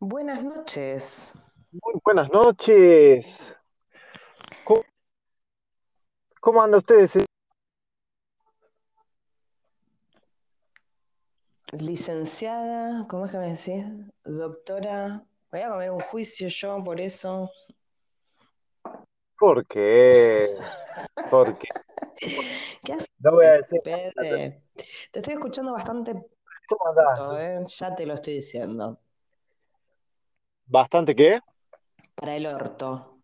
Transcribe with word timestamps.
Buenas 0.00 0.44
noches. 0.44 1.34
Muy 1.72 2.00
buenas 2.04 2.30
noches. 2.30 3.56
¿Cómo, 4.62 4.84
cómo 6.40 6.62
anda 6.62 6.78
ustedes? 6.78 7.12
Licenciada, 11.72 13.08
¿cómo 13.08 13.26
es 13.26 13.32
que 13.32 13.38
me 13.38 13.50
decís? 13.50 13.84
Doctora, 14.24 15.24
voy 15.50 15.60
a 15.62 15.68
comer 15.68 15.90
un 15.90 15.98
juicio 15.98 16.46
yo 16.46 16.82
por 16.84 17.00
eso. 17.00 17.50
¿Por 19.36 19.66
qué? 19.66 20.56
¿Por 21.28 21.58
qué? 21.58 21.68
¿Qué 22.84 22.92
haces? 22.92 23.08
No 23.18 23.32
voy 23.32 23.46
a 23.46 23.52
decir. 23.54 23.80
Pede? 23.82 24.62
Te 25.10 25.18
estoy 25.18 25.34
escuchando 25.34 25.72
bastante 25.72 26.12
¿Cómo 26.68 26.88
andás? 26.88 27.40
¿eh? 27.40 27.64
Ya 27.66 27.94
te 27.96 28.06
lo 28.06 28.14
estoy 28.14 28.34
diciendo. 28.34 29.00
¿Bastante 30.68 31.16
qué? 31.16 31.40
Para 32.14 32.36
el 32.36 32.46
orto. 32.46 33.18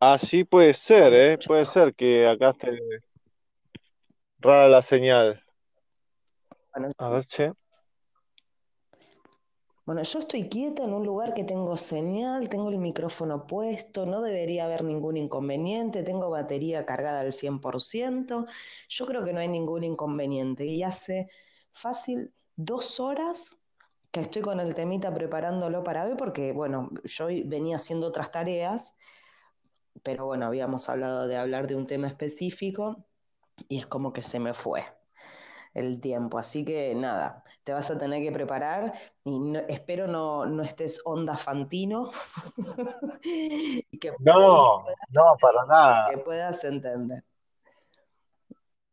Así 0.00 0.42
puede 0.42 0.74
ser, 0.74 1.14
¿eh? 1.14 1.38
Puede 1.46 1.64
ser 1.66 1.94
que 1.94 2.26
acá 2.26 2.50
esté 2.50 2.80
rara 4.40 4.68
la 4.68 4.82
señal. 4.82 5.44
A 6.98 7.08
ver, 7.10 7.26
che. 7.26 7.52
Bueno, 9.86 10.02
yo 10.02 10.18
estoy 10.18 10.48
quieta 10.48 10.84
en 10.84 10.92
un 10.92 11.04
lugar 11.04 11.34
que 11.34 11.44
tengo 11.44 11.76
señal, 11.76 12.48
tengo 12.48 12.70
el 12.70 12.78
micrófono 12.78 13.46
puesto, 13.46 14.06
no 14.06 14.22
debería 14.22 14.64
haber 14.64 14.82
ningún 14.82 15.16
inconveniente, 15.16 16.02
tengo 16.02 16.30
batería 16.30 16.84
cargada 16.84 17.20
al 17.20 17.32
100%, 17.32 18.46
yo 18.88 19.06
creo 19.06 19.24
que 19.24 19.32
no 19.32 19.40
hay 19.40 19.48
ningún 19.48 19.84
inconveniente. 19.84 20.64
Y 20.64 20.82
hace 20.82 21.28
fácil 21.72 22.32
dos 22.56 22.98
horas 23.00 23.59
que 24.10 24.20
estoy 24.20 24.42
con 24.42 24.60
el 24.60 24.74
temita 24.74 25.12
preparándolo 25.14 25.84
para 25.84 26.04
hoy, 26.04 26.14
porque 26.16 26.52
bueno, 26.52 26.90
yo 27.04 27.26
venía 27.44 27.76
haciendo 27.76 28.08
otras 28.08 28.30
tareas, 28.32 28.94
pero 30.02 30.26
bueno, 30.26 30.46
habíamos 30.46 30.88
hablado 30.88 31.26
de 31.28 31.36
hablar 31.36 31.66
de 31.66 31.76
un 31.76 31.86
tema 31.86 32.08
específico 32.08 33.04
y 33.68 33.78
es 33.78 33.86
como 33.86 34.12
que 34.12 34.22
se 34.22 34.40
me 34.40 34.54
fue 34.54 34.84
el 35.74 36.00
tiempo. 36.00 36.38
Así 36.38 36.64
que 36.64 36.94
nada, 36.94 37.44
te 37.64 37.72
vas 37.72 37.90
a 37.90 37.98
tener 37.98 38.22
que 38.22 38.32
preparar 38.32 38.92
y 39.24 39.38
no- 39.38 39.60
espero 39.68 40.06
no, 40.06 40.46
no 40.46 40.62
estés 40.62 41.00
onda 41.04 41.36
fantino 41.36 42.10
y 43.24 43.98
que, 43.98 44.12
No, 44.18 44.84
no, 45.10 45.36
para 45.40 45.64
nada. 45.66 46.10
que 46.10 46.18
puedas 46.18 46.64
entender. 46.64 47.24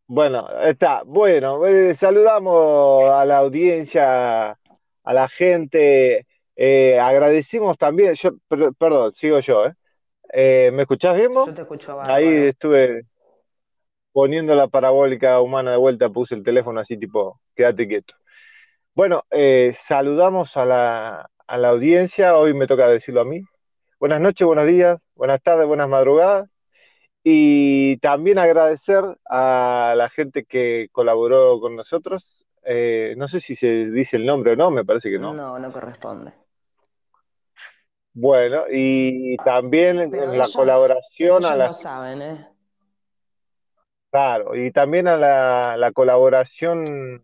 Bueno, 0.07 0.47
está. 0.61 1.03
Bueno, 1.05 1.65
eh, 1.65 1.93
saludamos 1.95 3.09
a 3.11 3.25
la 3.25 3.37
audiencia, 3.39 4.57
a 5.07 5.13
la 5.13 5.27
gente. 5.29 6.25
eh, 6.55 6.99
agradecimos 6.99 7.77
también. 7.77 8.13
Yo, 8.15 8.31
per- 8.47 8.73
perdón, 8.77 9.13
sigo 9.15 9.39
yo, 9.39 9.65
¿eh? 9.67 9.73
Eh, 10.33 10.71
¿me 10.73 10.83
escuchás 10.83 11.15
bien 11.15 11.33
vos? 11.33 11.47
Yo 11.47 11.53
te 11.55 11.61
escucho 11.61 11.95
Ahí 11.97 12.25
bárbaro. 12.25 12.47
estuve 12.49 13.03
poniendo 14.11 14.55
la 14.55 14.67
parabólica 14.67 15.39
humana 15.41 15.71
de 15.71 15.77
vuelta, 15.77 16.09
puse 16.09 16.35
el 16.35 16.43
teléfono 16.43 16.79
así 16.79 16.97
tipo, 16.97 17.39
quédate 17.55 17.87
quieto. 17.87 18.13
Bueno, 18.95 19.23
eh, 19.31 19.73
saludamos 19.75 20.57
a 20.57 20.65
la, 20.65 21.29
a 21.47 21.57
la 21.57 21.69
audiencia, 21.69 22.37
hoy 22.37 22.53
me 22.53 22.67
toca 22.67 22.87
decirlo 22.89 23.21
a 23.21 23.25
mí. 23.25 23.41
Buenas 23.99 24.21
noches, 24.21 24.45
buenos 24.47 24.67
días, 24.67 24.99
buenas 25.15 25.41
tardes, 25.41 25.67
buenas 25.67 25.89
madrugadas. 25.89 26.49
Y 27.23 27.97
también 27.97 28.39
agradecer 28.39 29.03
a 29.29 29.93
la 29.97 30.09
gente 30.09 30.45
que 30.45 30.87
colaboró 30.91 31.59
con 31.59 31.75
nosotros. 31.75 32.45
Eh, 32.69 33.15
no 33.17 33.29
sé 33.29 33.39
si 33.39 33.55
se 33.55 33.89
dice 33.89 34.17
el 34.17 34.25
nombre 34.25 34.51
o 34.51 34.55
no, 34.57 34.69
me 34.69 34.83
parece 34.83 35.09
que 35.09 35.17
no. 35.17 35.33
No, 35.33 35.57
no 35.57 35.71
corresponde. 35.71 36.33
Bueno, 38.13 38.63
y 38.69 39.37
también 39.37 40.11
Pero 40.11 40.25
la 40.25 40.33
ellos, 40.33 40.53
colaboración 40.53 41.45
a 41.45 41.55
la 41.55 41.67
no 41.67 41.73
saben, 41.73 42.21
¿eh? 42.21 42.47
Claro, 44.11 44.55
y 44.55 44.71
también 44.71 45.07
a 45.07 45.15
la, 45.15 45.77
la 45.77 45.91
colaboración 45.93 47.23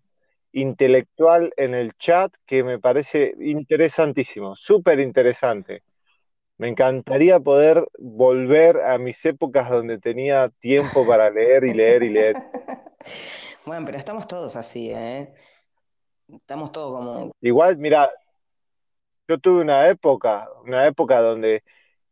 intelectual 0.54 1.52
en 1.58 1.74
el 1.74 1.94
chat, 1.98 2.32
que 2.46 2.64
me 2.64 2.80
parece 2.80 3.34
interesantísimo, 3.40 4.56
súper 4.56 5.00
interesante. 5.00 5.84
Me 6.58 6.70
encantaría 6.70 7.40
poder 7.40 7.86
volver 7.98 8.80
a 8.82 8.98
mis 8.98 9.26
épocas 9.26 9.70
donde 9.70 9.98
tenía 9.98 10.50
tiempo 10.60 11.06
para 11.06 11.30
leer 11.30 11.66
y 11.66 11.74
leer 11.74 12.04
y 12.04 12.10
leer. 12.10 12.36
Bueno, 13.66 13.86
pero 13.86 13.98
estamos 13.98 14.28
todos 14.28 14.56
así, 14.56 14.92
¿eh? 14.92 15.34
Estamos 16.28 16.72
todos 16.72 16.98
como... 16.98 17.32
Igual, 17.42 17.78
mira, 17.78 18.12
yo 19.28 19.38
tuve 19.40 19.62
una 19.62 19.88
época, 19.90 20.48
una 20.66 20.88
época 20.88 21.20
donde 21.22 21.64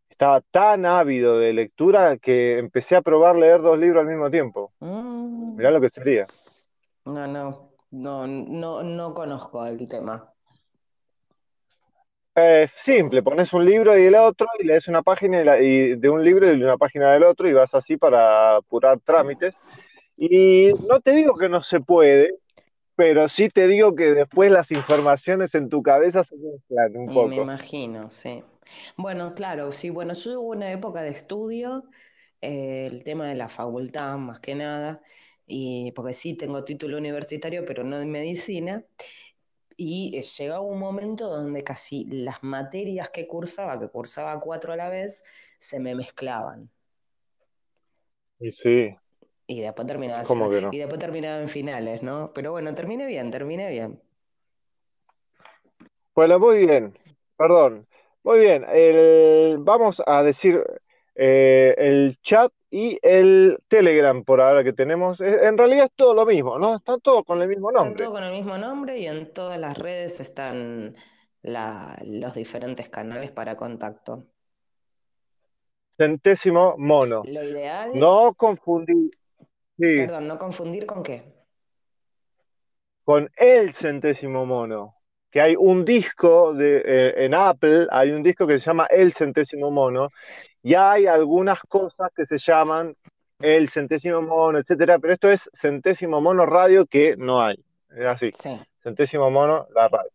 estaba 0.10 0.42
tan 0.42 0.86
ávido 0.86 1.40
de 1.40 1.54
lectura 1.54 2.18
que 2.18 2.60
empecé 2.60 2.96
a 2.96 3.02
probar 3.02 3.36
leer 3.36 3.62
dos 3.62 3.78
libros 3.78 4.02
al 4.02 4.08
mismo 4.10 4.30
tiempo. 4.32 4.72
Mm, 4.80 5.58
Mirá 5.58 5.72
lo 5.72 5.82
que 5.82 5.90
sería. 5.90 6.28
no, 7.06 7.28
no, 7.28 7.74
no, 7.92 8.28
no, 8.28 8.84
no 8.84 9.14
conozco 9.14 9.66
el 9.66 9.88
tema. 9.88 10.34
Eh, 12.34 12.70
simple, 12.76 13.22
pones 13.22 13.52
un 13.52 13.66
libro 13.66 13.98
y 13.98 14.06
el 14.06 14.16
otro 14.16 14.48
y 14.60 14.64
lees 14.66 14.88
una 14.88 15.02
página 15.04 15.42
y 15.42 15.44
la- 15.44 15.62
y 15.62 15.96
de 15.98 16.10
un 16.10 16.24
libro 16.24 16.52
y 16.54 16.64
una 16.64 16.78
página 16.78 17.12
del 17.12 17.24
otro 17.24 17.48
y 17.50 17.54
vas 17.54 17.74
así 17.76 17.98
para 17.98 18.56
apurar 18.56 19.00
trámites. 19.02 19.54
Y 20.24 20.72
no 20.88 21.02
te 21.02 21.14
digo 21.14 21.34
que 21.34 21.50
no 21.50 21.64
se 21.64 21.80
puede, 21.80 22.36
pero 22.96 23.28
sí 23.28 23.50
te 23.50 23.66
digo 23.66 23.96
que 23.96 24.14
después 24.14 24.52
las 24.52 24.70
informaciones 24.72 25.56
en 25.56 25.68
tu 25.68 25.82
cabeza 25.82 26.24
se 26.24 26.36
mezclan 26.38 26.96
un 26.96 27.12
Y 27.12 27.26
me 27.26 27.38
imagino, 27.38 28.12
sí. 28.12 28.44
Bueno, 28.98 29.34
claro, 29.34 29.72
sí, 29.72 29.90
bueno, 29.90 30.14
yo 30.14 30.40
hubo 30.40 30.50
una 30.52 30.72
época 30.72 31.02
de 31.02 31.10
estudio, 31.10 31.86
eh, 32.40 32.88
el 32.92 33.04
tema 33.04 33.30
de 33.30 33.34
la 33.34 33.50
facultad 33.50 34.16
más 34.18 34.40
que 34.40 34.54
nada, 34.54 35.02
y 35.48 35.92
porque 35.94 36.14
sí 36.14 36.36
tengo 36.36 36.64
título 36.66 37.00
universitario, 37.00 37.66
pero 37.66 37.84
no 37.84 38.00
en 38.00 38.12
medicina, 38.12 38.86
y 39.76 40.16
eh, 40.16 40.22
llegaba 40.22 40.62
un 40.62 40.78
momento 40.78 41.30
donde 41.30 41.64
casi 41.64 42.06
las 42.06 42.44
materias 42.44 43.10
que 43.10 43.26
cursaba, 43.26 43.80
que 43.80 43.88
cursaba 43.88 44.40
cuatro 44.40 44.72
a 44.72 44.76
la 44.76 44.90
vez, 44.90 45.24
se 45.58 45.80
me 45.80 45.96
mezclaban. 45.96 46.70
Y 48.40 48.52
sí, 48.52 48.96
Y 49.52 49.60
después 49.60 49.86
terminaba, 49.86 50.24
y 50.72 50.78
después 50.78 50.98
terminaba 51.00 51.42
en 51.42 51.50
finales, 51.50 52.02
¿no? 52.02 52.32
Pero 52.34 52.52
bueno, 52.52 52.74
terminé 52.74 53.06
bien, 53.06 53.32
terminé 53.32 53.70
bien. 53.70 54.02
Bueno, 56.16 56.40
muy 56.40 56.66
bien, 56.66 56.98
perdón. 57.36 57.86
Muy 58.24 58.40
bien, 58.40 58.66
el- 58.72 59.58
vamos 59.60 60.02
a 60.06 60.24
decir 60.24 60.64
eh, 61.16 61.76
el 61.78 62.16
chat 62.22 62.54
y 62.70 62.98
el 63.02 63.60
Telegram 63.68 64.24
por 64.24 64.40
ahora 64.40 64.64
que 64.64 64.72
tenemos. 64.72 65.20
Eh, 65.20 65.40
En 65.46 65.58
realidad 65.58 65.88
es 65.88 65.92
todo 65.98 66.14
lo 66.14 66.26
mismo, 66.26 66.58
¿no? 66.58 66.78
Están 66.78 67.02
todos 67.02 67.26
con 67.26 67.42
el 67.42 67.50
mismo 67.50 67.72
Están 67.72 67.88
nombre. 67.88 68.06
todos 68.06 68.16
con 68.18 68.24
el 68.24 68.32
mismo 68.32 68.58
nombre 68.58 69.00
y 69.00 69.08
en 69.08 69.34
todas 69.34 69.60
las 69.60 69.78
redes 69.78 70.22
están 70.22 70.96
la- 71.42 72.02
los 72.06 72.36
diferentes 72.36 72.88
canales 72.88 73.32
para 73.32 73.58
contacto. 73.58 74.28
Centésimo 75.98 76.76
mono. 76.78 77.24
Lo 77.26 77.44
ideal, 77.44 77.92
No 77.94 78.34
confundir, 78.34 79.12
sí, 79.82 79.98
perdón, 79.98 80.28
no 80.28 80.38
confundir 80.38 80.86
con 80.86 81.04
qué. 81.04 81.24
con 83.04 83.30
el 83.36 83.74
centésimo 83.74 84.46
mono. 84.46 84.96
Que 85.32 85.42
hay 85.42 85.56
un 85.58 85.86
disco 85.86 86.54
de, 86.54 86.82
eh, 86.86 87.26
en 87.26 87.34
Apple, 87.34 87.88
hay 87.90 88.12
un 88.12 88.22
disco 88.22 88.46
que 88.46 88.60
se 88.60 88.66
llama 88.66 88.86
El 88.88 89.14
centésimo 89.14 89.72
mono, 89.72 90.10
y 90.62 90.76
hay 90.76 91.08
algunas 91.08 91.62
cosas 91.62 92.12
que 92.16 92.26
se 92.26 92.38
llaman 92.38 92.96
el 93.40 93.70
centésimo 93.70 94.22
mono, 94.22 94.60
etcétera, 94.60 95.00
pero 95.00 95.14
esto 95.14 95.32
es 95.32 95.50
centésimo 95.54 96.22
mono 96.22 96.46
radio 96.46 96.86
que 96.86 97.16
no 97.18 97.42
hay. 97.42 97.56
Es 97.90 98.06
así, 98.06 98.32
Sí. 98.38 98.60
centésimo 98.84 99.32
mono 99.32 99.68
la 99.74 99.88
radio. 99.88 100.12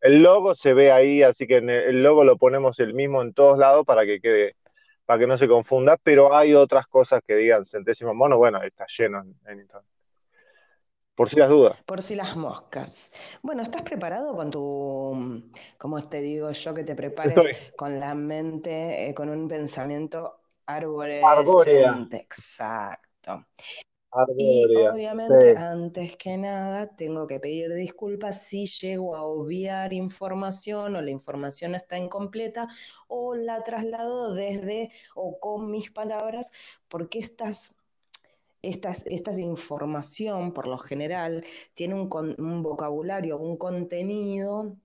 El 0.00 0.22
logo 0.22 0.54
se 0.54 0.74
ve 0.74 0.92
ahí, 0.92 1.22
así 1.22 1.46
que 1.46 1.56
el 1.56 2.02
logo 2.02 2.24
lo 2.24 2.36
ponemos 2.36 2.78
el 2.78 2.94
mismo 2.94 3.20
en 3.22 3.32
todos 3.32 3.58
lados 3.58 3.84
para 3.84 4.04
que 4.06 4.20
quede, 4.20 4.54
para 5.08 5.20
que 5.20 5.26
no 5.26 5.38
se 5.38 5.48
confunda, 5.48 5.96
pero 5.96 6.36
hay 6.36 6.52
otras 6.52 6.86
cosas 6.86 7.22
que 7.26 7.34
digan 7.34 7.64
centésimo 7.64 8.12
mono, 8.12 8.36
bueno, 8.36 8.62
está 8.62 8.84
lleno 8.86 9.22
en, 9.22 9.34
en 9.46 9.60
internet. 9.60 9.90
Por 11.14 11.30
si 11.30 11.36
las 11.36 11.48
dudas. 11.48 11.82
Por 11.86 12.02
si 12.02 12.14
las 12.14 12.36
moscas. 12.36 13.10
Bueno, 13.40 13.62
¿estás 13.62 13.80
preparado 13.80 14.36
con 14.36 14.50
tu, 14.50 15.50
como 15.78 16.06
te 16.10 16.20
digo 16.20 16.50
yo, 16.50 16.74
que 16.74 16.84
te 16.84 16.94
prepares 16.94 17.38
Estoy 17.38 17.54
con 17.74 17.98
la 17.98 18.14
mente, 18.14 19.08
eh, 19.08 19.14
con 19.14 19.30
un 19.30 19.48
pensamiento 19.48 20.42
arborescente? 20.66 22.18
Exacto. 22.18 23.46
Y 24.36 24.76
obviamente, 24.76 25.50
sí. 25.50 25.54
antes 25.56 26.16
que 26.16 26.36
nada, 26.36 26.94
tengo 26.96 27.26
que 27.26 27.40
pedir 27.40 27.72
disculpas 27.74 28.42
si 28.46 28.66
llego 28.66 29.16
a 29.16 29.22
obviar 29.24 29.92
información 29.92 30.96
o 30.96 31.02
la 31.02 31.10
información 31.10 31.74
está 31.74 31.98
incompleta 31.98 32.68
o 33.08 33.34
la 33.34 33.62
traslado 33.64 34.34
desde 34.34 34.90
o 35.14 35.38
con 35.40 35.70
mis 35.70 35.90
palabras, 35.90 36.52
porque 36.88 37.18
estas, 37.18 37.72
estas, 38.62 39.04
esta 39.06 39.32
información, 39.40 40.52
por 40.52 40.66
lo 40.68 40.78
general, 40.78 41.44
tiene 41.74 41.94
un, 41.94 42.08
con- 42.08 42.36
un 42.40 42.62
vocabulario, 42.62 43.38
un 43.38 43.56
contenido 43.56 44.76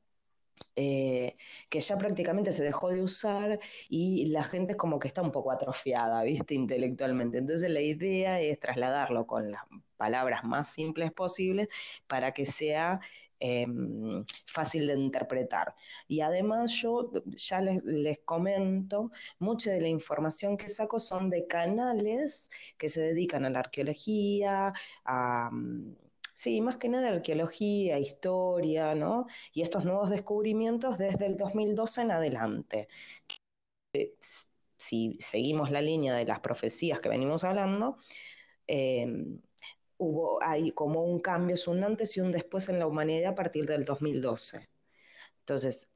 eh, 0.75 1.35
que 1.69 1.79
ya 1.79 1.97
prácticamente 1.97 2.51
se 2.51 2.63
dejó 2.63 2.89
de 2.89 3.03
usar 3.03 3.59
y 3.89 4.27
la 4.27 4.43
gente 4.43 4.71
es 4.71 4.77
como 4.77 4.97
que 4.99 5.07
está 5.07 5.21
un 5.21 5.31
poco 5.31 5.51
atrofiada, 5.51 6.23
¿viste? 6.23 6.55
Intelectualmente. 6.55 7.37
Entonces 7.37 7.69
la 7.69 7.81
idea 7.81 8.39
es 8.41 8.59
trasladarlo 8.59 9.27
con 9.27 9.51
las 9.51 9.61
palabras 9.97 10.43
más 10.43 10.69
simples 10.69 11.11
posibles 11.11 11.67
para 12.07 12.33
que 12.33 12.45
sea 12.45 12.99
eh, 13.39 13.67
fácil 14.45 14.87
de 14.87 14.93
interpretar. 14.99 15.75
Y 16.07 16.21
además 16.21 16.71
yo 16.73 17.11
ya 17.25 17.61
les, 17.61 17.83
les, 17.83 18.19
comento, 18.19 19.11
mucha 19.39 19.71
de 19.71 19.81
la 19.81 19.89
información 19.89 20.57
que 20.57 20.67
saco 20.69 20.99
son 20.99 21.29
de 21.29 21.45
canales 21.45 22.49
que 22.77 22.89
se 22.89 23.01
dedican 23.01 23.45
a 23.45 23.49
la 23.49 23.59
arqueología, 23.59 24.73
a... 25.05 25.51
Sí, 26.33 26.61
más 26.61 26.77
que 26.77 26.89
nada 26.89 27.09
arqueología, 27.09 27.99
historia, 27.99 28.95
¿no? 28.95 29.27
Y 29.53 29.61
estos 29.61 29.85
nuevos 29.85 30.09
descubrimientos 30.09 30.97
desde 30.97 31.25
el 31.27 31.37
2012 31.37 32.01
en 32.01 32.11
adelante. 32.11 32.87
Si 34.77 35.15
seguimos 35.19 35.71
la 35.71 35.81
línea 35.81 36.15
de 36.15 36.25
las 36.25 36.39
profecías 36.41 36.99
que 36.99 37.09
venimos 37.09 37.43
hablando, 37.43 37.97
eh, 38.67 39.07
hubo 39.97 40.41
ahí 40.43 40.71
como 40.71 41.03
un 41.03 41.19
cambio, 41.21 41.55
es 41.55 41.67
un 41.67 41.83
antes 41.83 42.17
y 42.17 42.21
un 42.21 42.31
después 42.31 42.69
en 42.69 42.79
la 42.79 42.87
humanidad 42.87 43.33
a 43.33 43.35
partir 43.35 43.65
del 43.65 43.85
2012. 43.85 44.69
Entonces, 45.39 45.89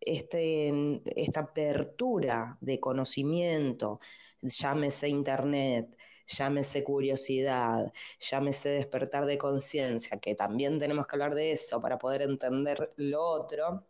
este, 0.00 0.72
esta 1.16 1.40
apertura 1.40 2.58
de 2.60 2.80
conocimiento, 2.80 4.00
llámese 4.42 5.08
Internet, 5.08 5.96
llámese 6.26 6.84
curiosidad, 6.84 7.92
llámese 8.20 8.70
despertar 8.70 9.26
de 9.26 9.38
conciencia, 9.38 10.18
que 10.20 10.34
también 10.34 10.78
tenemos 10.78 11.06
que 11.06 11.16
hablar 11.16 11.34
de 11.34 11.52
eso 11.52 11.80
para 11.80 11.98
poder 11.98 12.22
entender 12.22 12.90
lo 12.96 13.22
otro, 13.22 13.86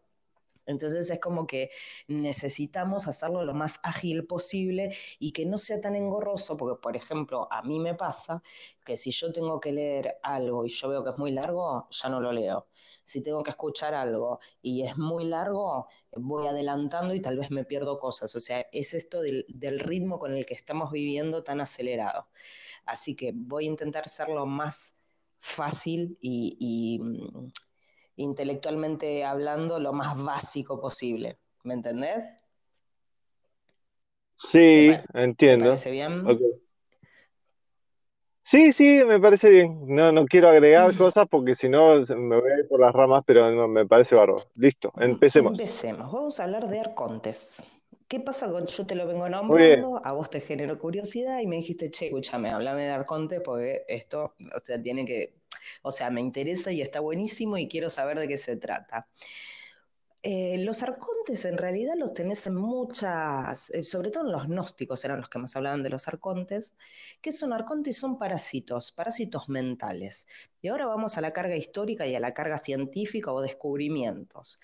entonces 0.66 1.10
es 1.10 1.20
como 1.20 1.46
que 1.46 1.70
necesitamos 2.08 3.06
hacerlo 3.06 3.44
lo 3.44 3.54
más 3.54 3.80
ágil 3.82 4.26
posible 4.26 4.94
y 5.18 5.32
que 5.32 5.46
no 5.46 5.58
sea 5.58 5.80
tan 5.80 5.94
engorroso, 5.96 6.56
porque 6.56 6.80
por 6.80 6.96
ejemplo, 6.96 7.48
a 7.50 7.62
mí 7.62 7.78
me 7.78 7.94
pasa 7.94 8.42
que 8.84 8.96
si 8.96 9.10
yo 9.10 9.32
tengo 9.32 9.60
que 9.60 9.72
leer 9.72 10.18
algo 10.22 10.64
y 10.64 10.70
yo 10.70 10.88
veo 10.88 11.04
que 11.04 11.10
es 11.10 11.18
muy 11.18 11.32
largo, 11.32 11.88
ya 11.90 12.08
no 12.08 12.20
lo 12.20 12.32
leo. 12.32 12.68
Si 13.04 13.22
tengo 13.22 13.42
que 13.42 13.50
escuchar 13.50 13.94
algo 13.94 14.40
y 14.62 14.82
es 14.82 14.96
muy 14.96 15.24
largo, 15.24 15.88
voy 16.12 16.46
adelantando 16.46 17.14
y 17.14 17.20
tal 17.20 17.36
vez 17.38 17.50
me 17.50 17.64
pierdo 17.64 17.98
cosas. 17.98 18.34
O 18.34 18.40
sea, 18.40 18.66
es 18.72 18.94
esto 18.94 19.20
del, 19.22 19.44
ritmo 19.78 20.18
con 20.18 20.34
el 20.34 20.46
que 20.46 20.54
estamos 20.54 20.90
viviendo 20.92 21.42
tan 21.42 21.60
acelerado. 21.60 22.28
Así 22.86 23.14
que 23.16 23.32
voy 23.34 23.66
a 23.66 23.70
intentar 23.70 24.08
ser 24.08 24.28
lo 24.28 24.46
más 24.46 24.96
fácil 25.40 26.16
y 26.20 26.98
mm, 27.02 27.50
intelectualmente 28.16 29.24
hablando, 29.24 29.78
lo 29.78 29.92
más 29.92 30.16
básico 30.16 30.80
posible. 30.80 31.38
¿Me 31.62 31.74
entendés? 31.74 32.24
Sí, 34.36 34.92
entiendo. 35.14 35.64
¿Te 35.64 35.68
parece 35.70 35.90
bien? 35.90 36.24
Sí, 38.42 38.72
sí, 38.74 39.00
me 39.06 39.18
parece 39.18 39.48
bien. 39.48 39.80
No, 39.86 40.12
no 40.12 40.26
quiero 40.26 40.50
agregar 40.50 40.92
mm. 40.92 40.98
cosas 40.98 41.26
porque 41.30 41.54
si 41.54 41.68
no 41.68 42.00
me 42.00 42.40
voy 42.40 42.50
a 42.50 42.58
ir 42.58 42.68
por 42.68 42.78
las 42.78 42.92
ramas, 42.92 43.22
pero 43.26 43.68
me 43.68 43.86
parece 43.86 44.14
bárbaro. 44.14 44.44
Listo, 44.54 44.92
empecemos. 44.98 45.52
Empecemos. 45.52 46.12
Vamos 46.12 46.38
a 46.38 46.44
hablar 46.44 46.68
de 46.68 46.80
arcontes. 46.80 47.62
¿Qué 48.08 48.20
pasa 48.20 48.50
con 48.50 48.66
yo 48.66 48.86
te 48.86 48.94
lo 48.94 49.06
vengo 49.06 49.28
nombrando? 49.28 50.00
A 50.04 50.12
vos 50.12 50.30
te 50.30 50.40
generó 50.40 50.78
curiosidad 50.78 51.40
y 51.40 51.46
me 51.46 51.56
dijiste, 51.56 51.90
che, 51.90 52.06
escúchame, 52.06 52.50
háblame 52.50 52.82
de 52.82 52.90
arcontes 52.90 53.40
porque 53.44 53.84
esto, 53.88 54.34
o 54.54 54.60
sea, 54.62 54.80
tiene 54.80 55.04
que 55.04 55.34
o 55.82 55.92
sea, 55.92 56.10
me 56.10 56.20
interesa 56.20 56.72
y 56.72 56.82
está 56.82 57.00
buenísimo 57.00 57.58
y 57.58 57.68
quiero 57.68 57.90
saber 57.90 58.18
de 58.18 58.28
qué 58.28 58.38
se 58.38 58.56
trata. 58.56 59.08
Eh, 60.26 60.56
los 60.64 60.82
arcontes 60.82 61.44
en 61.44 61.58
realidad 61.58 61.96
los 61.98 62.14
tenés 62.14 62.46
en 62.46 62.54
muchas, 62.54 63.68
eh, 63.68 63.84
sobre 63.84 64.10
todo 64.10 64.24
en 64.24 64.32
los 64.32 64.46
gnósticos 64.46 65.04
eran 65.04 65.18
los 65.18 65.28
que 65.28 65.38
más 65.38 65.54
hablaban 65.54 65.82
de 65.82 65.90
los 65.90 66.08
arcontes. 66.08 66.72
¿Qué 67.20 67.30
son 67.30 67.52
arcontes? 67.52 67.98
Son 67.98 68.16
parásitos, 68.16 68.90
parásitos 68.90 69.50
mentales. 69.50 70.26
Y 70.62 70.68
ahora 70.68 70.86
vamos 70.86 71.18
a 71.18 71.20
la 71.20 71.34
carga 71.34 71.56
histórica 71.56 72.06
y 72.06 72.14
a 72.14 72.20
la 72.20 72.32
carga 72.32 72.56
científica 72.56 73.34
o 73.34 73.42
descubrimientos. 73.42 74.60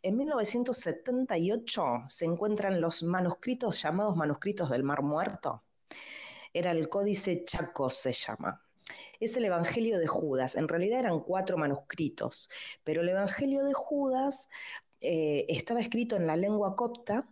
En 0.00 0.16
1978 0.16 2.04
se 2.06 2.24
encuentran 2.24 2.80
los 2.80 3.02
manuscritos 3.02 3.82
llamados 3.82 4.16
manuscritos 4.16 4.70
del 4.70 4.84
Mar 4.84 5.02
Muerto. 5.02 5.64
Era 6.54 6.70
el 6.70 6.88
Códice 6.88 7.44
Chaco, 7.44 7.90
se 7.90 8.14
llama 8.14 8.64
es 9.20 9.36
el 9.36 9.44
Evangelio 9.44 9.98
de 9.98 10.06
Judas. 10.06 10.54
En 10.54 10.68
realidad 10.68 11.00
eran 11.00 11.20
cuatro 11.20 11.56
manuscritos, 11.56 12.50
pero 12.84 13.02
el 13.02 13.08
Evangelio 13.08 13.64
de 13.64 13.72
Judas 13.72 14.48
eh, 15.04 15.46
estaba 15.48 15.80
escrito 15.80 16.16
en 16.16 16.26
la 16.26 16.36
lengua 16.36 16.74
copta 16.76 17.28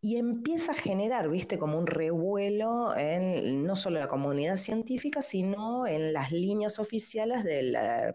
y 0.00 0.16
empieza 0.16 0.72
a 0.72 0.76
generar, 0.76 1.28
viste, 1.28 1.58
como 1.58 1.78
un 1.78 1.86
revuelo 1.86 2.96
en 2.96 3.64
no 3.64 3.76
solo 3.76 4.00
la 4.00 4.08
comunidad 4.08 4.56
científica, 4.56 5.22
sino 5.22 5.86
en 5.86 6.12
las 6.12 6.32
líneas 6.32 6.78
oficiales 6.78 7.44
de 7.44 7.62
la, 7.62 8.14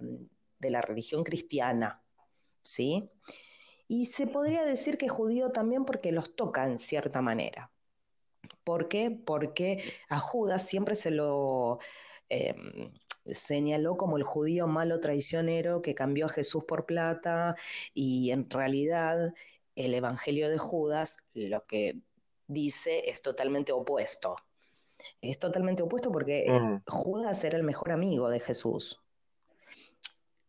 de 0.59 0.69
la 0.69 0.81
religión 0.81 1.23
cristiana, 1.23 2.03
¿sí? 2.63 3.09
Y 3.87 4.05
se 4.05 4.27
podría 4.27 4.63
decir 4.63 4.97
que 4.97 5.09
judío 5.09 5.51
también 5.51 5.85
porque 5.85 6.11
los 6.11 6.35
toca 6.35 6.65
en 6.65 6.79
cierta 6.79 7.21
manera. 7.21 7.71
¿Por 8.63 8.87
qué? 8.87 9.11
Porque 9.11 9.83
a 10.09 10.19
Judas 10.19 10.67
siempre 10.67 10.95
se 10.95 11.11
lo 11.11 11.79
Em, 12.33 12.91
señaló 13.25 13.95
como 13.95 14.17
el 14.17 14.23
judío 14.23 14.67
malo 14.67 14.99
traicionero 14.99 15.81
que 15.81 15.95
cambió 15.95 16.25
a 16.25 16.29
Jesús 16.29 16.63
por 16.65 16.85
plata 16.85 17.55
y 17.93 18.31
en 18.31 18.49
realidad 18.49 19.33
el 19.75 19.93
Evangelio 19.93 20.49
de 20.49 20.57
Judas 20.57 21.17
lo 21.33 21.65
que 21.65 21.97
dice 22.47 23.09
es 23.09 23.21
totalmente 23.21 23.71
opuesto. 23.71 24.35
Es 25.21 25.39
totalmente 25.39 25.83
opuesto 25.83 26.11
porque 26.11 26.45
mm. 26.49 26.89
Judas 26.89 27.43
era 27.43 27.57
el 27.57 27.63
mejor 27.63 27.91
amigo 27.91 28.29
de 28.29 28.39
Jesús. 28.39 29.02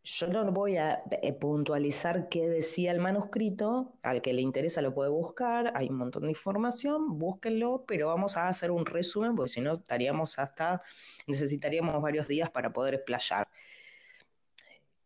Yo 0.06 0.26
no 0.26 0.52
voy 0.52 0.76
a 0.76 1.02
eh, 1.22 1.32
puntualizar 1.32 2.28
qué 2.28 2.46
decía 2.46 2.92
el 2.92 3.00
manuscrito, 3.00 3.94
al 4.02 4.20
que 4.20 4.34
le 4.34 4.42
interesa 4.42 4.82
lo 4.82 4.92
puede 4.92 5.08
buscar, 5.08 5.72
hay 5.74 5.88
un 5.88 5.96
montón 5.96 6.24
de 6.24 6.28
información, 6.28 7.18
búsquenlo, 7.18 7.84
pero 7.86 8.08
vamos 8.08 8.36
a 8.36 8.48
hacer 8.48 8.70
un 8.70 8.84
resumen 8.84 9.34
porque 9.34 9.48
si 9.48 9.62
no 9.62 9.72
estaríamos 9.72 10.38
hasta, 10.38 10.82
necesitaríamos 11.26 12.02
varios 12.02 12.28
días 12.28 12.50
para 12.50 12.70
poder 12.70 12.96
explayar. 12.96 13.48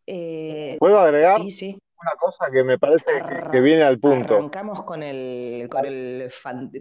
Eh, 0.04 0.76
¿Puedo 0.80 0.98
agregar? 0.98 1.40
Una 1.40 2.12
cosa 2.18 2.50
que 2.52 2.64
me 2.64 2.76
parece 2.76 3.04
que, 3.52 3.60
viene 3.60 3.84
al 3.84 4.00
punto. 4.00 4.34
Arrancamos 4.34 4.82
con 4.82 5.04
el, 5.04 5.68
con 5.68 5.86
el 5.86 6.28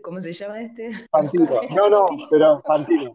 ¿cómo 0.01 0.21
se 0.21 0.33
llama 0.33 0.59
este? 0.62 0.91
Fantino. 1.12 1.45
No, 1.69 1.88
no, 1.88 2.05
pero 2.31 2.63
Fantino. 2.65 3.13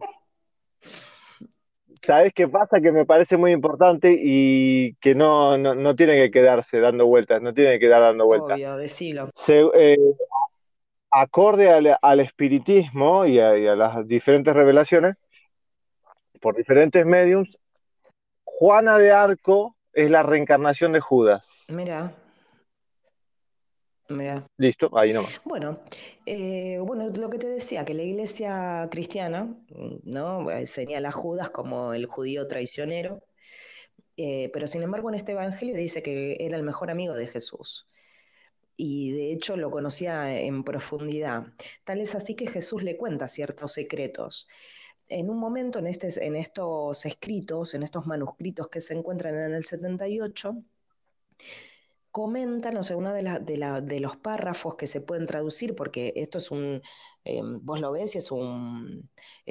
¿Sabes 2.05 2.33
qué 2.35 2.49
pasa? 2.49 2.81
Que 2.81 2.91
me 2.91 3.05
parece 3.05 3.37
muy 3.37 3.53
importante 3.53 4.13
y 4.19 4.95
que 4.95 5.15
no, 5.15 5.57
no, 5.57 5.95
tiene 5.95 6.15
que 6.17 6.31
quedarse 6.31 6.81
dando 6.81 7.05
vueltas, 7.05 7.41
no 7.41 7.53
tiene 7.53 7.71
que 7.71 7.79
quedar 7.79 8.01
dando 8.01 8.25
vueltas. 8.25 8.55
Obvio, 8.55 8.75
decilo. 8.75 9.29
Eh, 9.47 9.97
acorde 11.11 11.69
al, 11.69 12.19
espiritismo 12.19 13.25
y 13.25 13.39
a, 13.39 13.53
las 13.53 14.05
diferentes 14.05 14.53
revelaciones, 14.53 15.15
por 16.41 16.57
diferentes 16.57 17.05
mediums, 17.05 17.57
Juana 18.43 18.97
de 18.97 19.13
Arco 19.13 19.77
es 19.93 20.11
la 20.11 20.23
reencarnación 20.23 20.91
de 20.91 20.99
Judas. 20.99 21.63
Mira. 21.69 22.11
Listo, 24.57 24.89
ahí 24.97 25.13
nomás. 25.13 25.41
Bueno, 25.43 25.79
eh, 26.25 26.79
bueno, 26.79 27.09
lo 27.09 27.29
que 27.29 27.37
te 27.37 27.47
decía, 27.47 27.85
que 27.85 27.93
la 27.93 28.03
iglesia 28.03 28.87
cristiana, 28.91 29.55
¿no? 30.03 30.47
Señala 30.65 31.09
a 31.09 31.11
Judas 31.11 31.49
como 31.49 31.93
el 31.93 32.05
judío 32.05 32.47
traicionero, 32.47 33.23
eh, 34.17 34.49
pero 34.53 34.67
sin 34.67 34.83
embargo 34.83 35.09
en 35.09 35.15
este 35.15 35.31
evangelio 35.31 35.75
dice 35.75 36.03
que 36.03 36.37
era 36.39 36.57
el 36.57 36.63
mejor 36.63 36.91
amigo 36.91 37.13
de 37.13 37.27
Jesús. 37.27 37.87
Y 38.75 39.11
de 39.11 39.31
hecho 39.33 39.55
lo 39.57 39.69
conocía 39.71 40.39
en 40.39 40.63
profundidad. 40.63 41.53
Tal 41.83 42.01
es 42.01 42.15
así 42.15 42.35
que 42.35 42.47
Jesús 42.47 42.83
le 42.83 42.97
cuenta 42.97 43.27
ciertos 43.27 43.73
secretos. 43.73 44.47
En 45.09 45.29
un 45.29 45.37
momento 45.37 45.79
en, 45.79 45.87
este, 45.87 46.25
en 46.25 46.35
estos 46.35 47.05
escritos, 47.05 47.73
en 47.73 47.83
estos 47.83 48.07
manuscritos 48.07 48.69
que 48.69 48.79
se 48.79 48.93
encuentran 48.93 49.35
en 49.35 49.53
el 49.53 49.65
78, 49.65 50.55
comentan, 52.13 52.77
o 52.77 52.83
sea, 52.83 52.95
uno 52.95 53.11
de, 53.11 53.99
los 53.99 54.17
párrafos 54.17 54.75
que 54.75 54.85
se 54.85 55.01
pueden 55.01 55.25
traducir, 55.25 55.75
porque 55.75 56.13
esto 56.15 56.37
es 56.37 56.51
un, 56.51 56.81
eh, 57.25 57.41
vos 57.43 57.81
lo 57.81 57.91
ves, 57.91 58.15
es 58.15 58.29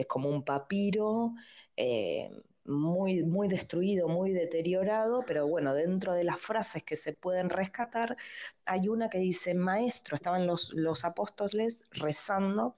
como 0.06 0.28
un 0.28 0.44
papiro 0.44 1.34
eh, 1.76 2.28
muy, 2.64 3.24
muy 3.24 3.48
destruido, 3.48 4.06
muy 4.08 4.30
deteriorado, 4.30 5.24
pero 5.26 5.48
bueno, 5.48 5.74
dentro 5.74 6.12
de 6.12 6.22
las 6.22 6.40
frases 6.40 6.84
que 6.84 6.94
se 6.94 7.12
pueden 7.12 7.50
rescatar, 7.50 8.16
hay 8.64 8.88
una 8.88 9.10
que 9.10 9.18
dice, 9.18 9.54
maestro, 9.54 10.14
estaban 10.14 10.46
los, 10.46 10.72
los 10.72 11.04
apóstoles 11.04 11.82
rezando, 11.90 12.76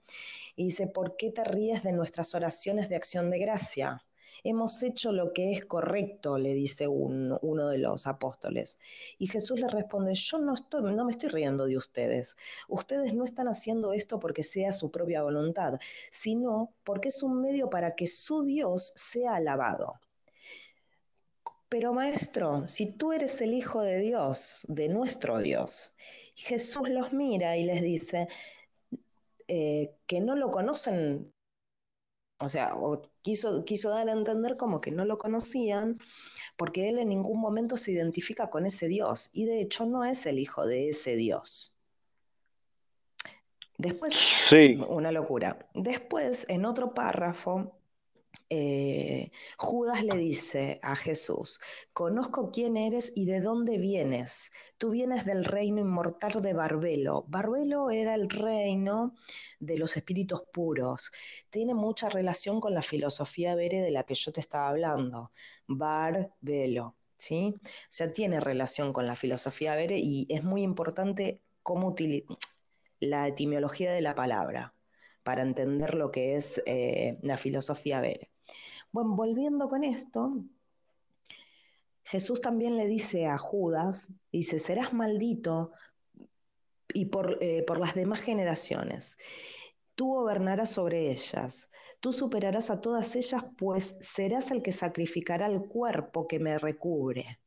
y 0.56 0.64
dice, 0.64 0.86
¿por 0.86 1.16
qué 1.16 1.30
te 1.30 1.44
ríes 1.44 1.82
de 1.82 1.92
nuestras 1.92 2.34
oraciones 2.34 2.88
de 2.88 2.96
acción 2.96 3.28
de 3.28 3.38
gracia? 3.38 4.02
Hemos 4.42 4.82
hecho 4.82 5.12
lo 5.12 5.32
que 5.32 5.52
es 5.52 5.64
correcto, 5.64 6.38
le 6.38 6.54
dice 6.54 6.88
uno 6.88 7.68
de 7.68 7.78
los 7.78 8.06
apóstoles. 8.06 8.78
Y 9.18 9.26
Jesús 9.26 9.60
le 9.60 9.68
responde, 9.68 10.14
yo 10.14 10.38
no, 10.38 10.54
estoy, 10.54 10.94
no 10.94 11.04
me 11.04 11.12
estoy 11.12 11.28
riendo 11.28 11.66
de 11.66 11.76
ustedes. 11.76 12.36
Ustedes 12.68 13.14
no 13.14 13.24
están 13.24 13.48
haciendo 13.48 13.92
esto 13.92 14.18
porque 14.18 14.42
sea 14.42 14.72
su 14.72 14.90
propia 14.90 15.22
voluntad, 15.22 15.78
sino 16.10 16.72
porque 16.84 17.08
es 17.08 17.22
un 17.22 17.40
medio 17.40 17.70
para 17.70 17.94
que 17.94 18.06
su 18.06 18.42
Dios 18.42 18.92
sea 18.96 19.36
alabado. 19.36 20.00
Pero 21.68 21.92
maestro, 21.92 22.66
si 22.66 22.92
tú 22.92 23.12
eres 23.12 23.40
el 23.42 23.52
Hijo 23.52 23.82
de 23.82 23.98
Dios, 23.98 24.64
de 24.68 24.88
nuestro 24.88 25.38
Dios, 25.40 25.92
Jesús 26.36 26.88
los 26.88 27.12
mira 27.12 27.56
y 27.56 27.64
les 27.64 27.82
dice 27.82 28.28
eh, 29.48 29.96
que 30.06 30.20
no 30.20 30.36
lo 30.36 30.50
conocen 30.50 31.33
o 32.44 32.48
sea, 32.48 32.74
quiso, 33.22 33.64
quiso 33.64 33.90
dar 33.90 34.08
a 34.08 34.12
entender 34.12 34.56
como 34.56 34.80
que 34.80 34.90
no 34.90 35.04
lo 35.04 35.18
conocían, 35.18 35.98
porque 36.56 36.88
él 36.88 36.98
en 36.98 37.08
ningún 37.08 37.40
momento 37.40 37.76
se 37.76 37.92
identifica 37.92 38.50
con 38.50 38.66
ese 38.66 38.86
Dios, 38.86 39.30
y 39.32 39.46
de 39.46 39.60
hecho 39.60 39.86
no 39.86 40.04
es 40.04 40.26
el 40.26 40.38
hijo 40.38 40.66
de 40.66 40.90
ese 40.90 41.16
Dios. 41.16 41.76
Después, 43.78 44.14
sí. 44.48 44.78
una 44.88 45.10
locura. 45.10 45.66
Después, 45.74 46.46
en 46.48 46.64
otro 46.64 46.94
párrafo, 46.94 47.72
eh, 48.56 49.32
Judas 49.58 50.04
le 50.04 50.16
dice 50.16 50.78
a 50.82 50.94
Jesús, 50.94 51.58
conozco 51.92 52.50
quién 52.52 52.76
eres 52.76 53.12
y 53.16 53.24
de 53.26 53.40
dónde 53.40 53.78
vienes. 53.78 54.50
Tú 54.78 54.90
vienes 54.90 55.24
del 55.24 55.44
reino 55.44 55.80
inmortal 55.80 56.40
de 56.40 56.52
Barbelo. 56.52 57.24
Barbelo 57.26 57.90
era 57.90 58.14
el 58.14 58.30
reino 58.30 59.14
de 59.58 59.76
los 59.78 59.96
espíritus 59.96 60.42
puros. 60.52 61.10
Tiene 61.50 61.74
mucha 61.74 62.08
relación 62.08 62.60
con 62.60 62.74
la 62.74 62.82
filosofía 62.82 63.56
vere 63.56 63.80
de 63.80 63.90
la 63.90 64.04
que 64.04 64.14
yo 64.14 64.32
te 64.32 64.40
estaba 64.40 64.68
hablando. 64.68 65.32
Barbelo. 65.66 66.96
¿Sí? 67.16 67.54
O 67.56 67.68
sea, 67.90 68.12
tiene 68.12 68.40
relación 68.40 68.92
con 68.92 69.06
la 69.06 69.16
filosofía 69.16 69.74
vere 69.74 69.98
y 69.98 70.26
es 70.28 70.44
muy 70.44 70.62
importante 70.62 71.42
cómo 71.62 71.88
utilizar 71.88 72.36
la 73.00 73.28
etimología 73.28 73.92
de 73.92 74.00
la 74.02 74.14
palabra 74.14 74.74
para 75.22 75.42
entender 75.42 75.94
lo 75.94 76.10
que 76.12 76.36
es 76.36 76.62
eh, 76.66 77.18
la 77.22 77.36
filosofía 77.36 78.00
vere. 78.00 78.33
Bueno, 78.94 79.16
volviendo 79.16 79.68
con 79.68 79.82
esto, 79.82 80.44
Jesús 82.04 82.40
también 82.40 82.76
le 82.76 82.86
dice 82.86 83.26
a 83.26 83.38
Judas, 83.38 84.08
dice, 84.30 84.60
serás 84.60 84.92
maldito 84.92 85.72
y 86.92 87.06
por, 87.06 87.42
eh, 87.42 87.64
por 87.66 87.80
las 87.80 87.96
demás 87.96 88.20
generaciones. 88.20 89.16
Tú 89.96 90.14
gobernarás 90.14 90.70
sobre 90.70 91.10
ellas, 91.10 91.68
tú 91.98 92.12
superarás 92.12 92.70
a 92.70 92.80
todas 92.80 93.16
ellas, 93.16 93.44
pues 93.58 93.96
serás 94.00 94.52
el 94.52 94.62
que 94.62 94.70
sacrificará 94.70 95.46
el 95.46 95.66
cuerpo 95.66 96.28
que 96.28 96.38
me 96.38 96.56
recubre. 96.56 97.40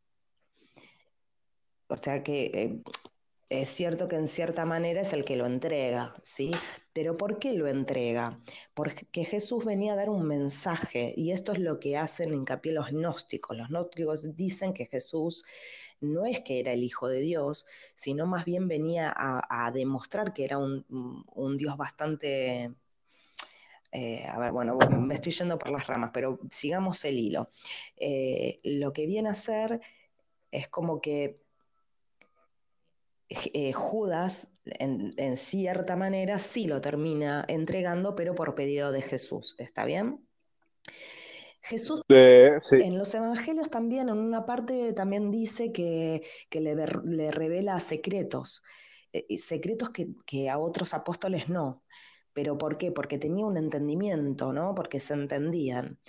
O 1.88 1.96
sea 1.96 2.24
que 2.24 2.52
eh, 2.54 2.84
es 3.50 3.70
cierto 3.70 4.08
que 4.08 4.18
en 4.18 4.28
cierta 4.28 4.66
manera 4.66 5.02
es 5.02 5.14
el 5.14 5.24
que 5.24 5.38
lo 5.38 5.46
entrega, 5.46 6.14
¿sí? 6.22 6.52
Pero 6.92 7.16
¿por 7.16 7.40
qué 7.40 7.54
lo 7.54 7.68
entrega? 7.68 8.38
Porque 8.74 9.24
Jesús 9.24 9.64
venía 9.64 9.94
a 9.94 9.96
dar 9.96 10.10
un 10.10 10.28
mensaje 10.28 11.14
y 11.16 11.32
esto 11.32 11.54
es 11.54 11.60
lo 11.60 11.80
que 11.80 11.98
hacen 11.98 12.34
hincapié 12.34 12.74
los 12.74 12.90
gnósticos. 12.92 13.58
Los 13.58 13.70
gnósticos 13.70 14.36
dicen 14.36 14.74
que 14.74 14.88
Jesús 14.88 15.46
no 16.02 16.26
es 16.26 16.42
que 16.42 16.60
era 16.60 16.74
el 16.74 16.84
Hijo 16.84 17.08
de 17.08 17.22
Dios, 17.22 17.66
sino 17.96 18.26
más 18.26 18.46
bien 18.46 18.68
venía 18.68 19.14
a, 19.16 19.72
demostrar 19.72 20.34
que 20.34 20.46
era 20.46 20.58
un, 20.58 21.58
Dios 21.58 21.78
bastante... 21.78 22.74
Eh, 23.94 24.26
a 24.28 24.38
ver, 24.38 24.52
bueno, 24.52 24.78
me 25.00 25.16
estoy 25.16 25.32
yendo 25.32 25.58
por 25.58 25.72
las 25.72 25.88
ramas, 25.88 26.12
pero 26.14 26.40
sigamos 26.52 27.04
el 27.06 27.18
hilo. 27.18 27.50
Eh, 27.96 28.58
lo 28.64 28.92
que 28.92 29.06
viene 29.06 29.30
a 29.30 29.36
ser 29.36 29.80
es 30.52 30.68
como 30.68 31.00
que 31.00 31.47
eh, 33.30 33.74
Judas, 33.74 34.48
en, 34.66 35.38
cierta 35.38 35.96
manera, 35.96 36.40
sí 36.40 36.68
lo 36.68 36.80
termina 36.82 37.44
entregando, 37.48 38.16
pero 38.16 38.36
por 38.36 38.56
pedido 38.56 38.92
de 38.92 39.02
Jesús. 39.02 39.56
¿Está 39.58 39.86
bien? 39.86 40.26
Jesús 41.62 42.02
en 42.08 42.98
los 42.98 43.14
evangelios 43.14 43.70
también, 43.70 44.08
en 44.08 44.18
una 44.18 44.46
parte 44.46 44.94
también 44.94 45.32
dice 45.32 45.74
que, 45.74 46.24
le, 46.52 47.32
revela 47.32 47.80
secretos, 47.82 48.64
eh, 49.12 49.38
secretos 49.38 49.90
que, 49.90 50.08
que, 50.26 50.50
a 50.50 50.58
otros 50.58 50.94
apóstoles 50.94 51.50
no. 51.50 51.84
¿Pero 52.32 52.58
por 52.58 52.78
qué? 52.78 52.92
Porque 52.92 53.18
tenía 53.18 53.46
un 53.46 53.58
entendimiento, 53.58 54.54
¿no? 54.54 54.74
Porque 54.76 55.00
se 55.00 55.14
entendían. 55.14 56.00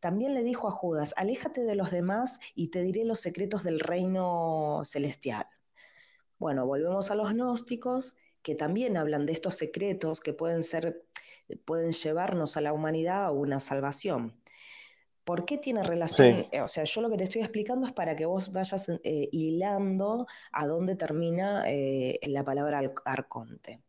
También 0.00 0.34
le 0.34 0.42
dijo 0.42 0.68
a 0.68 0.72
Judas, 0.72 1.14
aléjate 1.16 1.62
de 1.62 1.76
los 1.76 1.90
demás 1.90 2.38
y 2.54 2.68
te 2.68 2.82
diré 2.82 3.04
los 3.04 3.20
secretos 3.20 3.62
del 3.64 3.80
reino 3.80 4.82
celestial. 4.84 5.46
Bueno, 6.38 6.66
volvemos 6.66 7.10
a 7.10 7.14
los 7.14 7.32
gnósticos, 7.32 8.14
que 8.42 8.54
también 8.54 8.96
hablan 8.96 9.26
de 9.26 9.32
estos 9.32 9.54
secretos 9.54 10.20
que 10.20 10.32
pueden 10.32 10.62
ser, 10.62 11.04
pueden 11.64 11.92
llevarnos 11.92 12.56
a 12.56 12.60
la 12.60 12.72
humanidad 12.72 13.24
a 13.24 13.30
una 13.32 13.60
salvación. 13.60 14.40
¿Por 15.24 15.44
qué 15.44 15.58
tiene 15.58 15.82
relación? 15.82 16.46
Eh, 16.52 16.60
o 16.60 16.68
sea, 16.68 16.84
yo 16.84 17.00
lo 17.00 17.10
que 17.10 17.16
te 17.16 17.24
estoy 17.24 17.42
explicando 17.42 17.84
es 17.84 17.92
para 17.92 18.14
que 18.14 18.26
vos 18.26 18.52
vayas 18.52 18.88
eh, 18.88 19.28
hilando 19.32 20.28
a 20.52 20.66
dónde 20.68 20.94
termina 20.94 21.64
eh, 21.66 22.20
la 22.28 22.44
palabra 22.44 22.80
arconte. 23.04 23.82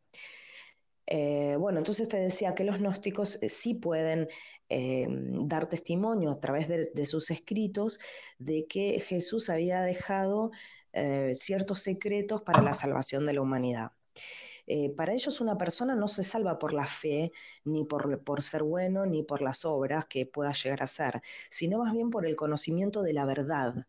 Bueno, 1.57 1.79
entonces 1.79 2.07
te 2.07 2.17
decía 2.17 2.53
que 2.53 2.63
los 2.63 2.79
gnósticos 2.79 3.39
sí 3.47 3.73
pueden 3.73 4.27
dar 4.69 5.69
testimonio 5.69 6.31
a 6.31 6.39
través 6.39 6.67
de, 6.67 7.05
sus 7.05 7.31
escritos 7.31 7.99
de 8.39 8.67
que 8.67 8.99
Jesús 8.99 9.49
había 9.49 9.81
dejado 9.81 10.51
eh, 10.99 11.35
ciertos 11.35 11.81
secretos 11.81 12.41
para 12.41 12.63
la 12.63 12.73
salvación 12.73 13.27
de 13.27 13.33
la 13.33 13.41
humanidad. 13.41 13.91
Eh, 14.65 14.89
para 14.89 15.13
ellos 15.13 15.39
una 15.41 15.55
persona 15.55 15.93
no 15.95 16.07
se 16.07 16.23
salva 16.23 16.57
por 16.57 16.73
la 16.73 16.87
fe, 16.87 17.31
ni 17.65 17.85
por, 17.85 18.23
por, 18.23 18.41
ser 18.41 18.63
bueno, 18.63 19.05
ni 19.05 19.21
por 19.21 19.43
las 19.43 19.63
obras 19.63 20.07
que 20.07 20.25
pueda 20.25 20.53
llegar 20.53 20.81
a 20.81 20.87
ser, 20.87 21.21
sino 21.51 21.77
más 21.77 21.93
bien 21.93 22.09
por 22.09 22.25
el 22.25 22.35
conocimiento 22.35 23.03
de 23.03 23.13
la 23.13 23.25
verdad. 23.25 23.85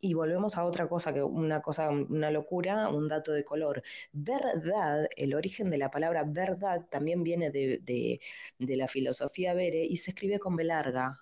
Y 0.00 0.14
volvemos 0.14 0.56
a 0.56 0.64
otra 0.64 0.88
cosa, 0.88 1.12
que 1.12 1.22
una 1.22 1.60
cosa, 1.60 1.90
una 1.90 2.30
locura, 2.30 2.88
un 2.88 3.06
dato 3.08 3.32
de 3.32 3.44
color. 3.44 3.82
Verdad, 4.12 5.08
el 5.16 5.34
origen 5.34 5.68
de 5.70 5.78
la 5.78 5.90
palabra 5.90 6.24
verdad 6.26 6.86
también 6.90 7.22
viene 7.22 7.50
de, 7.50 8.20
de 8.58 8.76
la 8.76 8.88
filosofía 8.88 9.54
Bere 9.54 9.84
y 9.84 9.96
se 9.96 10.12
escribe 10.12 10.38
con 10.38 10.56
B 10.56 10.64
larga. 10.64 11.18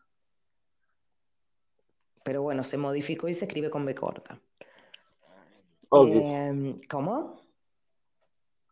Pero 2.23 2.43
bueno, 2.43 2.63
se 2.63 2.77
modificó 2.77 3.29
y 3.29 3.35
se 3.35 3.47
escribe 3.47 3.71
con 3.71 3.85
B 3.85 3.95
corta. 3.95 4.41
Em, 5.91 6.81
¿Cómo? 6.89 7.41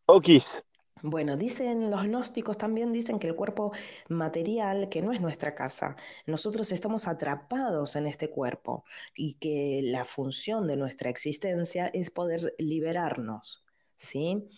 Okis. 0.07 0.63
Bueno, 1.03 1.37
dicen 1.37 1.91
los 1.91 2.05
gnósticos 2.05 2.57
también 2.57 2.91
dicen 2.91 3.19
que 3.19 3.27
el 3.29 3.37
cuerpo 3.37 3.73
material, 4.09 4.89
que 4.89 5.03
no 5.03 5.13
es 5.13 5.21
nuestra 5.21 5.55
casa, 5.55 5.95
nosotros 6.27 6.73
estamos 6.73 7.07
atrapados 7.07 7.97
en 7.97 8.07
este 8.07 8.31
cuerpo 8.31 8.85
y 9.15 9.35
que 9.35 9.83
la 9.85 10.05
función 10.07 10.67
de 10.67 10.77
nuestra 10.77 11.11
existencia 11.11 11.87
es 11.89 12.11
poder 12.11 12.55
liberarnos, 12.59 13.63
¿sí? 13.97 14.49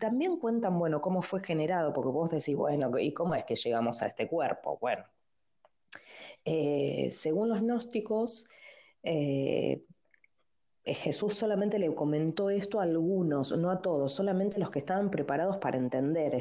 También 0.00 0.38
cuentan, 0.38 0.78
bueno, 0.78 1.02
cómo 1.02 1.20
fue 1.20 1.40
generado, 1.40 1.92
porque 1.92 2.10
vos 2.10 2.30
decís, 2.30 2.56
bueno, 2.56 2.90
¿y 2.98 3.12
cómo 3.12 3.34
es 3.34 3.44
que 3.44 3.54
llegamos 3.54 4.00
a 4.02 4.06
este 4.06 4.26
cuerpo? 4.26 4.78
Bueno, 4.80 5.04
eh, 6.46 7.10
según 7.12 7.50
los 7.50 7.60
gnósticos, 7.60 8.48
eh, 9.02 9.84
Jesús 10.84 11.34
solamente 11.34 11.78
le 11.78 11.94
comentó 11.94 12.50
esto 12.50 12.78
a 12.78 12.82
algunos, 12.82 13.56
no 13.56 13.70
a 13.70 13.80
todos, 13.80 14.12
solamente 14.12 14.58
los 14.58 14.70
que 14.70 14.80
estaban 14.80 15.10
preparados 15.10 15.56
para 15.56 15.78
entender 15.78 16.34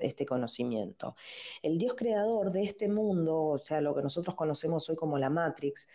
este 0.00 0.24
conocimiento. 0.24 1.16
El 1.62 1.78
Dios 1.78 1.94
creador 1.96 2.52
de 2.52 2.62
este 2.62 2.88
mundo, 2.88 3.36
o 3.36 3.58
sea, 3.58 3.80
lo 3.80 3.96
que 3.96 4.02
nosotros 4.02 4.36
conocemos 4.36 4.88
hoy 4.88 4.94
como 4.94 5.18
la 5.18 5.30
Matrix, 5.30 5.88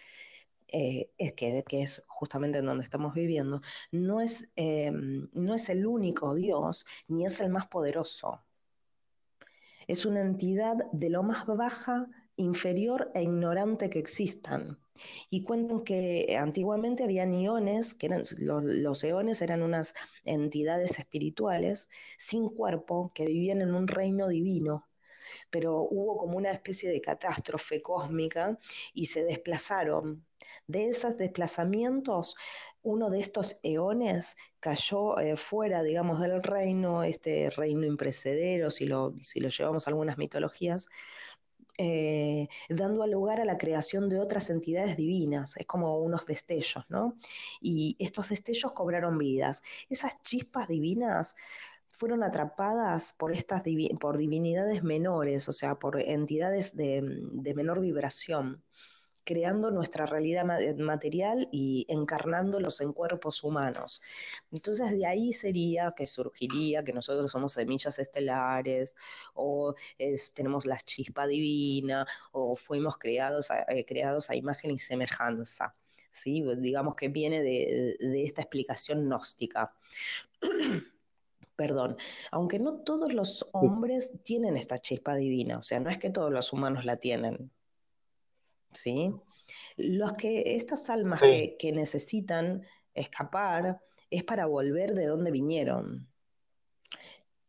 eh, 0.67 1.11
que, 1.37 1.63
es 1.69 2.03
justamente 2.07 2.57
en 2.57 2.65
donde 2.65 2.83
estamos 2.83 3.13
viviendo, 3.13 3.61
no 3.91 4.19
es, 4.21 4.49
em, 4.55 5.29
no 5.33 5.53
es 5.53 5.69
el 5.69 5.85
único 5.85 6.33
Dios 6.33 6.85
ni 7.07 7.25
es 7.25 7.39
el 7.41 7.49
más 7.49 7.67
poderoso. 7.67 8.41
Es 9.87 10.05
una 10.05 10.21
entidad 10.21 10.77
de 10.91 11.09
lo 11.09 11.23
más 11.23 11.45
baja, 11.45 12.07
inferior 12.35 13.11
e 13.13 13.23
ignorante 13.23 13.89
que 13.89 13.99
existan. 13.99 14.79
Y 15.29 15.43
cuentan 15.43 15.83
que 15.83 16.37
antiguamente 16.39 17.03
había 17.03 17.25
iones, 17.25 17.93
que 17.93 18.05
eran, 18.07 18.23
los, 18.39 19.03
eones 19.03 19.41
eran 19.41 19.63
unas 19.63 19.93
entidades 20.23 20.99
espirituales 20.99 21.89
sin 22.17 22.49
cuerpo 22.49 23.11
que 23.13 23.25
vivían 23.25 23.61
en 23.61 23.73
un 23.73 23.87
reino 23.87 24.27
divino, 24.27 24.87
pero 25.49 25.81
hubo 25.81 26.17
como 26.17 26.37
una 26.37 26.51
especie 26.51 26.89
de 26.89 27.01
catástrofe 27.01 27.81
cósmica 27.81 28.57
y 28.93 29.07
se 29.07 29.23
desplazaron. 29.23 30.25
De 30.67 30.87
esos 30.89 31.17
desplazamientos, 31.17 32.35
uno 32.83 33.09
de 33.09 33.19
estos 33.19 33.57
eones 33.63 34.35
cayó 34.59 35.17
eh, 35.19 35.37
fuera, 35.37 35.83
digamos, 35.83 36.19
del 36.19 36.43
reino, 36.43 37.03
este 37.03 37.49
reino 37.49 37.85
imprecedero, 37.85 38.69
si 38.69 38.85
lo, 38.85 39.15
si 39.21 39.39
lo 39.39 39.49
llevamos 39.49 39.87
a 39.87 39.89
algunas 39.89 40.17
mitologías, 40.17 40.87
eh, 41.77 42.47
dando 42.69 43.05
lugar 43.07 43.41
a 43.41 43.45
la 43.45 43.57
creación 43.57 44.09
de 44.09 44.19
otras 44.19 44.49
entidades 44.49 44.97
divinas, 44.97 45.55
es 45.57 45.65
como 45.65 45.97
unos 45.97 46.25
destellos, 46.25 46.85
¿no? 46.89 47.17
Y 47.61 47.95
estos 47.99 48.29
destellos 48.29 48.73
cobraron 48.73 49.17
vidas. 49.17 49.61
Esas 49.89 50.21
chispas 50.21 50.67
divinas 50.67 51.35
fueron 51.87 52.23
atrapadas 52.23 53.13
por 53.13 53.31
estas 53.31 53.63
por 53.99 54.17
divinidades 54.17 54.83
menores, 54.83 55.47
o 55.49 55.53
sea, 55.53 55.75
por 55.75 55.99
entidades 56.01 56.75
de, 56.75 57.01
de 57.31 57.53
menor 57.53 57.81
vibración 57.81 58.63
creando 59.23 59.71
nuestra 59.71 60.05
realidad 60.05 60.45
material 60.77 61.47
y 61.51 61.85
encarnándolos 61.89 62.81
en 62.81 62.93
cuerpos 62.93 63.43
humanos. 63.43 64.01
Entonces 64.51 64.91
de 64.91 65.05
ahí 65.05 65.33
sería 65.33 65.93
que 65.95 66.05
surgiría 66.05 66.83
que 66.83 66.93
nosotros 66.93 67.31
somos 67.31 67.53
semillas 67.53 67.99
estelares 67.99 68.95
o 69.33 69.75
tenemos 70.33 70.65
la 70.65 70.77
chispa 70.77 71.27
divina 71.27 72.05
o 72.31 72.55
fuimos 72.55 72.97
creados 72.97 73.51
a, 73.51 73.63
eh, 73.69 73.85
creados 73.85 74.29
a 74.29 74.35
imagen 74.35 74.71
y 74.71 74.77
semejanza. 74.77 75.75
¿sí? 76.11 76.43
Digamos 76.57 76.95
que 76.95 77.09
viene 77.09 77.41
de, 77.41 77.97
de 77.99 78.23
esta 78.23 78.41
explicación 78.41 79.05
gnóstica. 79.05 79.73
Perdón, 81.55 81.97
aunque 82.31 82.57
no 82.57 82.79
todos 82.79 83.13
los 83.13 83.47
hombres 83.51 84.11
tienen 84.23 84.57
esta 84.57 84.79
chispa 84.79 85.15
divina, 85.15 85.59
o 85.59 85.63
sea, 85.63 85.79
no 85.79 85.89
es 85.91 85.99
que 85.99 86.09
todos 86.09 86.31
los 86.31 86.51
humanos 86.51 86.83
la 86.83 86.95
tienen, 86.95 87.51
¿sí? 88.75 89.13
Los 89.77 90.13
que, 90.13 90.55
estas 90.55 90.89
almas 90.89 91.21
que, 91.21 91.71
necesitan 91.73 92.63
escapar 92.93 93.81
es 94.09 94.23
para 94.23 94.45
volver 94.45 94.93
de 94.93 95.07
donde 95.07 95.31
vinieron. 95.31 96.07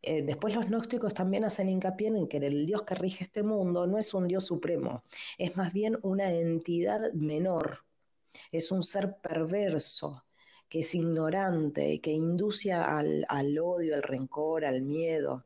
Eh, 0.01 0.21
después 0.21 0.53
los 0.55 0.67
gnósticos 0.67 1.13
también 1.13 1.45
hacen 1.45 1.69
hincapié 1.69 2.07
en 2.07 2.27
que 2.27 2.37
el 2.37 2.65
Dios 2.65 2.83
que 2.83 2.95
rige 2.95 3.23
este 3.23 3.43
mundo 3.43 3.87
no 3.87 3.97
es 3.97 4.13
un 4.13 4.27
Dios 4.27 4.45
supremo, 4.45 5.03
es 5.37 5.55
más 5.57 5.73
bien 5.73 5.97
una 6.03 6.31
entidad 6.31 7.11
menor, 7.13 7.85
es 8.51 8.71
un 8.71 8.83
ser 8.83 9.17
perverso, 9.17 10.25
que 10.69 10.81
es 10.81 10.93
ignorante, 10.93 11.99
que 12.01 12.11
induce 12.11 12.71
al, 12.71 13.25
al 13.29 13.57
odio, 13.57 13.95
al 13.95 14.03
rencor, 14.03 14.65
al 14.65 14.83
miedo 14.83 15.45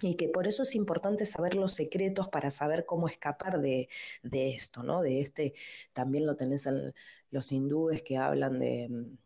y 0.00 0.14
que 0.14 0.28
por 0.28 0.46
eso 0.46 0.62
es 0.62 0.74
importante 0.74 1.26
saber 1.26 1.54
los 1.56 1.74
secretos 1.74 2.28
para 2.28 2.50
saber 2.50 2.84
cómo 2.86 3.08
escapar 3.08 3.60
de, 3.60 3.88
esto, 4.32 4.82
¿no? 4.82 5.02
De 5.02 5.20
este, 5.20 5.54
también 5.92 6.26
lo 6.26 6.36
tenés 6.36 6.66
en 6.66 6.94
los 7.30 7.52
hindúes 7.52 8.02
que 8.02 8.16
hablan 8.16 8.58
de, 8.58 8.88
mm, 8.88 9.18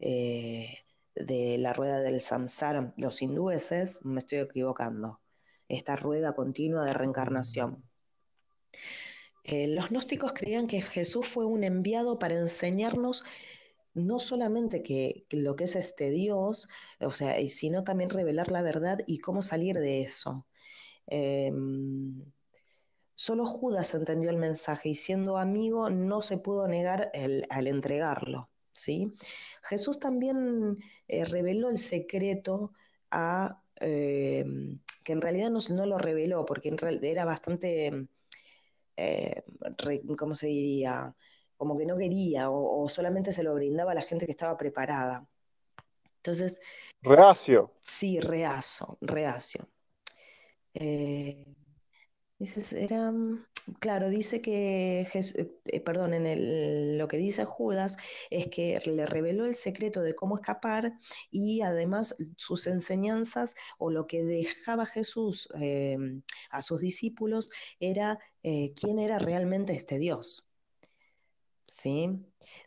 eh, 0.00 0.78
de 1.14 1.58
la 1.58 1.72
rueda 1.72 2.00
del 2.00 2.20
samsara. 2.20 2.94
Los 2.96 3.22
hindúes 3.22 3.72
es, 3.72 4.04
me 4.04 4.18
estoy 4.18 4.38
equivocando, 4.38 5.20
esta 5.68 5.96
rueda 5.96 6.34
continua 6.34 6.84
de 6.84 6.92
reencarnación. 6.92 7.84
Eh, 9.44 9.68
los 9.68 9.90
gnósticos 9.90 10.32
creían 10.32 10.66
que 10.66 10.80
Jesús 10.80 11.28
fue 11.28 11.44
un 11.44 11.64
enviado 11.64 12.18
para 12.18 12.34
enseñarnos 12.34 13.24
no 13.94 14.18
solamente 14.18 14.82
que, 14.82 15.26
lo 15.30 15.56
que 15.56 15.64
es 15.64 15.76
este 15.76 16.10
Dios, 16.10 16.68
o 17.00 17.10
sea, 17.10 17.36
sino 17.48 17.84
también 17.84 18.10
revelar 18.10 18.50
la 18.50 18.62
verdad 18.62 18.98
y 19.06 19.18
cómo 19.18 19.42
salir 19.42 19.78
de 19.78 20.02
eso. 20.02 20.46
Em, 21.06 22.24
solo 23.14 23.46
Judas 23.46 23.94
entendió 23.94 24.30
el 24.30 24.36
mensaje 24.36 24.90
y 24.90 24.94
siendo 24.94 25.38
amigo 25.38 25.90
no 25.90 26.20
se 26.20 26.38
pudo 26.38 26.68
negar 26.68 27.12
al 27.50 27.66
entregarlo. 27.66 28.50
¿sí? 28.74 29.14
Jesús 29.62 29.98
también 29.98 30.78
eh, 31.08 31.24
reveló 31.24 31.70
el 31.70 31.78
secreto 31.78 32.72
a, 33.10 33.62
em, 33.76 34.80
que 35.04 35.12
en 35.12 35.20
realidad 35.20 35.50
no, 35.50 35.86
lo 35.86 35.98
reveló 35.98 36.44
porque 36.44 36.74
era 37.02 37.24
bastante, 37.24 38.08
eh, 38.96 39.42
¿cómo 40.18 40.34
se 40.34 40.48
diría? 40.48 41.14
Como 41.56 41.76
que 41.76 41.86
no 41.86 41.96
quería 41.96 42.50
o, 42.50 42.88
solamente 42.88 43.32
se 43.32 43.42
lo 43.42 43.54
brindaba 43.54 43.92
a 43.92 43.94
la 43.94 44.02
gente 44.02 44.26
que 44.26 44.32
estaba 44.32 44.56
preparada. 44.56 45.26
Entonces... 46.16 46.60
Reacio. 47.02 47.72
Sí, 47.80 48.20
reacio, 48.20 48.98
reacio. 49.00 49.68
Eh, 50.74 51.46
era, 52.72 53.12
claro, 53.78 54.10
dice 54.10 54.42
que, 54.42 55.06
eh, 55.12 55.80
perdón, 55.80 56.14
en 56.14 56.98
lo 56.98 57.08
que 57.08 57.16
dice 57.16 57.44
Judas 57.44 57.96
es 58.30 58.48
que 58.48 58.80
le 58.84 59.06
reveló 59.06 59.46
el 59.46 59.54
secreto 59.54 60.02
de 60.02 60.14
cómo 60.14 60.36
escapar 60.36 60.92
y 61.30 61.62
además 61.62 62.16
sus 62.36 62.66
enseñanzas 62.66 63.54
o 63.78 63.90
lo 63.90 64.06
que 64.06 64.24
dejaba 64.24 64.84
Jesús 64.84 65.48
eh, 65.60 65.96
a 66.50 66.60
sus 66.60 66.80
discípulos 66.80 67.50
era 67.78 68.18
quién 68.42 68.98
era 68.98 69.18
realmente 69.18 69.72
este 69.74 69.98
Dios. 69.98 70.44
¿Sí? 71.66 72.10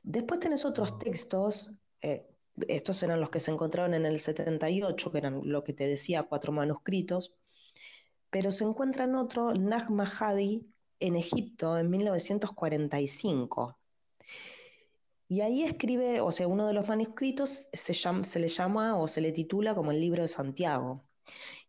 Después 0.04 0.40
tenés 0.40 0.66
otros 0.66 0.98
textos, 0.98 1.72
eh, 2.02 2.28
estos 2.68 3.04
eran 3.04 3.20
los 3.20 3.30
que 3.30 3.40
se 3.40 3.52
encontraron 3.52 3.94
en 3.94 4.06
el 4.06 4.20
78, 4.20 5.12
que 5.12 5.18
eran 5.18 5.42
lo 5.44 5.64
que 5.64 5.74
te 5.74 5.88
decía, 5.88 6.24
cuatro 6.24 6.52
manuscritos, 6.52 7.34
pero 8.30 8.52
se 8.52 8.64
encuentran 8.64 9.16
otro, 9.16 9.54
Nag 9.54 9.88
Hammadi, 9.88 10.68
en 11.00 11.16
Egipto, 11.16 11.78
en 11.78 11.90
1945. 11.90 13.78
Y 15.30 15.42
ahí 15.42 15.64
escribe, 15.64 16.22
o 16.22 16.32
sea, 16.32 16.48
uno 16.48 16.68
de 16.68 16.74
los 16.74 16.88
manuscritos 16.88 17.70
se, 17.74 17.94
se 17.94 18.40
le 18.40 18.48
llama 18.48 18.98
o 18.98 19.08
se 19.08 19.22
le 19.22 19.32
titula 19.32 19.76
como 19.76 19.92
el 19.92 20.00
libro 20.00 20.22
de 20.22 20.28
Santiago. 20.28 21.04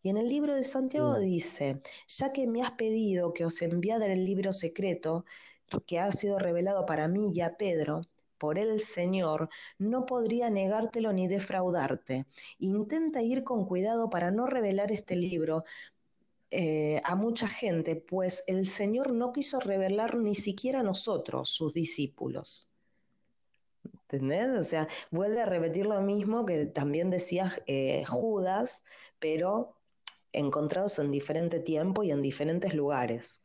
Y 0.02 0.10
en 0.10 0.16
el 0.16 0.28
libro 0.28 0.54
de 0.54 0.62
Santiago 0.62 1.18
mm. 1.18 1.20
dice, 1.20 1.80
ya 2.06 2.32
que 2.32 2.46
me 2.46 2.62
has 2.62 2.72
pedido 2.72 3.32
que 3.32 3.44
os 3.44 3.60
enviara 3.62 4.06
el 4.06 4.24
libro 4.24 4.52
secreto, 4.52 5.24
que 5.87 5.98
ha 5.98 6.11
sido 6.12 6.38
revelado 6.38 6.87
para 6.87 7.09
mí 7.09 7.33
y 7.33 7.40
a 7.40 7.57
Pedro 7.57 8.02
por 8.38 8.59
el 8.59 8.81
Señor, 8.81 9.48
no 9.78 10.07
podría 10.07 10.48
negártelo 10.48 11.12
ni 11.12 11.26
defraudarte. 11.26 12.26
Intenta 12.59 13.20
ir 13.20 13.44
con 13.44 13.66
cuidado 13.66 14.11
para 14.11 14.31
no 14.31 14.46
revelar 14.46 14.92
este 14.92 15.16
libro 15.16 15.64
eh, 16.50 17.02
a 17.04 17.14
mucha 17.14 17.46
gente, 17.46 17.96
pues 17.96 18.42
el 18.46 18.66
Señor 18.68 19.12
no 19.12 19.33
quiso 19.33 19.61
revelar 19.61 20.16
ni 20.16 20.35
siquiera 20.35 20.81
a 20.81 20.85
nosotros, 20.85 21.50
sus 21.50 21.74
discípulos. 21.74 22.68
¿Entendés? 24.11 24.48
O 24.59 24.64
sea, 24.64 24.88
vuelve 25.11 25.42
a 25.42 25.46
repetir 25.46 25.85
lo 25.85 26.00
mismo 26.00 26.46
que 26.46 26.64
también 26.64 27.11
decía 27.11 27.52
eh, 27.66 28.04
Judas, 28.07 28.83
pero 29.18 29.76
encontrados 30.33 30.98
en 30.98 31.11
diferente 31.11 31.61
tiempo 31.61 32.02
y 32.02 32.12
en 32.12 32.22
diferentes 32.22 32.72
lugares. 32.72 33.42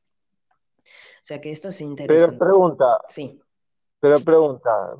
O 0.83 1.23
sea 1.23 1.39
que 1.39 1.51
esto 1.51 1.69
es 1.69 1.81
interesante. 1.81 2.37
Pero 2.37 2.37
pregunta. 2.37 2.99
Sí. 3.07 3.39
Pero 4.03 4.19
pregunta, 4.19 4.97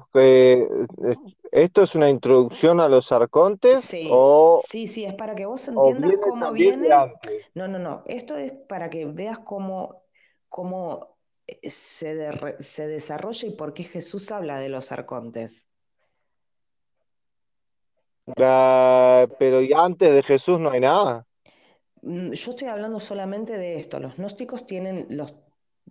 ¿esto 1.52 1.84
es 1.84 1.94
una 1.94 2.10
introducción 2.10 2.80
a 2.80 2.88
los 2.88 3.12
arcontes? 3.12 3.82
Sí, 3.82 4.08
o, 4.10 4.62
sí, 4.66 4.88
sí, 4.88 5.04
es 5.04 5.14
para 5.14 5.36
que 5.36 5.46
vos 5.46 5.68
entiendas 5.68 6.14
cómo 6.22 6.54
viene. 6.54 6.88
No, 7.54 7.68
no, 7.68 7.80
no, 7.80 8.04
esto 8.06 8.38
es 8.38 8.54
para 8.54 8.90
que 8.90 9.06
veas 9.06 9.40
cómo, 9.40 10.06
cómo 10.48 11.18
eh, 11.46 11.70
se, 11.70 12.32
se 12.60 12.88
desarrolla 12.88 13.50
y 13.50 13.52
por 13.52 13.74
qué 13.74 13.84
Jesús 13.84 14.32
habla 14.32 14.58
de 14.62 14.70
los 14.70 14.94
arcontes. 14.94 15.68
pero 18.38 19.62
ya 19.62 19.84
antes 19.84 20.14
de 20.14 20.24
Jesús 20.24 20.62
no 20.62 20.72
hay 20.72 20.80
nada. 20.80 21.26
Mm, 22.04 22.32
yo 22.32 22.52
estoy 22.52 22.70
hablando 22.70 23.02
solamente 23.02 23.58
de 23.58 23.76
esto. 23.76 24.00
Los 24.00 24.16
gnósticos 24.16 24.66
tienen 24.66 25.08
los 25.10 25.34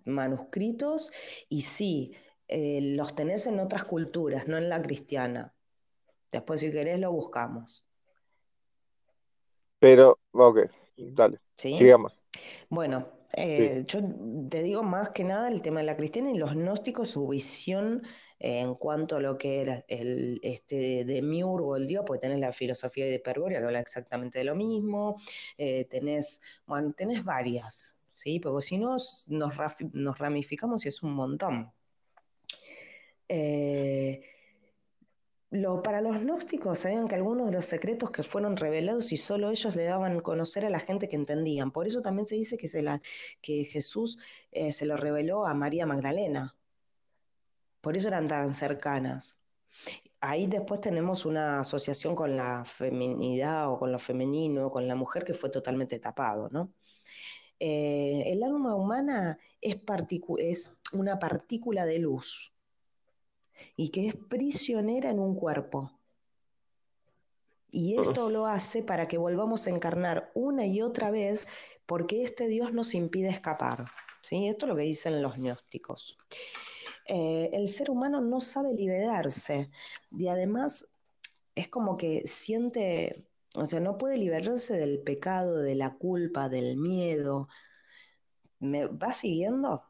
manuscritos 0.04 1.10
y 1.48 1.62
sí, 1.62 2.14
eh, 2.48 2.80
los 2.96 3.14
tenés 3.14 3.46
en 3.46 3.60
otras 3.60 3.84
culturas, 3.84 4.48
no 4.48 4.58
en 4.58 4.68
la 4.68 4.82
cristiana. 4.82 5.54
Después, 6.30 6.60
si 6.60 6.70
querés, 6.70 6.98
lo 6.98 7.12
buscamos. 7.12 7.84
Pero, 9.78 10.18
ok, 10.32 10.60
dale. 10.96 11.38
Sigamos. 11.56 12.12
Bueno, 12.68 13.08
eh, 13.34 13.84
yo 13.86 14.00
te 14.48 14.62
digo 14.62 14.82
más 14.82 15.10
que 15.10 15.24
nada 15.24 15.48
el 15.48 15.62
tema 15.62 15.80
de 15.80 15.86
la 15.86 15.96
cristiana 15.96 16.30
y 16.30 16.38
los 16.38 16.54
gnósticos, 16.54 17.10
su 17.10 17.26
visión 17.28 18.02
en 18.38 18.74
cuanto 18.74 19.16
a 19.16 19.20
lo 19.20 19.38
que 19.38 19.60
era 19.60 19.84
el 19.86 20.40
este 20.42 21.04
de 21.04 21.22
Miurgo, 21.22 21.76
el 21.76 21.86
dios, 21.86 22.04
porque 22.06 22.22
tenés 22.22 22.40
la 22.40 22.52
filosofía 22.52 23.06
de 23.06 23.14
Hiperborea 23.14 23.60
que 23.60 23.66
habla 23.66 23.80
exactamente 23.80 24.40
de 24.40 24.44
lo 24.44 24.56
mismo, 24.56 25.16
eh, 25.56 25.84
tenés, 25.84 26.40
bueno, 26.66 26.92
tenés 26.92 27.24
varias, 27.24 27.98
¿sí? 28.12 28.38
Porque 28.38 28.62
si 28.62 28.78
no, 28.78 28.96
nos, 29.28 30.18
ramificamos 30.18 30.84
y 30.84 30.88
es 30.88 31.02
un 31.02 31.14
montón. 31.14 31.72
Eh, 33.28 34.22
para 35.82 36.00
los 36.00 36.18
gnósticos 36.20 36.80
sabían 36.80 37.08
que 37.08 37.14
algunos 37.14 37.46
de 37.46 37.52
los 37.54 37.66
secretos 37.66 38.10
que 38.10 38.22
fueron 38.22 38.56
revelados 38.56 39.12
y 39.12 39.16
solo 39.16 39.50
ellos 39.50 39.74
le 39.76 39.84
daban 39.84 40.18
a 40.18 40.20
conocer 40.20 40.66
a 40.66 40.70
la 40.70 40.78
gente 40.78 41.08
que 41.08 41.16
entendían. 41.16 41.70
Por 41.72 41.86
eso 41.86 42.02
también 42.02 42.28
se 42.28 42.36
dice 42.36 42.56
que, 42.56 42.68
que 43.40 43.64
Jesús 43.64 44.18
eh, 44.50 44.72
se 44.72 44.86
lo 44.86 44.96
reveló 44.96 45.46
a 45.46 45.54
María 45.54 45.86
Magdalena. 45.86 46.54
Por 47.80 47.96
eso 47.96 48.08
eran 48.08 48.28
tan 48.28 48.54
cercanas. 48.54 49.38
Ahí 50.20 50.46
después 50.46 50.80
tenemos 50.80 51.24
una 51.24 51.60
asociación 51.60 52.14
con 52.14 52.36
la 52.36 52.64
feminidad 52.64 53.70
o 53.70 53.78
con 53.78 53.90
lo 53.90 53.98
femenino, 53.98 54.70
con 54.70 54.86
la 54.86 54.94
mujer 54.94 55.24
que 55.24 55.34
fue 55.34 55.50
totalmente 55.50 55.98
tapado, 55.98 56.48
¿no? 56.50 56.72
Eh, 57.64 58.24
el 58.32 58.42
alma 58.42 58.74
humana 58.74 59.38
es, 59.60 59.80
es 60.38 60.72
una 60.92 61.20
partícula 61.20 61.86
de 61.86 62.00
luz 62.00 62.52
y 63.76 63.90
que 63.90 64.08
es 64.08 64.16
prisionera 64.16 65.10
en 65.10 65.20
un 65.20 65.36
cuerpo. 65.36 65.92
Y 67.70 67.96
esto 68.00 68.30
lo 68.30 68.46
hace 68.46 68.82
para 68.82 69.06
que 69.06 69.16
volvamos 69.16 69.68
a 69.68 69.70
encarnar 69.70 70.32
una 70.34 70.66
y 70.66 70.82
otra 70.82 71.12
vez 71.12 71.46
porque 71.86 72.24
este 72.24 72.48
Dios 72.48 72.72
nos 72.72 72.96
impide 72.96 73.28
escapar. 73.28 73.84
¿sí? 74.22 74.48
Esto 74.48 74.66
es 74.66 74.70
lo 74.70 74.76
que 74.76 74.82
dicen 74.82 75.22
los 75.22 75.36
gnósticos. 75.36 76.18
Eh, 77.06 77.48
el 77.52 77.68
ser 77.68 77.90
humano 77.90 78.20
no 78.20 78.40
sabe 78.40 78.74
liberarse 78.74 79.70
y 80.10 80.26
además 80.26 80.84
es 81.54 81.68
como 81.68 81.96
que 81.96 82.26
siente, 82.26 83.24
o 83.54 83.66
sea, 83.66 83.80
no 83.80 83.98
puede 83.98 84.16
liberarse 84.16 84.76
del 84.76 85.00
pecado, 85.00 85.62
de 85.62 85.74
la 85.74 85.94
culpa, 85.94 86.48
del 86.48 86.76
miedo. 86.76 87.48
¿Me 88.58 88.86
va 88.86 89.12
siguiendo? 89.12 89.82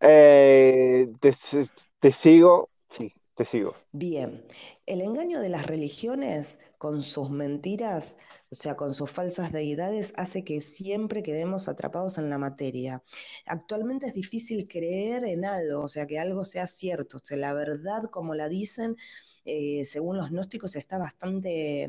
Eh, 0.00 1.12
te, 1.20 2.12
sigo, 2.12 2.70
sí, 2.90 3.12
te 3.34 3.44
sigo. 3.44 3.74
Bien, 3.92 4.44
el 4.86 5.00
engaño 5.00 5.40
de 5.40 5.48
las 5.48 5.66
religiones 5.66 6.58
con 6.78 7.00
sus 7.00 7.30
mentiras, 7.30 8.16
o 8.54 8.56
sea, 8.56 8.76
con 8.76 8.94
sus 8.94 9.10
falsas 9.10 9.52
deidades, 9.52 10.12
hace 10.16 10.44
que 10.44 10.60
siempre 10.60 11.24
quedemos 11.24 11.68
atrapados 11.68 12.18
en 12.18 12.30
la 12.30 12.38
materia. 12.38 13.02
Actualmente 13.46 14.06
es 14.06 14.14
difícil 14.14 14.68
creer 14.68 15.24
en 15.24 15.44
algo, 15.44 15.82
o 15.82 15.88
sea, 15.88 16.06
que 16.06 16.20
algo 16.20 16.44
sea 16.44 16.68
cierto, 16.68 17.16
o 17.16 17.20
sea, 17.20 17.36
la 17.36 17.52
verdad, 17.52 18.04
como 18.12 18.34
la 18.36 18.48
dicen, 18.48 18.96
eh, 19.44 19.84
según 19.84 20.18
los 20.18 20.30
gnósticos, 20.30 20.76
está 20.76 20.98
bastante, 20.98 21.88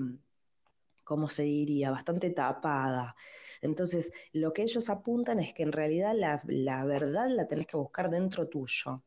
¿cómo 1.03 1.29
se 1.29 1.43
diría? 1.43 1.91
Bastante 1.91 2.31
tapada. 2.31 3.15
Entonces, 3.61 4.11
lo 4.33 4.53
que 4.53 4.63
ellos 4.63 4.89
apuntan 4.89 5.39
es 5.39 5.53
que 5.53 5.63
en 5.63 5.71
realidad 5.71 6.13
la, 6.15 6.41
la 6.47 6.83
verdad 6.85 7.29
la 7.29 7.47
tenés 7.47 7.67
que 7.67 7.77
buscar 7.77 8.09
dentro 8.09 8.47
tuyo. 8.47 9.03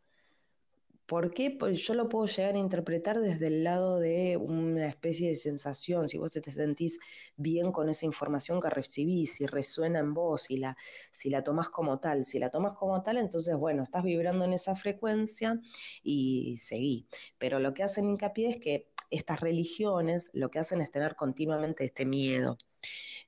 ¿Por 1.09 1.33
qué? 1.33 1.51
Pues 1.51 1.87
yo 1.87 1.95
lo 1.95 2.11
puedo 2.11 2.27
llegar 2.27 2.55
a 2.55 2.59
interpretar 2.59 3.19
desde 3.19 3.47
el 3.47 3.65
lado 3.65 3.99
de 3.99 4.37
una 4.37 4.87
especie 4.89 5.31
de 5.31 5.37
sensación, 5.37 6.07
si 6.07 6.19
vos 6.19 6.33
te, 6.33 6.43
sentís 6.51 7.01
bien 7.35 7.73
con 7.73 7.89
esa 7.89 8.05
información 8.05 8.61
que 8.61 8.69
recibís, 8.69 9.37
si 9.37 9.47
resuena 9.47 10.01
en 10.01 10.13
vos, 10.13 10.43
si 10.43 10.59
la, 10.59 10.77
si 11.11 11.31
la 11.31 11.43
tomás 11.43 11.71
como 11.71 11.99
tal. 11.99 12.27
Si 12.27 12.39
la 12.39 12.51
tomás 12.51 12.75
como 12.75 13.03
tal, 13.03 13.17
entonces, 13.17 13.57
bueno, 13.57 13.85
estás 13.85 14.05
vibrando 14.05 14.45
en 14.45 14.53
esa 14.53 14.77
frecuencia 14.77 15.59
y 16.03 16.59
seguí. 16.59 17.09
Pero 17.39 17.59
lo 17.59 17.73
que 17.73 17.85
hacen 17.85 18.07
hincapié 18.11 18.51
es 18.51 18.61
que 18.61 18.91
estas 19.11 19.41
religiones 19.41 20.29
lo 20.35 20.51
que 20.51 20.59
hacen 20.59 20.83
es 20.83 20.91
tener 20.91 21.17
continuamente 21.17 21.87
este 21.87 22.05
miedo. 22.05 22.59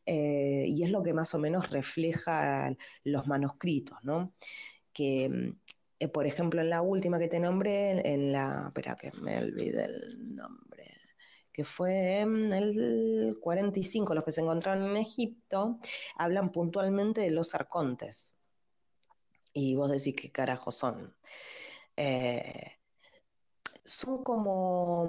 Eh, 0.04 0.66
y 0.68 0.84
es 0.84 0.90
lo 0.90 1.02
que 1.02 1.14
más 1.14 1.34
o 1.34 1.38
menos 1.38 1.70
refleja 1.70 2.76
los 3.04 3.26
manuscritos, 3.26 3.96
¿no? 4.02 4.34
Que 4.92 5.30
mm, 5.30 5.59
eh, 6.00 6.08
por 6.08 6.26
ejemplo, 6.26 6.62
en 6.62 6.70
la 6.70 6.80
última 6.80 7.18
que 7.18 7.28
te 7.28 7.38
nombré, 7.38 8.00
en 8.10 8.32
la, 8.32 8.64
espera 8.68 8.96
que 8.96 9.12
me 9.20 9.36
olvidé 9.36 9.84
el 9.84 10.34
nombre, 10.34 10.86
que 11.52 11.62
fue 11.62 12.20
en 12.20 12.52
el 12.54 13.36
45, 13.40 14.14
los 14.14 14.24
que 14.24 14.32
se 14.32 14.40
encontraron 14.40 14.88
en 14.90 14.96
Egipto, 14.96 15.78
hablan 16.16 16.52
puntualmente 16.52 17.20
de 17.20 17.30
los 17.30 17.54
arcontes. 17.54 18.34
Y 19.52 19.76
vos 19.76 19.90
decís 19.90 20.14
qué 20.16 20.32
carajo 20.32 20.72
son. 20.72 21.14
Eh, 21.96 22.78
son 23.84 24.24
como 24.24 25.04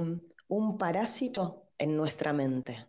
un 0.49 0.77
parásito 0.77 1.69
en 1.77 1.95
nuestra 1.95 2.33
mente, 2.33 2.85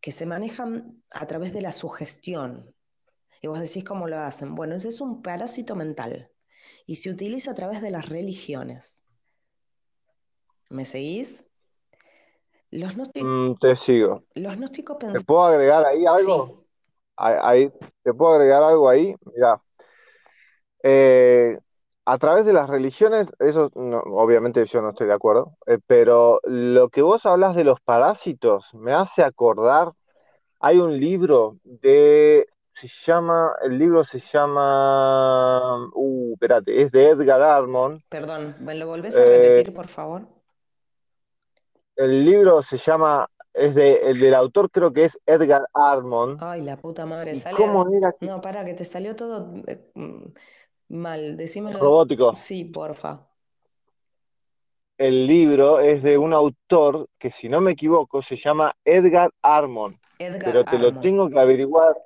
que 0.00 0.10
se 0.10 0.26
manejan 0.26 1.04
a 1.12 1.26
través 1.28 1.52
de 1.52 1.62
la 1.62 1.70
sugestión. 1.70 2.74
Y 3.40 3.46
vos 3.46 3.60
decís 3.60 3.84
cómo 3.84 4.08
lo 4.08 4.18
hacen. 4.18 4.56
Bueno, 4.56 4.74
ese 4.74 4.88
es 4.88 5.00
un 5.00 5.22
parásito 5.22 5.76
mental 5.76 6.33
y 6.86 6.96
se 6.96 7.10
utiliza 7.10 7.52
a 7.52 7.54
través 7.54 7.80
de 7.80 7.90
las 7.90 8.08
religiones. 8.08 9.00
¿Me 10.70 10.84
seguís? 10.84 11.44
Los 12.70 12.94
gnósticos, 12.94 13.30
mm, 13.30 13.54
te 13.60 13.76
sigo. 13.76 14.24
Los 14.34 14.56
gnósticos 14.56 14.98
¿Te 14.98 15.20
puedo 15.20 15.44
agregar 15.44 15.84
ahí 15.84 16.04
algo? 16.06 16.64
Ahí, 17.16 17.70
¿Te 18.02 18.12
puedo 18.12 18.34
agregar 18.34 18.62
algo 18.64 18.88
ahí? 18.88 19.14
Mira, 19.32 19.62
eh, 20.82 21.58
a 22.04 22.18
través 22.18 22.44
de 22.44 22.52
las 22.52 22.68
religiones, 22.68 23.28
eso 23.38 23.70
obviamente 23.74 24.64
yo 24.66 24.82
no 24.82 24.90
estoy 24.90 25.06
de 25.06 25.14
acuerdo, 25.14 25.56
eh, 25.66 25.78
pero 25.86 26.40
lo 26.44 26.90
que 26.90 27.00
vos 27.00 27.24
hablas 27.24 27.56
de 27.56 27.64
los 27.64 27.80
parásitos 27.80 28.68
me 28.74 28.92
hace 28.92 29.22
acordar, 29.22 29.92
hay 30.60 30.78
un 30.78 30.98
libro 30.98 31.56
de 31.64 32.46
se 32.74 32.88
llama, 33.06 33.54
el 33.62 33.78
libro 33.78 34.02
se 34.02 34.18
llama, 34.18 35.88
uh, 35.94 36.32
espérate, 36.32 36.82
es 36.82 36.90
de 36.90 37.10
Edgar 37.10 37.40
Armond. 37.40 38.02
Perdón, 38.08 38.56
¿me 38.58 38.74
lo 38.74 38.88
volvés 38.88 39.16
a 39.16 39.24
repetir, 39.24 39.72
por 39.72 39.86
favor? 39.86 40.22
El 41.94 42.24
libro 42.24 42.62
se 42.62 42.76
llama, 42.76 43.28
es 43.52 43.76
de, 43.76 44.10
el 44.10 44.18
del 44.18 44.34
autor 44.34 44.70
creo 44.72 44.92
que 44.92 45.04
es 45.04 45.18
Edgar 45.24 45.68
Armond. 45.72 46.42
Ay, 46.42 46.62
la 46.62 46.76
puta 46.76 47.06
madre, 47.06 47.36
sale. 47.36 47.56
¿Cómo 47.56 47.86
era? 47.96 48.12
No, 48.20 48.40
para, 48.40 48.64
que 48.64 48.74
te 48.74 48.84
salió 48.84 49.14
todo 49.14 49.52
eh, 49.68 49.92
mal, 50.88 51.36
decímelo. 51.36 51.78
Robótico. 51.78 52.34
Sí, 52.34 52.64
porfa. 52.64 53.28
El 54.98 55.28
libro 55.28 55.78
es 55.78 56.02
de 56.02 56.18
un 56.18 56.32
autor 56.32 57.08
que, 57.18 57.30
si 57.30 57.48
no 57.48 57.60
me 57.60 57.72
equivoco, 57.72 58.20
se 58.20 58.36
llama 58.36 58.74
Edgar 58.84 59.30
Armond. 59.42 59.96
Edgar 60.18 60.44
pero 60.44 60.64
te 60.64 60.78
lo 60.78 61.00
tengo 61.00 61.28
que 61.28 61.38
averiguar 61.38 61.96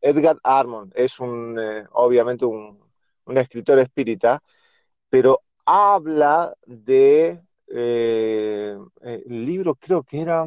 Edgar 0.00 0.38
Armond 0.42 0.92
es 0.96 1.20
un, 1.20 1.58
eh, 1.58 1.84
obviamente 1.92 2.44
un, 2.44 2.78
escritor 3.26 3.78
espírita, 3.78 4.42
pero 5.08 5.42
habla 5.64 6.52
de, 6.66 7.40
eh, 7.68 8.76
eh, 9.02 9.22
el 9.26 9.46
libro 9.46 9.76
creo 9.76 10.02
que 10.02 10.20
era, 10.20 10.46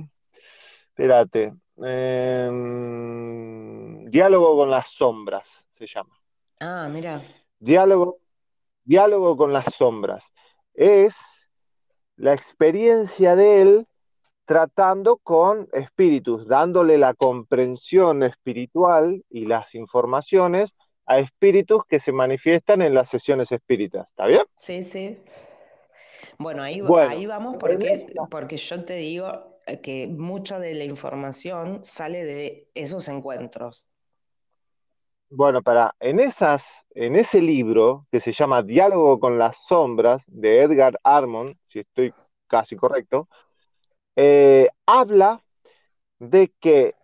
espérate, 0.90 1.54
em, 1.78 2.54
Diálogo 4.10 4.58
con 4.58 4.70
las 4.70 4.90
sombras, 4.90 5.64
se 5.78 5.88
llama. 5.88 6.20
Ah, 6.60 6.90
mira. 6.92 7.22
Diálogo, 7.58 8.20
diálogo 8.84 9.38
con 9.38 9.54
las 9.54 9.74
sombras. 9.74 10.26
Es 10.74 11.16
la 12.18 12.34
experiencia 12.34 13.38
de 13.38 13.62
él 13.62 13.88
tratando 14.46 15.18
con 15.18 15.70
espíritus, 15.74 16.48
dándole 16.48 16.98
la 16.98 17.14
comprensión 17.14 18.24
espiritual 18.24 19.24
y 19.30 19.46
las 19.46 19.74
informaciones 19.76 20.74
a 21.06 21.20
espíritus 21.20 21.84
que 21.88 22.00
se 22.00 22.12
manifiestan 22.12 22.82
en 22.82 22.94
las 22.94 23.10
sesiones 23.10 23.52
espíritas. 23.52 24.10
¿Está 24.10 24.26
bien? 24.26 24.44
Sí, 24.56 24.84
sí. 24.84 25.18
Bueno, 26.38 26.64
ahí, 26.64 26.82
ahí 27.10 27.26
vamos 27.26 27.58
porque, 27.58 28.06
porque 28.30 28.58
yo 28.58 28.84
te 28.84 28.96
digo 28.96 29.60
que 29.82 30.08
mucha 30.08 30.60
de 30.60 30.74
la 30.74 30.84
información 30.84 31.84
sale 31.84 32.26
de 32.26 32.68
esos 32.74 33.08
encuentros. 33.08 33.88
Bueno, 35.30 35.64
para, 35.64 35.96
en, 36.00 36.20
esas, 36.20 36.64
en 36.92 37.16
ese 37.16 37.42
libro 37.42 38.06
que 38.12 38.20
se 38.20 38.34
llama 38.34 38.62
Diálogo 38.62 39.20
con 39.20 39.40
las 39.40 39.66
sombras 39.66 40.22
de 40.28 40.62
Edgar 40.62 41.00
Armond, 41.04 41.56
si 41.70 41.80
estoy 41.80 42.14
casi 42.48 42.76
correcto, 42.76 43.28
eh, 44.16 44.70
habla 44.86 45.42
de 46.20 46.52
que 46.60 46.96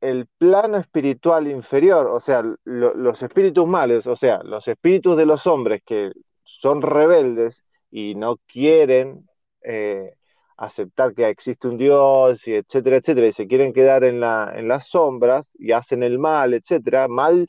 el 0.00 0.26
plano 0.38 0.78
espiritual 0.78 1.46
inferior, 1.46 2.08
o 2.08 2.20
sea, 2.20 2.42
los 2.64 3.22
espíritus 3.22 3.66
males, 3.66 4.06
o 4.06 4.16
sea, 4.16 4.42
los 4.42 4.66
espíritus 4.66 5.16
de 5.16 5.26
los 5.26 5.46
hombres 5.46 5.82
que 5.86 6.12
son 6.44 6.82
rebeldes 6.82 7.62
y 7.90 8.16
no 8.16 8.38
quieren 8.46 9.28
eh, 9.62 10.14
aceptar 10.56 11.14
que 11.14 11.28
existe 11.28 11.68
un 11.68 11.78
Dios, 11.78 12.46
y 12.48 12.54
etcétera, 12.54 12.96
etcétera, 12.96 13.26
y 13.28 13.32
se 13.32 13.46
quieren 13.46 13.72
quedar 13.72 14.04
en, 14.04 14.20
la, 14.20 14.52
en 14.54 14.68
las 14.68 14.88
sombras 14.88 15.50
y 15.54 15.72
hacen 15.72 16.02
el 16.02 16.18
mal, 16.18 16.54
etcétera, 16.54 17.08
mal 17.08 17.46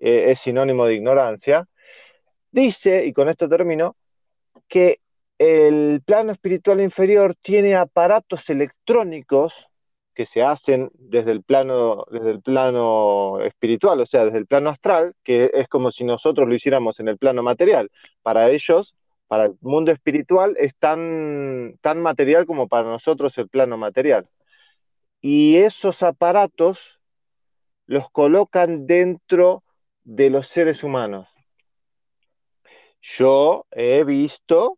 eh, 0.00 0.30
es 0.30 0.40
sinónimo 0.40 0.86
de 0.86 0.94
ignorancia, 0.94 1.66
dice, 2.50 3.04
y 3.04 3.12
con 3.12 3.28
esto 3.28 3.48
termino, 3.48 3.96
que 4.68 5.00
el 5.40 6.02
plano 6.04 6.32
espiritual 6.32 6.82
inferior 6.82 7.34
tiene 7.40 7.74
aparatos 7.74 8.50
electrónicos 8.50 9.54
que 10.12 10.26
se 10.26 10.42
hacen 10.42 10.90
desde 10.92 11.32
el 11.32 11.42
plano, 11.42 12.04
desde 12.10 12.32
el 12.32 12.42
plano 12.42 13.40
espiritual, 13.40 14.00
o 14.00 14.04
sea, 14.04 14.26
desde 14.26 14.36
el 14.36 14.46
plano 14.46 14.68
astral, 14.68 15.14
que 15.24 15.50
es 15.54 15.66
como 15.66 15.92
si 15.92 16.04
nosotros 16.04 16.46
lo 16.46 16.54
hiciéramos 16.54 17.00
en 17.00 17.08
el 17.08 17.16
plano 17.16 17.42
material. 17.42 17.90
Para 18.20 18.50
ellos, 18.50 18.94
para 19.28 19.46
el 19.46 19.56
mundo 19.62 19.92
espiritual, 19.92 20.56
es 20.58 20.76
tan, 20.76 21.78
tan 21.80 22.02
material 22.02 22.44
como 22.44 22.68
para 22.68 22.90
nosotros 22.90 23.38
el 23.38 23.48
plano 23.48 23.78
material. 23.78 24.28
Y 25.22 25.56
esos 25.56 26.02
aparatos 26.02 27.00
los 27.86 28.10
colocan 28.10 28.86
dentro 28.86 29.64
de 30.04 30.28
los 30.28 30.48
seres 30.48 30.84
humanos. 30.84 31.28
Yo 33.00 33.64
he 33.70 34.04
visto 34.04 34.76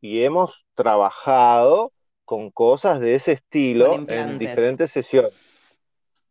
y 0.00 0.22
hemos 0.22 0.64
trabajado 0.74 1.92
con 2.24 2.50
cosas 2.50 3.00
de 3.00 3.14
ese 3.14 3.32
estilo 3.32 3.94
en 4.08 4.38
diferentes 4.38 4.90
sesiones. 4.90 5.32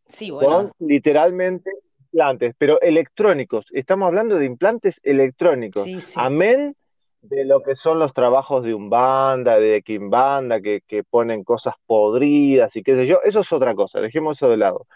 Sí, 0.06 0.30
bueno. 0.30 0.50
Son 0.50 0.72
literalmente 0.78 1.70
implantes, 2.00 2.54
pero 2.56 2.80
electrónicos. 2.80 3.66
Estamos 3.72 4.06
hablando 4.06 4.36
de 4.36 4.46
implantes 4.46 5.00
electrónicos. 5.02 5.84
Sí, 5.84 6.00
sí. 6.00 6.18
Amén 6.22 6.74
de 7.20 7.44
lo 7.44 7.62
que 7.62 7.74
son 7.74 7.98
los 7.98 8.12
trabajos 8.12 8.62
de 8.62 8.74
Umbanda, 8.74 9.58
de 9.58 9.82
Kimbanda, 9.82 10.60
que, 10.60 10.82
que 10.86 11.04
ponen 11.04 11.44
cosas 11.44 11.74
podridas 11.86 12.74
y 12.76 12.82
qué 12.82 12.94
sé 12.94 13.06
yo. 13.06 13.20
Eso 13.24 13.40
es 13.40 13.52
otra 13.52 13.74
cosa, 13.74 14.00
dejemos 14.00 14.38
eso 14.38 14.48
de 14.48 14.56
lado. 14.56 14.86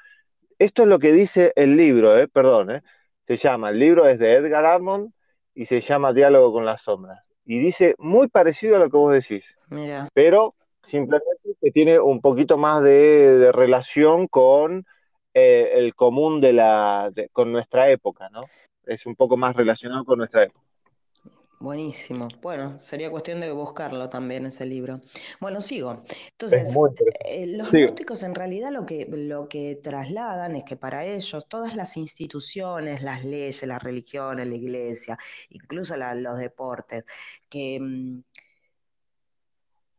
Esto 0.58 0.82
es 0.82 0.88
lo 0.88 0.98
que 0.98 1.12
dice 1.12 1.52
el 1.56 1.76
libro, 1.76 2.16
eh, 2.18 2.28
perdón, 2.28 2.70
eh. 2.70 2.82
se 3.26 3.36
llama, 3.36 3.70
el 3.70 3.78
libro 3.78 4.06
es 4.06 4.18
de 4.18 4.34
Edgar 4.34 4.64
Armond 4.64 5.12
y 5.54 5.66
se 5.66 5.80
llama 5.80 6.12
Diálogo 6.12 6.52
con 6.52 6.64
las 6.64 6.82
sombras. 6.82 7.24
Y 7.44 7.58
dice 7.58 7.94
muy 7.98 8.28
parecido 8.28 8.76
a 8.76 8.78
lo 8.78 8.90
que 8.90 8.96
vos 8.96 9.12
decís, 9.12 9.44
Mira, 9.68 10.08
pero 10.14 10.54
simplemente 10.86 11.56
que 11.60 11.70
tiene 11.72 11.98
un 12.00 12.20
poquito 12.20 12.56
más 12.58 12.82
de, 12.82 12.90
de 13.38 13.52
relación 13.52 14.28
con 14.28 14.86
eh, 15.34 15.70
el 15.74 15.94
común 15.94 16.40
de 16.40 16.52
la, 16.52 17.10
de- 17.12 17.28
con 17.30 17.52
nuestra 17.52 17.90
época, 17.90 18.28
¿no? 18.30 18.42
Es 18.84 19.06
un 19.06 19.16
poco 19.16 19.36
más 19.36 19.56
relacionado 19.56 20.04
con 20.04 20.18
nuestra 20.18 20.44
época. 20.44 20.60
Buenísimo. 21.62 22.28
Bueno, 22.42 22.78
sería 22.78 23.10
cuestión 23.10 23.40
de 23.40 23.52
buscarlo 23.52 24.08
también 24.10 24.46
ese 24.46 24.66
libro. 24.66 25.00
Bueno, 25.40 25.60
sigo. 25.60 26.02
Es 26.08 26.16
Entonces, 26.32 26.74
eh, 27.24 27.46
los 27.46 27.70
gnósticos 27.82 28.22
en 28.22 28.34
realidad 28.34 28.70
lo 28.70 28.84
que, 28.84 29.06
lo 29.08 29.48
que 29.48 29.76
trasladan 29.76 30.56
es 30.56 30.64
que 30.64 30.76
para 30.76 31.04
ellos 31.04 31.48
todas 31.48 31.74
las 31.76 31.96
instituciones, 31.96 33.02
las 33.02 33.24
leyes, 33.24 33.62
las 33.62 33.82
religiones, 33.82 34.46
la 34.48 34.54
iglesia, 34.56 35.18
incluso 35.50 35.96
la- 35.96 36.14
los 36.14 36.38
deportes, 36.38 37.04
que, 37.48 37.78
mm, 37.80 38.22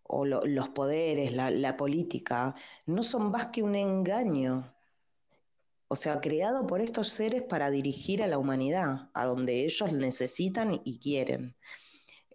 o 0.03 0.25
lo- 0.25 0.45
los 0.45 0.69
poderes, 0.69 1.33
la, 1.33 1.49
la 1.49 1.75
política, 1.77 2.53
no 2.85 3.03
son 3.03 3.31
más 3.31 3.47
que 3.47 3.63
un 3.63 3.75
engaño. 3.75 4.72
O 5.93 5.95
sea, 5.95 6.19
creado 6.21 6.65
por 6.67 6.81
estos 6.81 7.09
seres 7.09 7.43
para 7.43 7.69
dirigir 7.69 8.23
a 8.23 8.27
la 8.27 8.37
humanidad, 8.39 9.09
a 9.13 9.25
donde 9.25 9.63
ellos 9.65 9.93
necesitan 9.93 10.81
y 10.83 10.99
quieren. 10.99 11.55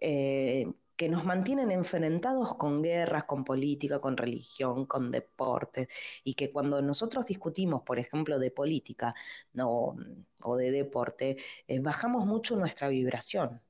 Eh, 0.01 0.65
que 0.97 1.09
nos 1.09 1.25
mantienen 1.25 1.71
enfrentados 1.71 2.55
con 2.55 2.81
guerras, 2.83 3.25
con 3.25 3.45
política, 3.45 3.99
con 4.01 4.17
religión, 4.17 4.85
con 4.85 5.11
deportes, 5.11 5.87
y 6.23 6.33
que 6.35 6.51
cuando 6.51 6.81
nosotros 6.81 7.25
discutimos, 7.25 7.83
por 7.83 7.99
ejemplo, 7.99 8.39
de 8.39 8.51
política 8.51 9.15
no, 9.53 9.95
o 10.43 10.57
de 10.57 10.71
deporte, 10.71 11.37
eh, 11.67 11.79
bajamos 11.79 12.25
mucho 12.25 12.55
nuestra 12.57 12.89
vibración. 12.89 13.61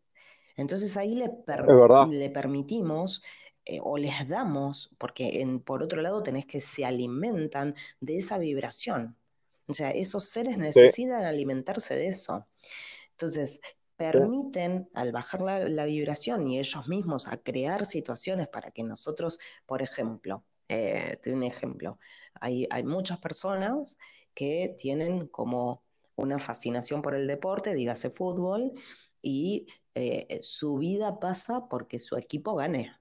Entonces 0.58 0.98
ahí 0.98 1.16
le, 1.16 1.30
per- 1.30 1.76
le 1.98 2.30
permitimos 2.32 3.24
eh, 3.66 3.80
o 3.84 3.98
les 4.00 4.28
damos, 4.30 4.96
porque 5.00 5.42
en- 5.42 5.62
por 5.62 5.84
otro 5.84 6.02
lado 6.04 6.24
tenés 6.24 6.46
que 6.48 6.60
se 6.62 6.86
alimentan 6.86 7.76
de 8.02 8.18
esa 8.18 8.38
vibración. 8.40 9.18
O 9.70 9.74
sea, 9.74 9.92
esos 9.92 10.26
seres 10.26 10.58
Sí, 10.70 10.82
necesitan 10.82 11.24
alimentarse 11.26 11.96
de 11.96 12.08
eso. 12.08 12.48
Entonces, 13.12 13.60
permiten, 13.96 14.90
al 14.94 15.12
bajar 15.12 15.42
la, 15.42 15.60
la 15.70 15.86
vibración 15.86 16.48
y 16.48 16.60
ellos 16.60 16.88
mismos 16.88 17.28
a 17.28 17.38
crear 17.38 17.86
situaciones 17.86 18.48
para 18.48 18.72
que 18.72 18.84
nosotros, 18.84 19.40
por 19.66 19.82
ejemplo, 19.82 20.46
eh, 20.70 21.18
te 21.22 21.34
un 21.34 21.44
ejemplo, 21.44 22.00
hay, 22.36 22.68
hay 22.72 22.84
muchas 22.84 23.20
personas 23.20 23.98
que 24.34 24.76
tienen 24.80 25.28
como 25.28 25.84
una 26.16 26.40
fascinación 26.40 27.02
por 27.02 27.16
el 27.16 27.28
deporte, 27.28 27.74
dígase 27.76 28.10
fútbol, 28.12 28.74
y 29.22 29.68
eh, 29.96 30.40
su 30.44 30.78
vida 30.78 31.20
pasa 31.20 31.68
porque 31.70 32.00
su 32.00 32.18
equipo 32.18 32.56
gane. 32.56 32.94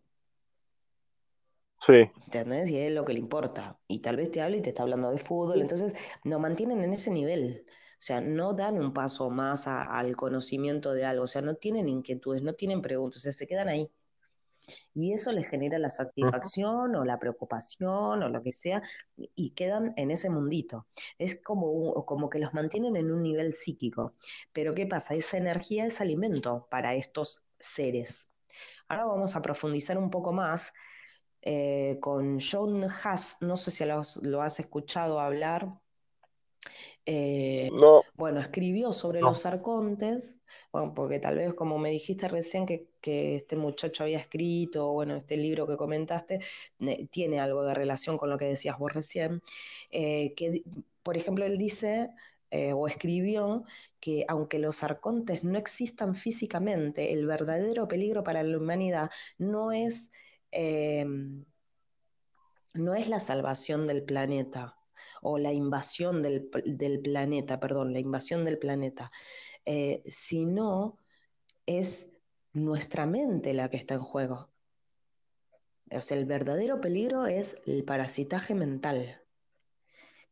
Sí, 1.80 2.10
¿Entendés? 2.26 2.70
Y 2.70 2.78
es 2.78 2.92
lo 2.92 3.04
que 3.04 3.12
le 3.14 3.18
importa. 3.20 3.78
Y 3.88 4.00
tal 4.00 4.16
vez 4.16 4.30
te 4.30 4.40
habla 4.42 4.56
y 4.58 4.62
te 4.62 4.70
está 4.70 4.82
hablando 4.82 5.10
de 5.10 5.18
fútbol. 5.18 5.60
Entonces, 5.62 5.94
nos 6.24 6.40
mantienen 6.40 6.82
en 6.84 6.92
ese 6.92 7.10
nivel. 7.10 7.64
O 7.68 8.00
sea, 8.00 8.20
no 8.20 8.52
dan 8.54 8.78
un 8.78 8.92
paso 8.92 9.30
más 9.30 9.66
a- 9.66 9.82
al 9.82 10.14
conocimiento 10.16 10.92
de 10.92 11.04
algo. 11.04 11.24
O 11.24 11.26
sea, 11.28 11.42
no 11.42 11.54
tienen 11.56 11.88
inquietudes, 11.88 12.42
no 12.42 12.54
tienen 12.54 12.82
preguntas. 12.82 13.20
O 13.20 13.22
sea, 13.22 13.32
se 13.32 13.46
quedan 13.46 13.68
ahí. 13.68 13.90
Y 14.94 15.12
eso 15.12 15.32
les 15.32 15.48
genera 15.48 15.78
la 15.78 15.90
satisfacción 15.90 16.94
o 16.96 17.04
la 17.04 17.18
preocupación 17.18 18.22
o 18.22 18.28
lo 18.28 18.42
que 18.42 18.52
sea. 18.52 18.82
Y 19.34 19.50
quedan 19.50 19.94
en 19.96 20.10
ese 20.10 20.28
mundito. 20.30 20.86
Es 21.18 21.40
como, 21.40 21.70
un- 21.70 22.02
como 22.04 22.28
que 22.28 22.38
los 22.38 22.52
mantienen 22.54 22.96
en 22.96 23.10
un 23.10 23.22
nivel 23.22 23.52
psíquico. 23.52 24.14
Pero 24.52 24.74
¿qué 24.74 24.86
pasa? 24.86 25.14
Esa 25.14 25.38
energía 25.38 25.86
es 25.86 26.00
alimento 26.00 26.66
para 26.70 26.94
estos 26.94 27.42
seres. 27.58 28.30
Ahora 28.88 29.06
vamos 29.06 29.36
a 29.36 29.42
profundizar 29.42 29.98
un 29.98 30.10
poco 30.10 30.32
más 30.32 30.72
eh, 31.42 31.98
con 32.00 32.38
John 32.40 32.84
Haas, 32.84 33.38
no 33.40 33.56
sé 33.56 33.70
si 33.70 33.84
lo 33.84 34.00
has, 34.00 34.16
lo 34.18 34.42
has 34.42 34.60
escuchado 34.60 35.20
hablar. 35.20 35.68
Eh, 37.06 37.78
No, 37.82 38.02
bueno, 38.14 38.40
escribió 38.40 38.92
sobre 38.92 39.22
no. 39.22 39.22
los 39.22 39.46
arcontes, 39.46 40.38
bueno, 40.72 40.92
porque 40.94 41.20
tal 41.20 41.36
vez 41.36 41.54
como 41.54 41.78
me 41.78 41.90
dijiste 41.90 42.26
recién 42.28 42.66
que, 42.66 42.88
que 43.00 43.36
este 43.36 43.56
muchacho 43.56 44.02
había 44.04 44.18
escrito, 44.18 44.92
bueno, 44.92 45.14
este 45.16 45.36
libro 45.36 45.66
que 45.68 45.76
comentaste, 45.76 46.40
ne- 46.80 47.08
tiene 47.12 47.38
algo 47.40 47.64
de 47.64 47.74
relación 47.74 48.18
con 48.18 48.30
lo 48.30 48.36
que 48.38 48.46
decías 48.46 48.76
vos 48.78 48.92
recién, 48.92 49.40
eh, 49.90 50.34
que, 50.34 50.62
por 51.02 51.16
ejemplo, 51.16 51.44
él 51.46 51.58
dice 51.58 52.10
eh, 52.50 52.72
o 52.72 52.88
escribió 52.88 53.64
que 54.00 54.24
aunque 54.28 54.58
los 54.58 54.82
arcontes 54.82 55.44
no 55.44 55.56
existan 55.58 56.14
físicamente, 56.16 57.12
el 57.12 57.26
verdadero 57.26 57.86
peligro 57.88 58.24
para 58.24 58.42
la 58.42 58.56
humanidad 58.58 59.10
no 59.38 59.70
es, 59.72 60.10
eh, 60.52 61.04
no 62.74 62.94
es 62.94 63.08
la 63.08 63.20
salvación 63.20 63.86
del 63.86 64.04
planeta 64.04 64.76
o 65.22 65.38
la 65.38 65.52
invasión 65.52 66.22
del, 66.22 66.50
del 66.64 67.00
planeta, 67.00 67.58
perdón, 67.60 67.92
la 67.92 67.98
invasión 67.98 68.44
del 68.44 68.58
planeta, 68.58 69.10
eh, 69.64 70.02
sino 70.04 70.98
es 71.66 72.10
nuestra 72.52 73.06
mente 73.06 73.54
la 73.54 73.70
que 73.70 73.76
está 73.78 73.94
en 73.94 74.00
juego. 74.00 74.50
O 75.90 76.00
sea, 76.00 76.16
el 76.16 76.24
verdadero 76.24 76.80
peligro 76.80 77.26
es 77.26 77.56
el 77.66 77.84
parasitaje 77.84 78.54
mental. 78.54 79.20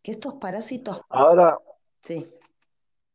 Que 0.03 0.11
estos 0.13 0.35
parásitos, 0.35 1.01
Ahora 1.11 1.59
sí, 2.03 2.27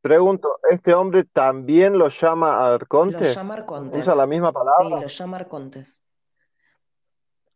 pregunto, 0.02 0.60
¿este 0.72 0.94
hombre 0.94 1.24
también 1.26 1.98
lo 1.98 2.08
llama 2.10 2.58
los 2.58 2.74
arconte? 2.76 3.34
llama 3.36 3.54
arcontes. 3.56 4.02
¿Usa 4.02 4.16
la 4.16 4.26
misma 4.28 4.52
Sí, 4.52 4.54
palabra? 4.54 4.98
los 5.02 5.18
llama 5.18 5.38
arcontes. 5.38 6.04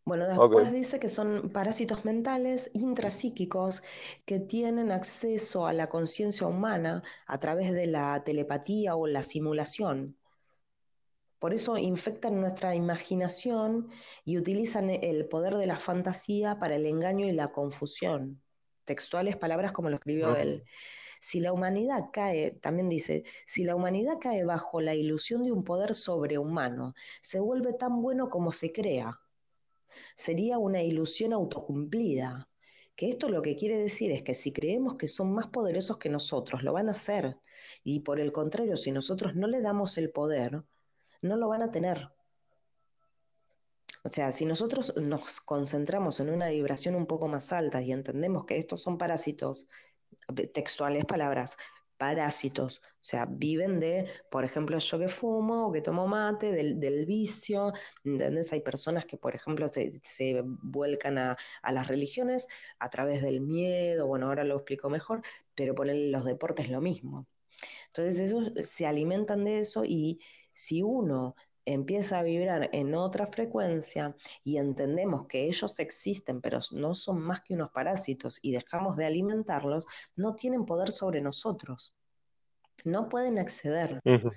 Bueno, 0.06 0.28
después 0.28 0.72
dice 0.72 1.00
que 1.00 1.08
son 1.08 1.50
parásitos 1.50 2.06
mentales 2.06 2.70
intrapsíquicos 2.74 3.82
que 4.26 4.40
tienen 4.40 4.92
acceso 4.92 5.66
a 5.66 5.74
la 5.74 5.90
conciencia 5.90 6.46
humana 6.48 7.04
a 7.26 7.40
través 7.40 7.72
de 7.74 7.88
la 7.88 8.24
telepatía 8.24 8.96
o 8.96 9.08
la 9.08 9.24
simulación. 9.24 10.16
Por 11.40 11.54
eso 11.54 11.78
infectan 11.78 12.40
nuestra 12.42 12.76
imaginación 12.76 13.90
y 14.26 14.38
utilizan 14.38 14.90
el 14.90 15.28
poder 15.28 15.56
de 15.56 15.68
la 15.68 15.80
fantasía 15.80 16.60
para 16.60 16.76
el 16.76 16.86
engaño 16.86 17.26
y 17.28 17.32
la 17.32 17.52
confusión. 17.52 18.42
Textuales 18.86 19.36
palabras 19.38 19.72
como 19.72 19.90
lo 19.90 19.96
escribió 19.96 20.36
él. 20.36 20.66
Si 21.20 21.40
la 21.40 21.54
humanidad 21.54 22.06
cae, 22.14 22.52
también 22.52 22.90
dice, 22.90 23.24
si 23.48 23.64
la 23.64 23.76
humanidad 23.76 24.18
cae 24.22 24.44
bajo 24.46 24.82
la 24.82 24.96
ilusión 24.96 25.44
de 25.44 25.52
un 25.52 25.64
poder 25.64 25.94
sobrehumano, 25.96 26.94
se 27.22 27.40
vuelve 27.40 27.74
tan 27.74 28.02
bueno 28.02 28.30
como 28.30 28.52
se 28.52 28.72
crea. 28.72 29.20
Sería 30.16 30.58
una 30.58 30.82
ilusión 30.82 31.34
autocumplida. 31.34 32.50
Que 32.96 33.10
esto 33.10 33.28
lo 33.28 33.42
que 33.42 33.56
quiere 33.56 33.78
decir 33.78 34.12
es 34.12 34.24
que 34.24 34.34
si 34.34 34.54
creemos 34.54 34.96
que 34.96 35.08
son 35.08 35.34
más 35.34 35.48
poderosos 35.48 35.98
que 35.98 36.10
nosotros, 36.10 36.64
lo 36.64 36.74
van 36.74 36.88
a 36.88 36.92
hacer. 36.92 37.38
Y 37.84 38.00
por 38.02 38.20
el 38.20 38.32
contrario, 38.32 38.78
si 38.78 38.92
nosotros 38.92 39.36
no 39.36 39.48
le 39.48 39.62
damos 39.62 39.98
el 39.98 40.12
poder, 40.12 40.64
no 41.22 41.36
lo 41.36 41.50
van 41.50 41.62
a 41.62 41.72
tener. 41.72 42.10
O 44.04 44.10
sea, 44.10 44.32
si 44.32 44.46
nosotros 44.46 44.94
nos 44.98 45.42
concentramos 45.42 46.20
en 46.20 46.30
una 46.30 46.50
vibración 46.50 46.96
un 46.96 47.08
poco 47.08 47.28
más 47.28 47.52
alta 47.52 47.82
y 47.82 47.92
entendemos 47.92 48.46
que 48.46 48.58
estos 48.58 48.82
son 48.82 49.00
parásitos, 49.00 49.68
textuales 50.54 51.06
palabras, 51.06 51.58
parásitos, 51.98 52.82
o 52.84 53.04
sea, 53.04 53.26
viven 53.26 53.80
de, 53.80 54.10
por 54.30 54.44
ejemplo, 54.44 54.78
yo 54.80 55.00
que 55.00 55.08
fumo 55.08 55.68
o 55.68 55.72
que 55.72 55.82
tomo 55.82 56.08
mate, 56.08 56.52
del, 56.52 56.80
del 56.80 57.06
vicio, 57.06 57.74
¿entendés? 58.04 58.52
Hay 58.54 58.62
personas 58.62 59.06
que, 59.06 59.18
por 59.18 59.36
ejemplo, 59.36 59.68
se, 59.68 60.00
se 60.04 60.42
vuelcan 60.46 61.18
a, 61.18 61.38
a, 61.62 61.72
las 61.72 61.88
religiones 61.88 62.48
a 62.80 62.90
través 62.90 63.22
del 63.22 63.42
miedo, 63.42 64.08
bueno, 64.08 64.28
ahora 64.28 64.44
lo 64.44 64.56
explico 64.56 64.90
mejor, 64.90 65.22
pero 65.56 65.76
ponen 65.76 66.12
los 66.12 66.26
deportes 66.26 66.70
lo 66.70 66.82
mismo. 66.82 67.28
Entonces, 67.88 68.20
ellos 68.32 68.52
se 68.68 68.86
alimentan 68.86 69.46
de 69.46 69.60
eso 69.60 69.84
y 69.86 70.20
si 70.54 70.82
uno 70.82 71.36
empieza 71.66 72.20
a 72.20 72.24
vibrar 72.24 72.70
en 72.72 72.96
otra 72.96 73.28
frecuencia 73.28 74.16
y 74.44 74.58
entendemos 74.58 75.28
que 75.28 75.46
ellos 75.46 75.80
existen, 75.80 76.42
pero 76.42 76.60
no 76.72 76.96
son 76.96 77.20
más 77.22 77.42
que 77.42 77.54
unos 77.54 77.72
parásitos 77.72 78.40
y 78.42 78.52
dejamos 78.52 78.96
de 78.98 79.06
alimentarlos, 79.06 79.88
no 80.16 80.36
tienen 80.36 80.66
poder 80.66 80.92
sobre 80.92 81.22
nosotros. 81.22 81.94
No 82.84 83.10
pueden 83.10 83.40
acceder. 83.40 84.02
Uh 84.06 84.12
-huh. 84.12 84.32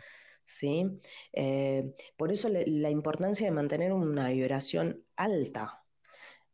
¿sí? 0.48 0.86
Eh, 1.32 1.92
por 2.16 2.32
eso 2.32 2.48
le, 2.48 2.66
la 2.66 2.90
importancia 2.90 3.46
de 3.46 3.50
mantener 3.50 3.92
una 3.92 4.30
vibración 4.30 5.04
alta. 5.16 5.77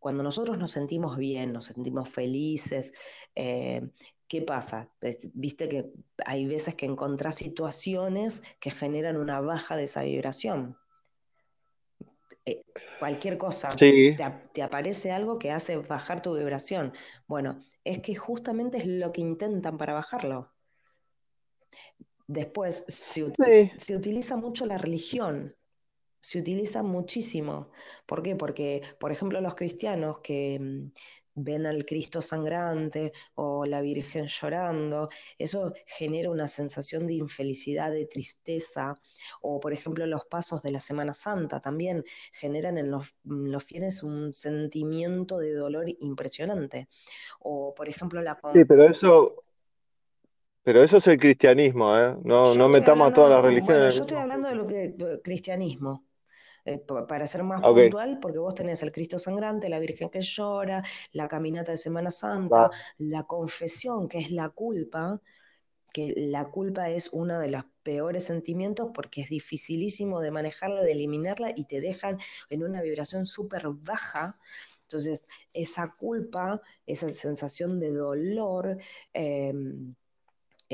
Cuando 0.05 0.23
nosotros 0.23 0.59
nos 0.59 0.71
sentimos 0.71 1.17
bien, 1.17 1.51
nos 1.51 1.65
sentimos 1.65 2.11
felices, 2.11 2.93
eh, 3.35 3.89
¿qué 4.29 4.43
pasa? 4.43 4.91
Viste 5.33 5.67
que 5.67 5.93
hay 6.27 6.45
veces 6.45 6.75
que 6.75 6.85
encontrás 6.85 7.37
situaciones 7.37 8.43
que 8.61 8.71
generan 8.71 9.17
una 9.17 9.41
baja 9.41 9.79
de 9.79 9.85
esa 9.85 10.03
vibración. 10.03 10.77
Eh, 12.45 12.65
cualquier 12.99 13.39
cosa, 13.39 13.75
te, 13.77 14.15
te, 14.53 14.63
aparece 14.63 15.11
algo 15.11 15.39
que 15.39 15.51
hace 15.51 15.79
bajar 15.79 16.21
tu 16.21 16.37
vibración. 16.37 16.93
Bueno, 17.27 17.65
es 17.83 18.01
que 18.01 18.15
justamente 18.15 18.77
es 18.77 18.87
lo 18.87 19.11
que 19.11 19.23
intentan 19.23 19.79
para 19.79 19.95
bajarlo. 19.95 20.53
Después, 22.27 22.85
se, 22.89 23.33
se 23.79 23.97
utiliza 23.97 24.37
mucho 24.37 24.67
la 24.67 24.77
religión, 24.77 25.57
se 26.25 26.39
utiliza 26.39 26.83
muchísimo. 26.83 27.69
¿Por 28.07 28.23
qué? 28.23 28.35
Porque, 28.35 28.81
por 28.99 29.13
ejemplo, 29.13 29.43
los 29.43 29.55
cristianos 29.55 30.21
que 30.21 30.59
mm, 30.59 30.91
ven 31.35 31.67
al 31.67 31.85
Cristo 31.85 32.23
sangrante 32.23 33.13
o 33.35 33.67
la 33.67 33.83
Virgen 33.83 34.27
llorando, 34.29 35.11
eso 35.37 35.75
genera 35.87 36.31
una 36.31 36.49
sensación 36.49 37.07
de 37.07 37.13
infelicidad, 37.13 37.91
de 37.93 38.07
tristeza, 38.07 38.99
o 39.43 39.61
por 39.61 39.75
ejemplo 39.75 40.07
los 40.07 40.25
pasos 40.25 40.63
de 40.63 40.71
la 40.71 40.81
Semana 40.81 41.13
Santa 41.13 41.61
también 41.61 42.03
generan 42.33 42.79
en 42.79 42.91
los, 42.91 43.15
los 43.25 43.63
fieles 43.63 44.03
un 44.03 44.33
sentimiento 44.33 45.37
de 45.37 45.53
dolor 45.53 45.91
impresionante. 46.01 46.89
O 47.41 47.75
por 47.75 47.87
ejemplo 47.87 48.23
la... 48.23 48.41
Sí, 48.55 48.65
pero 48.65 48.85
eso, 48.89 49.45
pero 50.63 50.83
eso 50.83 50.97
es 50.97 51.07
el 51.07 51.19
cristianismo, 51.19 51.99
¿eh? 51.99 52.17
No, 52.25 52.55
no 52.55 52.71
metamos 52.71 53.11
a 53.11 53.15
todas 53.15 53.31
las 53.31 53.45
religiones. 53.45 53.95
yo 53.95 54.05
estoy 54.05 54.17
hablando 54.17 54.49
de 54.49 54.55
lo 54.55 54.67
que 54.67 55.21
cristianismo. 55.23 56.07
Eh, 56.67 56.79
para 56.79 57.27
ser 57.27 57.43
más 57.43 57.63
puntual, 57.69 58.19
porque 58.21 58.39
vos 58.39 58.55
tenés 58.55 58.83
el 58.83 58.91
Cristo 58.91 59.19
sangrante, 59.19 59.69
la 59.69 59.79
Virgen 59.79 60.09
que 60.09 60.23
llora, 60.23 60.83
la 61.13 61.29
caminata 61.29 61.73
de 61.73 61.77
Semana 61.79 62.11
Santa, 62.11 62.71
la 62.97 63.25
confesión, 63.25 64.09
que 64.09 64.19
es 64.19 64.31
la 64.31 64.49
culpa, 64.49 65.21
que 65.93 66.15
la 66.17 66.47
culpa 66.51 66.91
es 66.91 67.11
uno 67.13 67.39
de 67.39 67.51
los 67.51 67.65
peores 67.83 68.25
sentimientos 68.25 68.91
porque 68.95 69.21
es 69.23 69.29
dificilísimo 69.31 70.21
de 70.21 70.31
manejarla, 70.31 70.83
de 70.83 70.93
eliminarla 70.93 71.53
y 71.55 71.67
te 71.67 71.81
dejan 71.81 72.19
en 72.51 72.65
una 72.65 72.83
vibración 72.83 73.27
súper 73.27 73.69
baja. 73.69 74.39
Entonces, 74.83 75.29
esa 75.53 75.95
culpa, 75.99 76.63
esa 76.87 77.09
sensación 77.11 77.79
de 77.79 77.91
dolor, 77.91 78.79
em, 79.13 79.95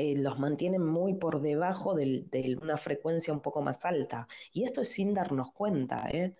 eh, 0.03 0.15
los 0.17 0.39
mantienen 0.39 0.83
muy 0.83 1.13
por 1.13 1.41
debajo 1.41 1.93
de 1.93 2.57
una 2.59 2.75
frecuencia 2.75 3.31
un 3.31 3.39
poco 3.39 3.61
más 3.61 3.85
alta. 3.85 4.27
Y 4.51 4.63
esto 4.63 4.81
es 4.81 4.89
sin 4.89 5.13
darnos 5.13 5.53
cuenta, 5.53 6.09
¿eh? 6.11 6.33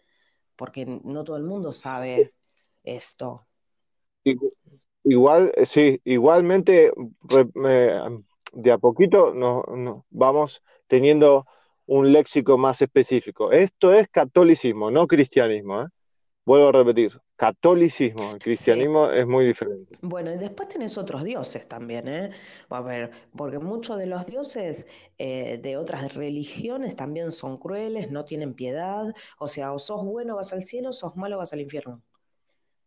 porque 0.55 0.87
no 0.87 1.23
todo 1.23 1.37
el 1.37 1.43
mundo 1.43 1.71
sabe 1.71 2.33
esto. 2.83 3.45
Igual, 5.03 5.51
sí, 5.65 6.01
igualmente 6.05 6.91
de 8.53 8.71
a 8.71 8.77
poquito 8.79 9.31
nos, 9.35 9.63
vamos 10.09 10.63
teniendo 10.87 11.45
un 11.85 12.11
léxico 12.11 12.57
más 12.57 12.81
específico. 12.81 13.51
Esto 13.51 13.93
es 13.93 14.09
catolicismo, 14.09 14.89
no 14.89 15.05
cristianismo. 15.05 15.83
¿eh? 15.83 15.87
Vuelvo 16.45 16.69
a 16.69 16.71
repetir, 16.71 17.11
catolicismo, 17.41 18.33
el 18.33 18.39
cristianismo 18.39 19.09
es 19.09 19.25
muy 19.25 19.47
diferente. 19.47 19.97
Bueno, 20.03 20.31
y 20.31 20.37
después 20.37 20.69
tenés 20.69 20.95
otros 20.99 21.23
dioses 21.23 21.67
también, 21.67 22.07
¿eh? 22.07 22.29
A 22.69 22.81
ver, 22.81 23.09
porque 23.35 23.57
muchos 23.57 23.97
de 23.97 24.05
los 24.05 24.27
dioses 24.27 24.85
eh, 25.17 25.57
de 25.57 25.75
otras 25.75 26.13
religiones 26.13 26.95
también 26.95 27.31
son 27.31 27.57
crueles, 27.57 28.11
no 28.11 28.25
tienen 28.25 28.53
piedad, 28.53 29.11
o 29.39 29.47
sea, 29.47 29.73
o 29.73 29.79
sos 29.79 30.05
bueno 30.05 30.35
vas 30.35 30.53
al 30.53 30.61
cielo, 30.61 30.93
sos 30.93 31.15
malo 31.15 31.39
vas 31.39 31.51
al 31.51 31.61
infierno. 31.61 32.03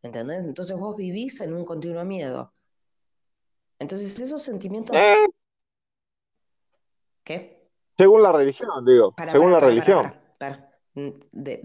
¿Entendés? 0.02 0.44
Entonces 0.44 0.76
vos 0.78 0.94
vivís 0.94 1.40
en 1.40 1.52
un 1.52 1.64
continuo 1.64 2.04
miedo. 2.04 2.54
Entonces 3.80 4.20
esos 4.20 4.40
sentimientos... 4.40 4.96
Eh. 4.96 5.26
¿Qué? 7.24 7.68
Según 7.98 8.22
la 8.22 8.30
religión, 8.30 8.84
digo. 8.84 9.16
según 9.32 9.50
la 9.50 9.58
religión. 9.58 10.14
Mm, 10.94 11.08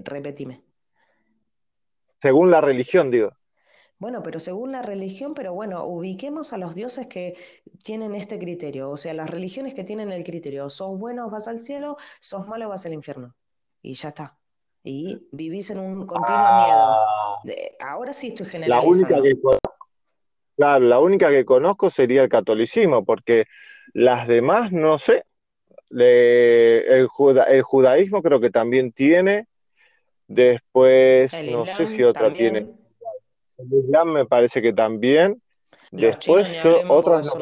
repetime. 0.04 0.69
Según 2.22 2.52
la 2.52 2.62
religión, 2.62 3.12
digo. 3.12 3.32
Bueno, 4.00 4.24
pero 4.24 4.40
según 4.40 4.72
la 4.72 4.82
religión, 4.82 5.34
pero 5.34 5.54
bueno, 5.54 5.84
ubiquemos 5.84 6.54
a 6.54 6.58
los 6.58 6.74
dioses 6.74 7.08
que 7.08 7.36
tienen 7.84 8.16
este 8.16 8.40
criterio, 8.40 8.90
o 8.90 8.96
sea, 8.96 9.14
las 9.14 9.30
religiones 9.30 9.74
que 9.74 9.84
tienen 9.84 10.14
el 10.14 10.24
criterio, 10.24 10.70
sos 10.70 10.98
bueno, 10.98 11.30
vas 11.30 11.50
al 11.50 11.60
cielo, 11.60 11.98
sos 12.22 12.48
malo, 12.48 12.70
vas 12.70 12.86
al 12.86 12.94
infierno. 12.94 13.36
Y 13.82 13.94
ya 13.94 14.10
está. 14.10 14.38
Y 14.84 15.28
vivís 15.34 15.70
en 15.72 15.80
un 15.80 16.08
continuo 16.08 16.38
ah. 16.40 17.40
miedo. 17.44 17.60
ahora 17.82 18.14
sí 18.14 18.30
estoy 18.30 18.46
generalizando. 18.46 19.08
La 19.10 19.20
única 19.20 19.22
que 19.22 19.58
claro, 20.56 20.86
la 20.86 21.00
única 21.00 21.30
que 21.30 21.44
conozco 21.44 21.90
sería 21.90 22.24
el 22.24 22.30
catolicismo, 22.30 23.04
porque 23.04 23.48
las 23.94 24.30
demás 24.30 24.72
no 24.72 24.98
sé. 24.98 25.26
el, 25.90 27.10
el 27.50 27.64
judaísmo 27.64 28.22
creo 28.22 28.40
que 28.40 28.50
también 28.50 28.94
tiene, 28.94 29.48
Después, 30.30 31.34
no 31.52 31.66
sé 31.66 31.88
si 31.88 32.04
otra 32.04 32.32
tiene. 32.32 32.68
El 33.58 33.74
Islam 33.84 34.14
me 34.14 34.26
parece 34.26 34.62
que 34.62 34.72
también. 34.72 35.42
después, 35.92 36.48
otras 36.88 37.36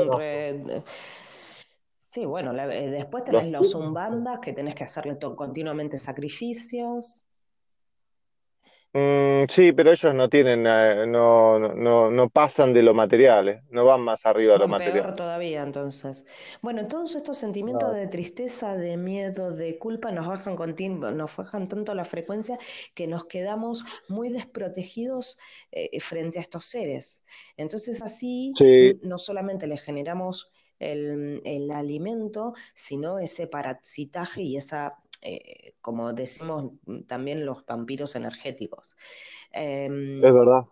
Sí, 1.98 2.26
bueno, 2.26 2.52
eh, 2.72 2.90
después 2.90 3.26
tenés 3.26 3.52
los, 3.52 3.72
zumbandas 3.72 4.40
que 4.40 4.54
tenés 4.54 4.74
que 4.74 4.86
hacerle 4.86 5.20
continuamente 5.36 6.00
sacrificios. 6.00 7.27
Mm, 8.98 9.46
sí, 9.48 9.74
pero 9.74 9.92
ellos 9.92 10.16
no 10.16 10.28
tienen, 10.28 10.66
eh, 10.66 11.06
no, 11.06 11.60
no, 11.60 12.10
no, 12.10 12.30
pasan 12.30 12.74
de 12.74 12.82
lo 12.82 12.96
material, 12.96 13.48
eh, 13.48 13.62
no 13.70 13.86
van 13.86 14.02
más 14.02 14.26
arriba 14.26 14.54
de 14.54 14.60
lo 14.60 14.68
material. 14.68 15.04
Peor 15.04 15.14
todavía, 15.14 15.62
entonces. 15.62 16.26
Bueno, 16.64 16.88
todos 16.88 17.14
estos 17.16 17.38
sentimientos 17.38 17.94
de 17.94 18.08
tristeza, 18.08 18.76
de 18.76 18.98
miedo, 18.98 19.52
de 19.52 19.78
culpa 19.78 20.12
nos 20.12 20.26
bajan 20.26 20.56
nos 21.16 21.36
bajan 21.36 21.68
tanto 21.68 21.94
la 21.94 22.06
frecuencia 22.06 22.58
que 22.96 23.06
nos 23.06 23.26
quedamos 23.26 23.84
muy 24.10 24.30
desprotegidos 24.30 25.38
eh, 25.72 26.00
frente 26.00 26.40
a 26.40 26.42
estos 26.42 26.66
seres. 26.66 27.24
Entonces 27.56 28.02
así 28.02 28.52
no 29.04 29.20
solamente 29.20 29.68
les 29.68 29.84
generamos 29.84 30.50
el, 30.80 31.42
el 31.46 31.70
alimento, 31.70 32.56
sino 32.74 33.20
ese 33.20 33.46
parasitaje 33.46 34.42
y 34.42 34.58
esa 34.58 34.98
eh, 35.22 35.76
como 35.82 36.14
decimos 36.14 36.74
también 37.08 37.46
los 37.46 37.66
vampiros 37.66 38.16
energéticos. 38.16 38.96
Em, 39.52 40.24
es 40.24 40.34
verdad. 40.34 40.66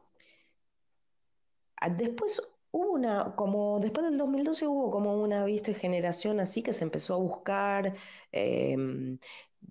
Ah, 1.78 1.90
después 1.90 2.42
hubo 2.72 2.92
una, 2.92 3.36
como 3.36 3.80
después 3.80 4.06
del 4.06 4.18
2012 4.18 4.68
hubo 4.68 4.90
como 4.92 5.22
una, 5.22 5.46
viste, 5.46 5.74
generación 5.74 6.40
así 6.40 6.62
que 6.62 6.74
se 6.74 6.84
empezó 6.84 7.16
a 7.16 7.18
buscar, 7.18 7.96
em, 8.32 9.18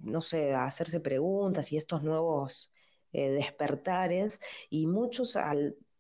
no 0.03 0.21
sé, 0.21 0.55
a 0.55 0.65
hacerse 0.65 1.01
preguntas 1.01 1.73
y 1.73 1.77
estos 1.77 2.03
nuevos 2.03 2.73
eh, 3.13 3.31
despertares, 3.31 4.41
y 4.71 4.87
muchos 4.87 5.39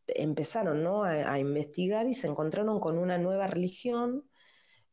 empezaron 0.09 0.83
¿no? 0.83 1.05
a, 1.05 1.39
investigar 1.39 2.07
y 2.09 2.15
se 2.15 2.27
encontraron 2.27 2.81
con 2.81 2.99
una 2.99 3.19
nueva 3.19 3.47
religión 3.47 4.29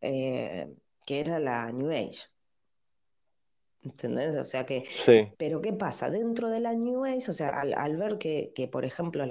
eh, 0.02 0.74
que 1.06 1.20
era 1.20 1.40
la 1.40 1.72
New 1.72 1.92
Age. 1.92 2.31
¿Entendés? 3.84 4.36
O 4.36 4.46
sea 4.46 4.66
que, 4.66 4.84
pero 5.38 5.60
¿qué 5.60 5.74
pasa? 5.74 6.12
Dentro 6.12 6.50
de 6.52 6.60
la 6.60 6.74
New 6.74 7.04
Age, 7.04 7.30
o 7.30 7.34
sea, 7.34 7.50
al, 7.50 7.98
ver 7.98 8.20
que, 8.20 8.70
por 8.72 8.86
ejemplo, 8.86 9.26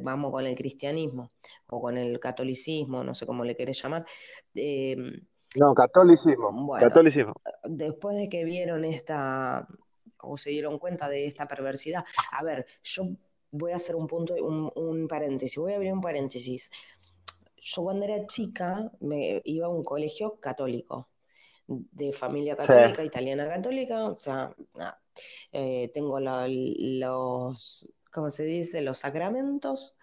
vamos 0.00 0.32
con 0.32 0.46
el 0.46 0.54
cristianismo 0.56 1.32
o 1.66 1.80
con 1.80 1.98
el 1.98 2.18
catolicismo, 2.18 3.04
no 3.04 3.14
sé 3.14 3.26
cómo 3.26 3.44
le 3.44 3.54
querés 3.54 3.82
llamar. 3.82 4.06
Em, 4.54 5.20
no, 5.56 5.74
catolicismo. 5.74 6.72
catolicismo. 6.78 7.34
Después 7.64 8.16
de 8.16 8.30
que 8.30 8.44
vieron 8.44 8.84
esta, 8.86 9.68
o 10.22 10.38
se 10.38 10.50
dieron 10.50 10.78
cuenta 10.78 11.10
de 11.10 11.26
esta 11.26 11.46
perversidad, 11.46 12.04
a 12.32 12.42
ver, 12.42 12.64
yo 12.82 13.04
voy 13.50 13.72
a 13.72 13.76
hacer 13.76 13.94
un 13.94 14.06
punto, 14.06 14.34
un, 14.34 14.72
un 14.74 15.06
paréntesis, 15.06 15.58
voy 15.58 15.74
a 15.74 15.76
abrir 15.76 15.92
un 15.92 16.00
paréntesis. 16.00 16.70
Yo 17.58 17.82
cuando 17.82 18.06
era 18.06 18.26
chica 18.26 18.90
me 19.00 19.42
iba 19.44 19.66
a 19.66 19.70
un 19.70 19.84
colegio 19.84 20.40
católico 20.40 21.08
de 21.66 22.12
familia 22.12 22.56
católica, 22.56 23.04
italiana 23.04 23.48
católica, 23.48 24.04
o 24.06 24.16
sea, 24.16 24.54
eh, 25.52 25.90
tengo 25.92 26.20
los, 26.20 27.88
¿cómo 28.12 28.30
se 28.30 28.44
dice?, 28.44 28.80
los 28.82 28.98
sacramentos, 28.98 29.96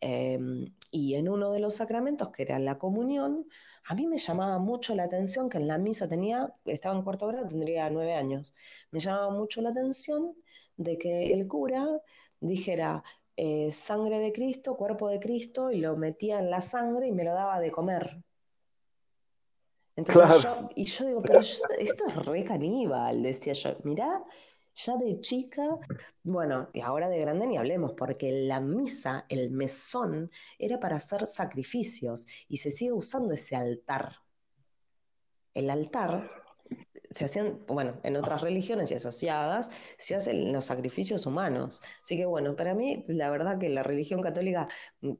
em, 0.00 0.66
y 0.90 1.14
en 1.16 1.28
uno 1.28 1.52
de 1.52 1.60
los 1.60 1.74
sacramentos, 1.76 2.30
que 2.30 2.42
era 2.42 2.58
la 2.58 2.78
comunión, 2.78 3.46
a 3.86 3.94
mí 3.94 4.06
me 4.06 4.18
llamaba 4.18 4.58
mucho 4.58 4.94
la 4.94 5.04
atención 5.04 5.48
que 5.50 5.58
en 5.58 5.68
la 5.68 5.78
misa 5.78 6.08
tenía, 6.08 6.54
estaba 6.64 6.96
en 6.96 7.02
cuarto 7.02 7.26
grado, 7.26 7.48
tendría 7.48 7.90
nueve 7.90 8.14
años, 8.14 8.54
me 8.90 9.00
llamaba 9.00 9.30
mucho 9.30 9.60
la 9.62 9.70
atención 9.70 10.34
de 10.76 10.98
que 10.98 11.32
el 11.34 11.46
cura 11.48 11.86
dijera, 12.40 13.02
eh, 13.36 13.70
sangre 13.72 14.20
de 14.20 14.32
Cristo, 14.32 14.76
cuerpo 14.76 15.08
de 15.08 15.18
Cristo, 15.20 15.70
y 15.72 15.80
lo 15.80 15.96
metía 15.96 16.38
en 16.38 16.50
la 16.50 16.60
sangre 16.60 17.08
y 17.08 17.12
me 17.12 17.24
lo 17.24 17.34
daba 17.34 17.60
de 17.60 17.70
comer. 17.70 18.22
Entonces 19.96 20.42
yo, 20.42 20.68
y 20.74 20.84
yo 20.84 21.06
digo, 21.06 21.22
pero 21.22 21.38
esto 21.38 21.68
es 21.78 22.16
re 22.26 22.44
caníbal, 22.44 23.22
decía 23.22 23.52
yo, 23.52 23.76
mirá, 23.84 24.24
Ya 24.76 24.96
de 24.96 25.20
chica, 25.20 25.78
bueno, 26.24 26.68
y 26.72 26.80
ahora 26.80 27.08
de 27.08 27.20
grande 27.20 27.46
ni 27.46 27.56
hablemos, 27.56 27.92
porque 27.92 28.32
la 28.32 28.60
misa, 28.60 29.24
el 29.28 29.52
mesón, 29.52 30.30
era 30.58 30.80
para 30.80 30.96
hacer 30.96 31.26
sacrificios 31.26 32.26
y 32.48 32.56
se 32.56 32.70
sigue 32.70 32.92
usando 32.92 33.32
ese 33.34 33.54
altar. 33.54 34.16
El 35.54 35.70
altar 35.70 36.28
se 37.10 37.26
hacían, 37.26 37.64
bueno, 37.68 38.00
en 38.02 38.16
otras 38.16 38.40
religiones 38.40 38.90
y 38.90 38.94
asociadas, 38.94 39.70
se 39.96 40.16
hacen 40.16 40.52
los 40.52 40.64
sacrificios 40.64 41.26
humanos. 41.26 41.80
Así 42.02 42.16
que 42.16 42.26
bueno, 42.26 42.56
para 42.56 42.74
mí, 42.74 43.04
la 43.06 43.30
verdad 43.30 43.58
que 43.58 43.68
la 43.68 43.84
religión 43.84 44.22
católica, 44.22 44.68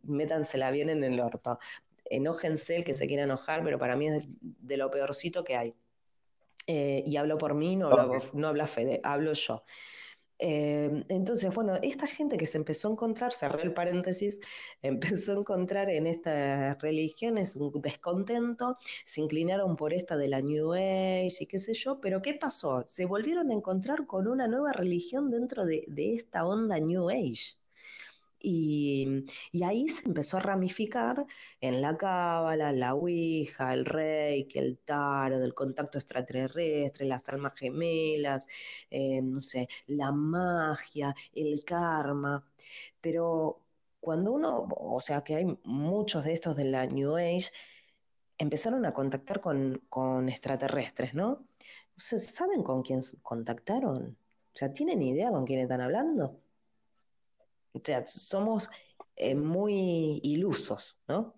métansela 0.02 0.72
bien 0.72 0.90
en 0.90 1.04
el 1.04 1.20
orto. 1.20 1.60
Enójense 2.06 2.76
el 2.76 2.84
que 2.84 2.94
se 2.94 3.06
quiera 3.06 3.24
enojar, 3.24 3.62
pero 3.64 3.78
para 3.78 3.96
mí 3.96 4.08
es 4.08 4.24
de, 4.40 4.76
lo 4.76 4.90
peorcito 4.90 5.44
que 5.44 5.56
hay. 5.56 5.74
Eh, 6.66 7.02
y 7.06 7.16
hablo 7.16 7.36
por 7.38 7.54
mí, 7.54 7.76
no, 7.76 7.88
hablo, 7.88 8.18
no 8.32 8.48
habla 8.48 8.66
Fede, 8.66 9.00
hablo 9.02 9.32
yo. 9.34 9.64
Eh, 10.38 11.04
entonces, 11.08 11.54
bueno, 11.54 11.76
esta 11.82 12.06
gente 12.06 12.36
que 12.36 12.46
se 12.46 12.58
empezó 12.58 12.88
a 12.88 12.92
encontrar, 12.92 13.32
cerré 13.32 13.62
el 13.62 13.72
paréntesis, 13.72 14.38
empezó 14.82 15.32
a 15.32 15.36
encontrar 15.36 15.90
en 15.90 16.06
estas 16.06 16.80
religiones 16.82 17.56
un 17.56 17.80
descontento, 17.80 18.76
se 19.04 19.20
inclinaron 19.20 19.76
por 19.76 19.92
esta 19.92 20.16
de 20.16 20.28
la 20.28 20.40
New 20.40 20.72
Age 20.72 21.36
y 21.40 21.46
qué 21.46 21.58
sé 21.58 21.74
yo, 21.74 22.00
pero 22.00 22.20
¿qué 22.20 22.34
pasó? 22.34 22.84
Se 22.86 23.06
volvieron 23.06 23.50
a 23.50 23.54
encontrar 23.54 24.06
con 24.06 24.26
una 24.28 24.48
nueva 24.48 24.72
religión 24.72 25.30
dentro 25.30 25.64
de, 25.64 25.84
de 25.88 26.14
esta 26.14 26.44
onda 26.46 26.78
New 26.78 27.08
Age. 27.10 27.56
Y, 28.46 29.24
ahí 29.64 29.88
se 29.88 30.06
empezó 30.06 30.36
a 30.36 30.40
ramificar 30.40 31.24
en 31.60 31.80
la 31.80 31.96
cábala, 31.96 32.72
la 32.72 32.94
ouija, 32.94 33.72
el 33.72 33.84
reiki, 33.86 34.58
el 34.58 34.78
tarot, 34.78 35.42
el 35.42 35.54
contacto 35.54 35.98
extraterrestre, 35.98 37.06
las 37.06 37.26
almas 37.30 37.54
gemelas, 37.54 38.46
eh, 38.90 39.22
no 39.22 39.40
sé, 39.40 39.68
la 39.86 40.12
magia, 40.12 41.14
el 41.34 41.64
karma. 41.64 42.46
Pero 43.00 43.62
cuando 44.00 44.32
uno, 44.32 44.68
o 44.70 45.00
sea 45.00 45.22
que 45.24 45.36
hay 45.36 45.46
muchos 45.64 46.24
de 46.24 46.34
estos 46.34 46.56
de 46.56 46.64
la 46.66 46.86
New 46.86 47.16
Age, 47.16 47.50
empezaron 48.38 48.84
a 48.86 48.92
contactar 48.92 49.40
con, 49.40 49.82
con 49.88 50.28
extraterrestres, 50.28 51.14
¿no? 51.14 51.46
¿Saben 51.96 52.62
con 52.62 52.82
quién 52.82 53.00
contactaron? 53.22 54.18
O 54.54 54.56
sea, 54.56 54.72
¿tienen 54.72 55.02
idea 55.02 55.30
con 55.30 55.46
quién 55.46 55.60
están 55.60 55.80
hablando? 55.80 56.43
O 57.74 57.80
sea, 57.82 58.06
somos 58.06 58.70
eh, 59.16 59.34
muy 59.34 60.20
ilusos, 60.22 60.96
¿no? 61.08 61.34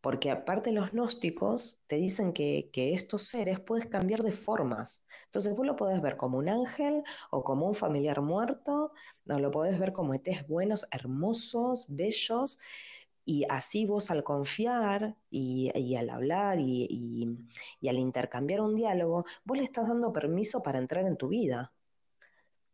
Porque 0.00 0.30
aparte 0.30 0.72
los 0.72 0.92
gnósticos 0.92 1.78
te 1.86 1.96
dicen 1.96 2.32
que, 2.32 2.70
estos 2.74 3.24
seres 3.24 3.60
puedes 3.60 3.86
cambiar 3.86 4.22
de 4.22 4.32
formas. 4.32 5.04
Entonces 5.26 5.54
vos 5.54 5.66
lo 5.66 5.76
podés 5.76 6.00
ver 6.00 6.16
como 6.16 6.38
un 6.38 6.48
ángel 6.48 7.04
o 7.30 7.44
como 7.44 7.66
un 7.66 7.74
familiar 7.74 8.20
muerto, 8.22 8.92
o 9.28 9.38
lo 9.38 9.50
podés 9.50 9.78
ver 9.78 9.92
como 9.92 10.14
etés 10.14 10.46
buenos, 10.48 10.86
hermosos, 10.90 11.86
bellos, 11.88 12.58
y 13.24 13.44
así 13.48 13.86
vos 13.86 14.10
al 14.10 14.24
confiar 14.24 15.16
y, 15.30 15.94
al 15.96 16.10
hablar 16.10 16.58
y, 16.58 17.26
al 17.88 17.98
intercambiar 17.98 18.60
un 18.62 18.74
diálogo, 18.74 19.24
vos 19.44 19.58
le 19.58 19.64
estás 19.64 19.86
dando 19.86 20.12
permiso 20.12 20.62
para 20.62 20.78
entrar 20.78 21.06
en 21.06 21.16
tu 21.16 21.28
vida. 21.28 21.72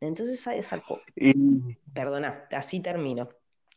Entonces 0.01 0.47
es 0.47 0.73
algo... 0.73 1.01
Perdona, 1.93 2.47
así 2.51 2.81
termino. 2.81 3.29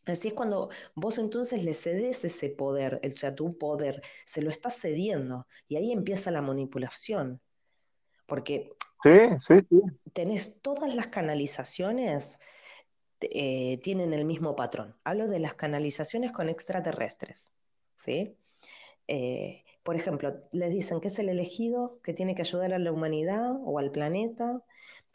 Así 0.06 0.30
es 0.30 0.34
cuando 0.34 0.70
vos 0.96 1.18
entonces 1.18 1.64
le 1.64 1.74
cedes 1.74 2.24
ese 2.26 2.50
poder, 2.50 3.00
o 3.04 3.18
sea, 3.18 3.36
tu 3.36 3.58
poder, 3.58 4.02
se 4.26 4.42
lo 4.42 4.50
estás 4.50 4.80
cediendo 4.80 5.48
y 5.68 5.76
ahí 5.76 5.92
empieza 5.92 6.32
la 6.32 6.42
manipulación. 6.42 7.40
Porque 8.26 8.74
sí, 9.04 9.20
sí, 9.48 9.54
sí. 9.70 9.82
tenés 10.14 10.60
todas 10.62 10.94
las 10.94 11.08
canalizaciones, 11.08 12.40
eh, 13.22 13.80
tienen 13.84 14.14
el 14.14 14.26
mismo 14.26 14.56
patrón. 14.56 14.96
Hablo 15.04 15.28
de 15.28 15.40
las 15.40 15.54
canalizaciones 15.54 16.32
con 16.32 16.50
extraterrestres. 16.50 17.52
¿sí? 17.96 18.36
Eh, 19.08 19.64
por 19.84 19.96
ejemplo, 19.96 20.42
les 20.52 20.72
dicen 20.72 21.00
que 21.00 21.08
es 21.08 21.20
el 21.20 21.30
elegido 21.30 22.00
que 22.04 22.14
tiene 22.14 22.36
que 22.36 22.44
ayudar 22.44 22.74
a 22.74 22.80
la 22.80 22.92
humanidad 22.92 23.58
o 23.64 23.80
al 23.80 23.92
planeta, 23.92 24.62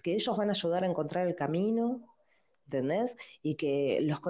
que 0.05 0.13
ellos 0.13 0.37
van 0.37 0.51
a 0.51 0.53
ayudar 0.53 0.85
a 0.85 0.87
encontrar 0.87 1.27
el 1.27 1.35
camino, 1.35 2.15
¿entendés? 2.67 3.17
Y 3.43 3.55
que 3.55 4.01
los, 4.03 4.21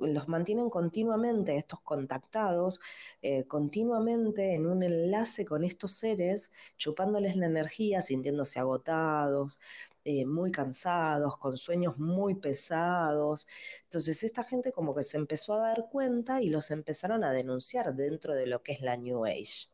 los 0.00 0.28
mantienen 0.28 0.68
continuamente, 0.68 1.56
estos 1.56 1.80
contactados, 1.80 2.80
eh, 3.22 3.44
continuamente 3.44 4.54
en 4.54 4.66
un 4.66 4.82
enlace 4.82 5.46
con 5.46 5.64
estos 5.64 5.92
seres, 5.92 6.52
chupándoles 6.76 7.34
la 7.36 7.46
energía, 7.46 8.02
sintiéndose 8.02 8.60
agotados, 8.60 9.58
eh, 10.04 10.26
muy 10.26 10.52
cansados, 10.52 11.38
con 11.38 11.56
sueños 11.56 11.96
muy 11.96 12.34
pesados. 12.34 13.48
Entonces 13.84 14.22
esta 14.24 14.42
gente 14.42 14.70
como 14.70 14.94
que 14.94 15.02
se 15.02 15.16
empezó 15.16 15.54
a 15.54 15.68
dar 15.68 15.88
cuenta 15.90 16.42
y 16.42 16.50
los 16.50 16.70
empezaron 16.70 17.24
a 17.24 17.32
denunciar 17.32 17.94
dentro 17.94 18.34
de 18.34 18.46
lo 18.46 18.62
que 18.62 18.72
es 18.72 18.82
la 18.82 18.98
New 18.98 19.24
Age. 19.24 19.70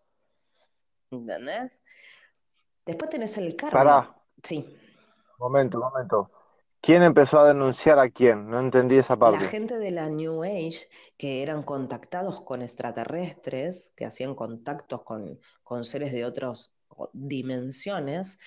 ¿Entendés? 1.11 1.77
Después 2.87 3.11
tenés 3.11 3.37
el 3.39 3.57
karma. 3.57 4.23
Sí. 4.45 4.65
Momento, 5.39 5.79
momento. 5.79 6.31
¿Quién 6.81 7.03
empezó 7.03 7.41
a 7.41 7.49
denunciar 7.49 7.99
a 7.99 8.09
quién? 8.11 8.49
No 8.49 8.61
entendí 8.61 8.97
esa 8.97 9.17
parte. 9.17 9.45
La 9.45 9.51
gente 9.51 9.79
de 9.79 9.91
la 9.91 10.09
New 10.09 10.45
Age, 10.45 10.89
que 11.17 11.43
eran 11.43 11.63
contactados 11.63 12.41
con 12.41 12.63
extraterrestres, 12.63 13.93
que 13.97 14.05
hacían 14.05 14.35
contactos 14.35 15.03
con, 15.03 15.85
seres 15.85 16.13
de 16.13 16.25
otras 16.25 16.73
dimensiones, 17.13 18.39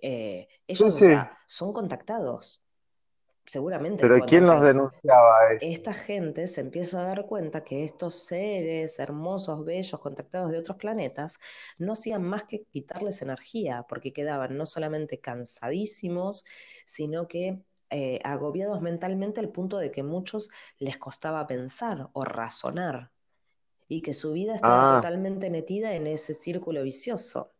eh, 0.00 0.48
ellos 0.66 0.98
son 1.46 1.72
contactados 1.72 2.63
seguramente. 3.46 4.02
Pero 4.02 4.24
¿quién 4.26 4.46
los 4.46 4.60
denunciaba? 4.60 5.52
Esta 5.60 5.94
gente 5.94 6.46
se 6.46 6.60
empieza 6.60 7.00
a 7.00 7.06
dar 7.06 7.26
cuenta 7.26 7.62
que 7.62 7.84
estos 7.84 8.14
seres 8.14 8.98
hermosos, 8.98 9.64
bellos, 9.64 10.00
contactados 10.00 10.50
de 10.50 10.58
otros 10.58 10.76
planetas, 10.76 11.38
no 11.78 11.92
hacían 11.92 12.22
más 12.22 12.44
que 12.44 12.62
quitarles 12.64 13.22
energía, 13.22 13.84
porque 13.88 14.12
quedaban 14.12 14.56
no 14.56 14.66
solamente 14.66 15.18
cansadísimos, 15.18 16.44
sino 16.84 17.28
que 17.28 17.60
eh, 17.90 18.20
agobiados 18.24 18.80
mentalmente 18.80 19.40
al 19.40 19.50
punto 19.50 19.78
de 19.78 19.90
que 19.90 20.02
muchos 20.02 20.50
les 20.78 20.98
costaba 20.98 21.46
pensar 21.46 22.08
o 22.12 22.24
razonar 22.24 23.12
y 23.88 24.00
que 24.00 24.14
su 24.14 24.32
vida 24.32 24.54
estaba 24.54 24.88
ah. 24.88 24.96
totalmente 24.96 25.50
metida 25.50 25.94
en 25.94 26.06
ese 26.06 26.34
círculo 26.34 26.82
vicioso, 26.82 27.52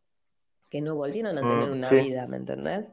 que 0.71 0.81
no 0.81 0.97
volvieron 0.97 1.39
a 1.39 1.43
tener 1.43 1.69
mm, 1.69 1.73
una 1.73 1.91
vida, 1.91 2.27
¿me 2.27 2.39
entendés? 2.39 2.91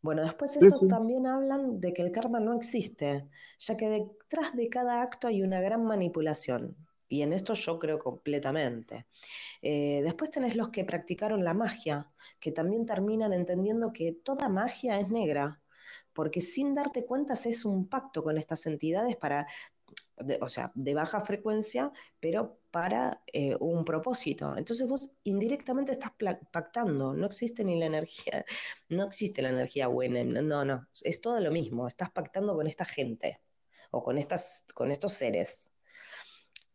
Bueno, 0.00 0.22
después 0.22 0.56
estos 0.56 0.86
también 0.86 1.26
hablan 1.26 1.80
de 1.80 1.92
que 1.92 2.02
el 2.02 2.12
karma 2.12 2.38
no 2.38 2.54
existe, 2.54 3.28
ya 3.58 3.76
que 3.76 3.88
detrás 3.88 4.54
de 4.54 4.68
cada 4.68 5.02
acto 5.02 5.26
hay 5.26 5.42
una 5.42 5.60
gran 5.60 5.84
manipulación. 5.84 6.76
Y 7.08 7.22
en 7.22 7.32
esto 7.32 7.54
yo 7.54 7.78
creo 7.78 7.98
completamente. 7.98 9.06
Eh, 9.62 10.02
después 10.04 10.30
tenés 10.30 10.56
los 10.56 10.68
que 10.68 10.84
practicaron 10.84 11.42
la 11.42 11.54
magia, 11.54 12.10
que 12.38 12.52
también 12.52 12.86
terminan 12.86 13.32
entendiendo 13.32 13.92
que 13.92 14.12
toda 14.12 14.48
magia 14.48 15.00
es 15.00 15.08
negra, 15.08 15.60
porque 16.12 16.40
sin 16.40 16.74
darte 16.74 17.04
cuenta 17.04 17.34
es 17.34 17.64
un 17.64 17.88
pacto 17.88 18.22
con 18.22 18.38
estas 18.38 18.66
entidades 18.66 19.16
para 19.16 19.46
o 20.40 20.48
sea, 20.48 20.72
de 20.74 20.94
baja 20.94 21.20
frecuencia, 21.20 21.92
pero 22.20 22.58
para 22.70 23.22
eh, 23.32 23.56
un 23.60 23.84
propósito. 23.84 24.56
Entonces 24.56 24.86
vos 24.86 25.10
indirectamente 25.24 25.92
estás 25.92 26.12
pactando, 26.52 27.14
no 27.14 27.26
existe 27.26 27.64
ni 27.64 27.78
la 27.78 27.86
energía, 27.86 28.44
no 28.88 29.04
existe 29.04 29.42
la 29.42 29.50
energía 29.50 29.88
buena, 29.88 30.24
no, 30.24 30.64
no, 30.64 30.88
es 31.02 31.20
todo 31.20 31.40
lo 31.40 31.50
mismo, 31.50 31.88
estás 31.88 32.10
pactando 32.10 32.54
con 32.54 32.66
esta 32.66 32.84
gente 32.84 33.40
o 33.90 34.02
con, 34.02 34.18
estas, 34.18 34.64
con 34.74 34.90
estos 34.90 35.12
seres. 35.12 35.70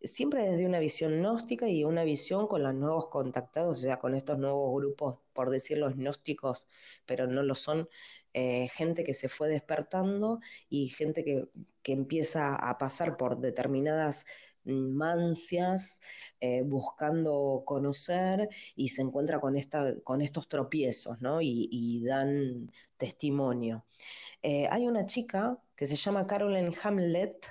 Siempre 0.01 0.43
desde 0.43 0.65
una 0.65 0.79
visión 0.79 1.13
gnóstica 1.19 1.69
y 1.69 1.85
una 1.85 2.03
visión 2.03 2.47
con 2.47 2.61
los 2.61 2.73
nuevos 2.73 3.07
contactados, 3.07 3.77
o 3.77 3.81
sea, 3.81 3.99
con 3.99 4.15
estos 4.15 4.37
nuevos 4.37 4.73
grupos, 4.75 5.21
por 5.31 5.49
decirlo, 5.49 5.89
gnósticos, 5.91 6.67
pero 7.05 7.25
no 7.25 7.41
lo 7.41 7.55
son, 7.55 7.87
eh, 8.33 8.67
gente 8.69 9.03
que 9.03 9.13
se 9.13 9.29
fue 9.29 9.49
despertando 9.49 10.39
y 10.69 10.87
gente 10.87 11.23
que, 11.23 11.47
empieza 11.85 12.55
a 12.55 12.77
pasar 12.77 13.17
por 13.17 13.39
determinadas 13.39 14.25
mancias, 14.63 15.99
eh, 16.39 16.63
buscando 16.63 17.63
conocer 17.65 18.47
y 18.75 18.89
se 18.89 19.01
encuentra 19.01 19.39
con, 19.39 19.57
esta, 19.57 19.93
con 20.03 20.21
estos 20.21 20.47
tropiezos, 20.47 21.21
¿no? 21.21 21.39
Y, 21.41 22.03
dan 22.05 22.71
testimonio. 22.97 23.85
Eh, 24.41 24.67
hay 24.71 24.87
una 24.87 25.05
chica 25.05 25.59
que 25.75 25.87
se 25.87 25.95
llama 25.95 26.27
Carolyn 26.27 26.73
Hamlet 26.83 27.45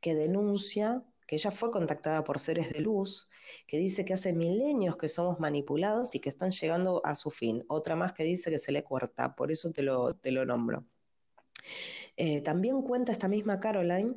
que 0.00 0.14
denuncia 0.14 1.02
que 1.26 1.36
ella 1.36 1.50
fue 1.50 1.70
contactada 1.70 2.24
por 2.24 2.38
seres 2.38 2.72
de 2.72 2.80
luz, 2.80 3.28
que 3.66 3.78
dice 3.78 4.04
que 4.04 4.14
hace 4.14 4.32
milenios 4.32 4.96
que 4.96 5.08
somos 5.08 5.40
manipulados 5.40 6.14
y 6.14 6.20
que 6.20 6.28
están 6.28 6.50
llegando 6.50 7.00
a 7.04 7.14
su 7.14 7.30
fin. 7.30 7.64
Otra 7.68 7.96
más 7.96 8.12
que 8.12 8.24
dice 8.24 8.50
que 8.50 8.58
se 8.58 8.72
le 8.72 8.84
corta, 8.84 9.34
por 9.34 9.50
eso 9.50 9.70
te 9.72 9.82
lo, 9.82 10.14
te 10.14 10.32
lo 10.32 10.44
nombro. 10.44 10.84
Eh, 12.16 12.40
también 12.42 12.82
cuenta 12.82 13.12
esta 13.12 13.28
misma 13.28 13.60
Caroline 13.60 14.16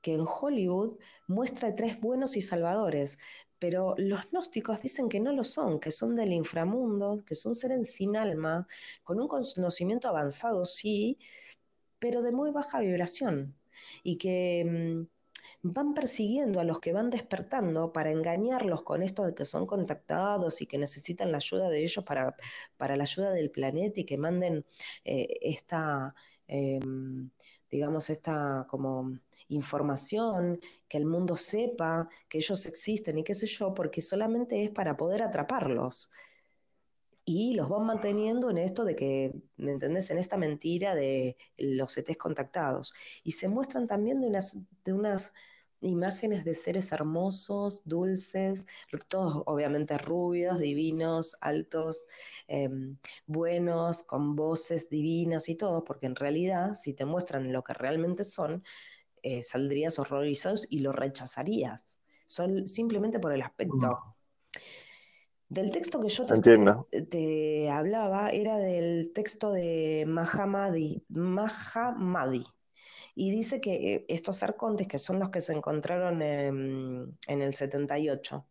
que 0.00 0.14
en 0.14 0.26
Hollywood 0.26 0.98
muestra 1.26 1.74
tres 1.74 1.98
buenos 1.98 2.36
y 2.36 2.42
salvadores, 2.42 3.18
pero 3.58 3.94
los 3.96 4.30
gnósticos 4.30 4.82
dicen 4.82 5.08
que 5.08 5.18
no 5.18 5.32
lo 5.32 5.44
son, 5.44 5.80
que 5.80 5.90
son 5.90 6.14
del 6.14 6.32
inframundo, 6.32 7.24
que 7.24 7.34
son 7.34 7.54
seres 7.54 7.94
sin 7.94 8.14
alma, 8.14 8.66
con 9.02 9.18
un 9.18 9.28
conocimiento 9.28 10.08
avanzado, 10.08 10.66
sí, 10.66 11.18
pero 11.98 12.20
de 12.20 12.32
muy 12.32 12.50
baja 12.50 12.80
vibración, 12.80 13.56
y 14.02 14.18
que 14.18 14.64
mm, 14.66 15.13
van 15.64 15.94
persiguiendo 15.94 16.60
a 16.60 16.64
los 16.64 16.78
que 16.78 16.92
van 16.92 17.08
despertando 17.08 17.90
para 17.90 18.10
engañarlos 18.10 18.82
con 18.82 19.02
esto 19.02 19.24
de 19.24 19.34
que 19.34 19.46
son 19.46 19.66
contactados 19.66 20.60
y 20.60 20.66
que 20.66 20.76
necesitan 20.76 21.32
la 21.32 21.38
ayuda 21.38 21.70
de 21.70 21.82
ellos 21.82 22.04
para, 22.04 22.36
para 22.76 22.96
la 22.96 23.04
ayuda 23.04 23.30
del 23.32 23.50
planeta 23.50 24.00
y 24.00 24.04
que 24.04 24.18
manden 24.18 24.66
eh, 25.06 25.38
esta, 25.40 26.14
em, 26.46 27.30
digamos, 27.70 28.10
esta 28.10 28.66
como 28.68 29.18
información, 29.48 30.60
que 30.86 30.98
el 30.98 31.06
mundo 31.06 31.36
sepa 31.36 32.10
que 32.28 32.38
ellos 32.38 32.66
existen 32.66 33.18
y 33.18 33.24
qué 33.24 33.32
sé 33.32 33.46
yo, 33.46 33.72
porque 33.72 34.02
solamente 34.02 34.64
es 34.64 34.70
para 34.70 34.96
poder 34.98 35.22
atraparlos. 35.22 36.10
Y 37.24 37.54
los 37.54 37.70
van 37.70 37.86
manteniendo 37.86 38.50
en 38.50 38.58
esto 38.58 38.84
de 38.84 38.94
que, 38.96 39.34
¿me 39.56 39.72
entendés? 39.72 40.10
En 40.10 40.18
esta 40.18 40.36
mentira 40.36 40.94
de 40.94 41.38
los 41.56 41.96
ETs 41.96 42.18
contactados. 42.18 42.92
Y 43.22 43.32
se 43.32 43.48
muestran 43.48 43.86
también 43.86 44.20
de 44.20 44.26
unas, 44.26 44.58
de 44.84 44.92
unas 44.92 45.32
imágenes 45.84 46.44
de 46.44 46.54
seres 46.54 46.92
hermosos, 46.92 47.82
dulces, 47.84 48.66
todos 49.08 49.42
obviamente 49.46 49.98
rubios, 49.98 50.58
divinos, 50.58 51.36
altos, 51.40 52.06
em, 52.48 52.96
buenos, 53.26 54.02
con 54.02 54.34
voces 54.36 54.88
divinas 54.88 55.48
y 55.48 55.56
todo, 55.56 55.84
porque 55.84 56.06
en 56.06 56.16
realidad 56.16 56.74
si 56.74 56.94
te 56.94 57.04
muestran 57.04 57.52
lo 57.52 57.62
que 57.62 57.74
realmente 57.74 58.24
son, 58.24 58.64
eh, 59.22 59.42
saldrías 59.42 59.98
horrorizado 59.98 60.56
y 60.68 60.80
lo 60.80 60.92
rechazarías, 60.92 62.00
son, 62.26 62.68
simplemente 62.68 63.18
por 63.18 63.32
el 63.32 63.42
aspecto. 63.42 63.76
Mm. 63.76 64.14
Del 65.48 65.70
texto 65.70 66.00
que 66.00 66.08
yo 66.08 66.26
te, 66.26 67.70
hablaba 67.70 68.30
era 68.30 68.58
del 68.58 69.12
texto 69.12 69.52
de 69.52 70.04
Mahamadi, 70.06 71.04
Mahamadi 71.08 72.44
y 73.14 73.30
dice 73.30 73.60
que 73.60 73.94
eh, 73.94 74.04
estos 74.08 74.42
arcontes, 74.42 74.88
que 74.88 74.98
son 74.98 75.18
los 75.18 75.30
que 75.30 75.40
se 75.40 75.52
encontraron 75.52 76.20
en, 76.22 77.16
el 77.28 77.54
78, 77.54 78.46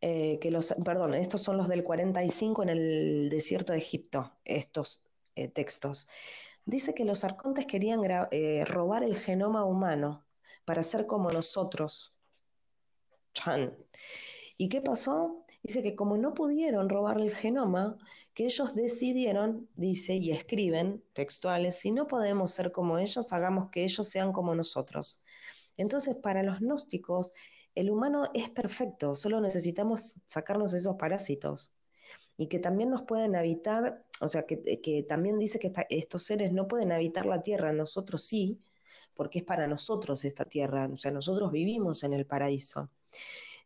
eh, 0.00 0.38
que 0.40 0.50
los, 0.50 0.74
perdón, 0.84 1.14
estos 1.14 1.42
son 1.42 1.56
los 1.56 1.68
del 1.68 1.84
45 1.84 2.62
en 2.64 2.68
el 2.68 3.28
desierto 3.30 3.72
de 3.72 3.78
Egipto, 3.78 4.32
estos 4.44 5.02
eh, 5.36 5.48
textos. 5.48 6.08
Dice 6.64 6.94
que 6.94 7.04
los 7.04 7.24
arcontes 7.24 7.66
querían 7.66 8.02
robar 8.66 9.04
el 9.04 9.16
genoma 9.16 9.64
humano 9.64 10.24
para 10.64 10.82
ser 10.82 11.06
como 11.06 11.30
nosotros. 11.30 12.14
¿Y 14.56 14.68
qué 14.68 14.80
pasó? 14.80 15.43
Dice 15.64 15.82
que 15.82 15.94
como 15.96 16.18
no 16.18 16.34
pudieron 16.34 16.90
robar 16.90 17.18
el 17.18 17.34
genoma, 17.34 17.96
que 18.34 18.44
ellos 18.44 18.74
decidieron, 18.74 19.66
dice 19.76 20.14
y 20.16 20.30
escriben 20.30 21.02
textuales, 21.14 21.76
si 21.76 21.90
no 21.90 22.06
podemos 22.06 22.50
ser 22.50 22.70
como 22.70 22.98
ellos, 22.98 23.32
hagamos 23.32 23.70
que 23.70 23.82
ellos 23.82 24.06
sean 24.06 24.34
como 24.34 24.54
nosotros. 24.54 25.22
Entonces, 25.78 26.16
para 26.16 26.42
los 26.42 26.60
gnósticos, 26.60 27.32
el 27.74 27.90
humano 27.90 28.30
es 28.34 28.50
perfecto, 28.50 29.16
solo 29.16 29.40
necesitamos 29.40 30.16
sacarnos 30.26 30.74
esos 30.74 30.96
parásitos 30.96 31.72
y 32.36 32.48
que 32.48 32.58
también 32.58 32.90
nos 32.90 33.00
pueden 33.02 33.34
habitar, 33.34 34.04
o 34.20 34.28
sea, 34.28 34.44
que, 34.44 35.06
también 35.08 35.38
dice 35.38 35.58
que 35.58 35.72
estos 35.88 36.24
seres 36.24 36.52
no 36.52 36.68
pueden 36.68 36.92
habitar 36.92 37.24
la 37.24 37.42
tierra, 37.42 37.72
nosotros 37.72 38.22
sí, 38.22 38.60
porque 39.14 39.38
es 39.38 39.44
para 39.46 39.66
nosotros 39.66 40.26
esta 40.26 40.44
tierra, 40.44 40.90
o 40.92 40.98
sea, 40.98 41.10
nosotros 41.10 41.50
vivimos 41.50 42.04
en 42.04 42.12
el 42.12 42.26
paraíso. 42.26 42.90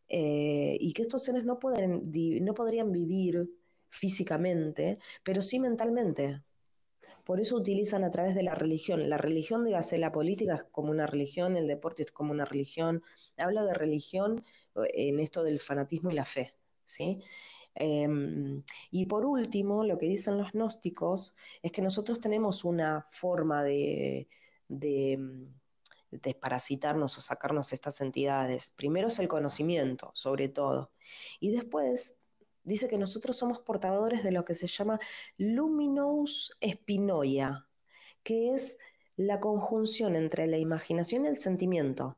Eh, 0.09 0.77
y 0.81 0.93
que 0.93 1.03
estos 1.03 1.25
seres 1.25 1.45
no, 1.45 1.59
pueden, 1.59 2.11
no 2.45 2.55
podrían 2.55 2.93
vivir 2.93 3.51
físicamente, 3.91 4.99
pero 5.23 5.43
sí 5.43 5.59
mentalmente. 5.59 6.43
Por 7.25 7.41
eso 7.41 7.57
utilizan 7.57 8.05
a 8.05 8.11
través 8.11 8.35
de 8.35 8.43
la 8.43 8.55
religión. 8.55 9.09
La 9.11 9.19
religión, 9.19 9.65
dígase, 9.65 9.99
la 9.99 10.13
política 10.13 10.55
es 10.55 10.65
como 10.65 10.91
una 10.91 11.07
religión, 11.07 11.57
el 11.57 11.67
deporte 11.67 12.03
es 12.03 12.11
como 12.11 12.33
una 12.33 12.47
religión. 12.47 13.03
Habla 13.37 13.65
de 13.65 13.75
religión 13.75 14.43
en 14.75 15.21
esto 15.21 15.43
del 15.43 15.59
fanatismo 15.59 16.11
y 16.11 16.15
la 16.15 16.25
fe, 16.25 16.55
¿sí? 16.85 17.23
Em, 17.75 18.63
y 18.91 19.07
por 19.07 19.27
último, 19.27 19.85
lo 19.85 19.99
que 19.99 20.07
dicen 20.07 20.39
los 20.39 20.53
gnósticos 20.53 21.35
es 21.63 21.71
que 21.71 21.83
nosotros 21.83 22.19
tenemos 22.19 22.65
una 22.65 23.07
forma 23.11 23.63
de, 23.63 24.29
de 24.69 25.49
desparasitarnos 26.11 27.17
o 27.19 27.21
sacarnos 27.21 27.73
estas 27.73 28.01
entidades. 28.01 28.73
Primero 28.77 29.09
es 29.09 29.19
el 29.19 29.29
conocimiento, 29.29 30.11
sobre 30.15 30.49
todo. 30.49 30.91
Y 31.41 31.51
después 31.51 32.15
dice 32.63 32.89
que 32.89 32.99
nosotros 32.99 33.37
somos 33.37 33.61
portadores 33.61 34.23
de 34.23 34.33
lo 34.33 34.45
que 34.45 34.55
se 34.55 34.67
llama 34.67 34.99
luminous 35.37 36.57
espinoia, 36.61 37.67
que 38.23 38.55
es 38.55 38.77
la 39.17 39.41
conjunción 39.41 40.15
entre 40.17 40.47
la 40.47 40.59
imaginación 40.59 41.25
y 41.25 41.29
el 41.29 41.39
sentimiento. 41.39 42.17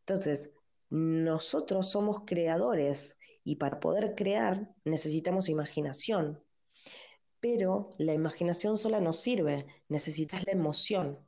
Entonces, 0.00 0.50
nosotros 0.88 1.90
somos 1.90 2.22
creadores 2.26 3.18
y 3.44 3.56
para 3.56 3.80
poder 3.80 4.14
crear 4.14 4.72
necesitamos 4.84 5.48
imaginación, 5.48 6.42
pero 7.40 7.90
la 7.98 8.14
imaginación 8.14 8.76
sola 8.78 9.00
no 9.00 9.12
sirve, 9.12 9.66
necesitas 9.88 10.44
la 10.46 10.52
emoción. 10.52 11.25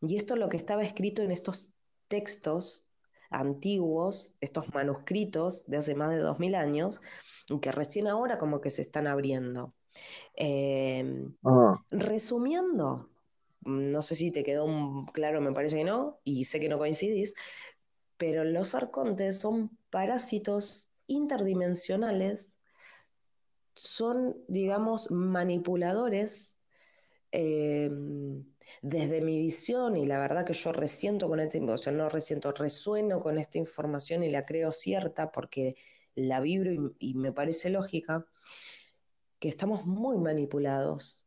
Y 0.00 0.16
esto 0.16 0.34
es 0.34 0.40
lo 0.40 0.48
que 0.48 0.56
estaba 0.56 0.82
escrito 0.82 1.22
en 1.22 1.30
estos 1.30 1.70
textos 2.08 2.84
antiguos, 3.30 4.36
estos 4.40 4.72
manuscritos 4.72 5.66
de 5.66 5.76
hace 5.76 5.94
más 5.94 6.10
de 6.10 6.18
2000 6.18 6.54
años, 6.54 7.00
que 7.60 7.72
recién 7.72 8.06
ahora 8.06 8.38
como 8.38 8.60
que 8.60 8.70
se 8.70 8.82
están 8.82 9.06
abriendo. 9.06 9.74
Em, 10.34 11.34
ah. 11.44 11.82
Resumiendo, 11.90 13.10
no 13.62 14.02
sé 14.02 14.14
si 14.14 14.30
te 14.30 14.44
quedó 14.44 14.66
claro, 15.12 15.40
me 15.40 15.52
parece 15.52 15.76
que 15.78 15.84
no, 15.84 16.20
y 16.24 16.44
sé 16.44 16.60
que 16.60 16.68
no 16.68 16.78
coincidís, 16.78 17.34
pero 18.16 18.44
los 18.44 18.74
arcontes 18.74 19.40
son 19.40 19.76
parásitos 19.90 20.90
interdimensionales, 21.06 22.58
son, 23.74 24.36
digamos, 24.48 25.10
manipuladores 25.10 26.56
em, 27.30 28.44
desde 28.82 29.20
mi 29.20 29.38
visión, 29.38 29.96
y 29.96 30.06
la 30.06 30.18
verdad 30.18 30.44
que 30.44 30.52
yo 30.52 30.72
resiento 30.72 31.28
con 31.28 31.40
este, 31.40 31.60
o 31.60 31.78
sea, 31.78 31.92
no 31.92 32.08
resiento, 32.08 32.52
resueno 32.52 33.20
con 33.20 33.38
esta 33.38 33.58
información 33.58 34.22
y 34.22 34.30
la 34.30 34.44
creo 34.44 34.72
cierta 34.72 35.30
porque 35.32 35.76
la 36.14 36.40
vibro 36.40 36.94
y, 36.98 37.14
me 37.14 37.32
parece 37.32 37.70
lógica, 37.70 38.26
que 39.38 39.48
estamos 39.48 39.86
muy 39.86 40.18
manipulados 40.18 41.24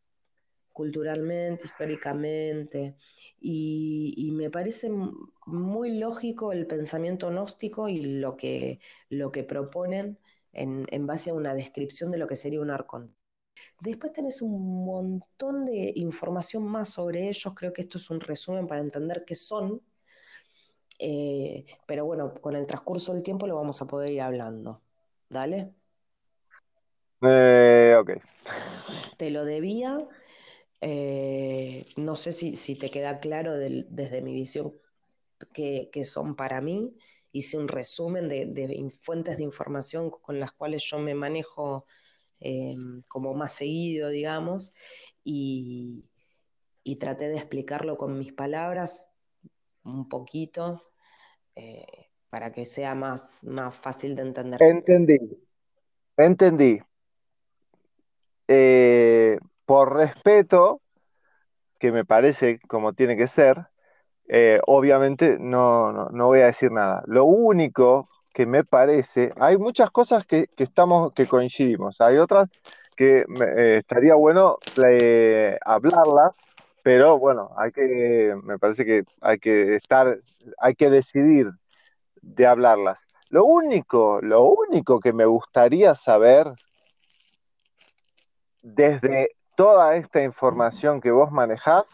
culturalmente, 0.73 1.65
históricamente, 1.65 2.95
y, 3.39 4.31
me 4.33 4.49
parece 4.49 4.89
muy 5.45 5.97
lógico 5.97 6.51
el 6.51 6.67
pensamiento 6.67 7.29
gnóstico 7.29 7.89
y 7.89 8.19
lo 8.19 8.37
que, 8.37 8.79
lo 9.09 9.31
que 9.31 9.43
proponen 9.43 10.19
en, 10.53 10.85
en 10.91 11.07
base 11.07 11.29
a 11.29 11.33
una 11.33 11.53
descripción 11.53 12.11
de 12.11 12.17
lo 12.17 12.27
que 12.27 12.35
sería 12.35 12.61
un 12.61 12.71
arconte. 12.71 13.20
Después 13.79 14.13
tenés 14.13 14.41
un 14.41 14.85
montón 14.85 15.65
de 15.65 15.91
información 15.95 16.63
más 16.63 16.89
sobre 16.89 17.27
ellos, 17.27 17.53
creo 17.55 17.73
que 17.73 17.81
esto 17.81 17.97
es 17.97 18.09
un 18.09 18.19
resumen 18.19 18.67
para 18.67 18.81
entender 18.81 19.23
qué 19.25 19.35
son, 19.35 19.81
eh, 20.99 21.65
pero 21.87 22.05
bueno, 22.05 22.33
con 22.35 22.55
el 22.55 22.67
transcurso 22.67 23.13
del 23.13 23.23
tiempo 23.23 23.47
lo 23.47 23.55
vamos 23.55 23.81
a 23.81 23.87
poder 23.87 24.11
ir 24.11 24.21
hablando. 24.21 24.81
¿Dale? 25.27 25.73
Eh, 27.23 27.95
ok. 27.99 28.11
Te 29.17 29.31
lo 29.31 29.43
debía. 29.43 30.07
Eh, 30.79 31.85
no 31.97 32.15
sé 32.15 32.31
si, 32.31 32.75
te 32.75 32.91
queda 32.91 33.19
claro 33.19 33.57
desde 33.57 34.21
mi 34.21 34.33
visión 34.33 34.73
que, 35.53 35.89
son 36.05 36.35
para 36.35 36.61
mí. 36.61 36.95
Hice 37.31 37.57
un 37.57 37.67
resumen 37.67 38.29
de 38.29 38.91
fuentes 39.01 39.37
de 39.37 39.43
información 39.43 40.11
con 40.11 40.39
las 40.39 40.51
cuales 40.51 40.83
yo 40.83 40.99
me 40.99 41.15
manejo 41.15 41.85
eh, 42.41 42.75
como 43.07 43.35
más 43.35 43.53
seguido, 43.53 44.09
digamos, 44.09 44.73
y, 45.23 46.07
traté 46.99 47.29
de 47.29 47.37
explicarlo 47.37 47.97
con 47.97 48.19
mis 48.19 48.33
palabras 48.33 49.09
un 49.83 50.09
poquito 50.09 50.81
eh, 51.55 52.09
para 52.29 52.51
que 52.51 52.65
sea 52.65 52.93
más, 52.95 53.43
más 53.43 53.75
fácil 53.75 54.15
de 54.15 54.23
entender. 54.23 54.61
Entendí, 54.61 55.17
entendí. 56.17 56.79
Eh, 58.47 59.39
por 59.65 59.95
respeto, 59.95 60.81
que 61.79 61.91
me 61.91 62.05
parece 62.05 62.59
como 62.67 62.93
tiene 62.93 63.15
que 63.15 63.27
ser, 63.27 63.67
obviamente 64.67 65.37
no, 65.39 66.09
no, 66.09 66.27
voy 66.27 66.41
a 66.41 66.47
decir 66.47 66.71
nada. 66.71 67.03
Lo 67.07 67.25
único 67.25 68.09
que 68.33 68.45
me 68.45 68.63
parece, 68.63 69.33
hay 69.39 69.57
muchas 69.57 69.91
cosas 69.91 70.25
que, 70.25 70.47
estamos, 70.57 71.13
que 71.13 71.27
coincidimos, 71.27 71.99
hay 72.01 72.17
otras 72.17 72.49
que 72.95 73.25
eh, 73.41 73.77
estaría 73.79 74.15
bueno 74.15 74.57
eh, 74.83 75.57
hablarlas 75.65 76.35
pero 76.83 77.19
bueno, 77.19 77.51
hay 77.57 77.71
que, 77.71 78.35
me 78.43 78.57
parece 78.57 78.85
que 78.85 79.03
hay 79.21 79.39
que 79.39 79.75
estar, 79.75 80.17
hay 80.59 80.75
que 80.75 80.89
decidir 80.89 81.51
de 82.21 82.47
hablarlas. 82.47 83.05
Lo 83.29 83.45
único, 83.45 84.19
lo 84.21 84.43
único 84.43 84.99
que 84.99 85.13
me 85.13 85.25
gustaría 85.25 85.95
saber 85.95 86.51
desde 88.61 89.31
toda 89.55 89.95
esta 89.95 90.23
información 90.23 91.01
que 91.01 91.11
vos 91.11 91.31
manejás, 91.31 91.87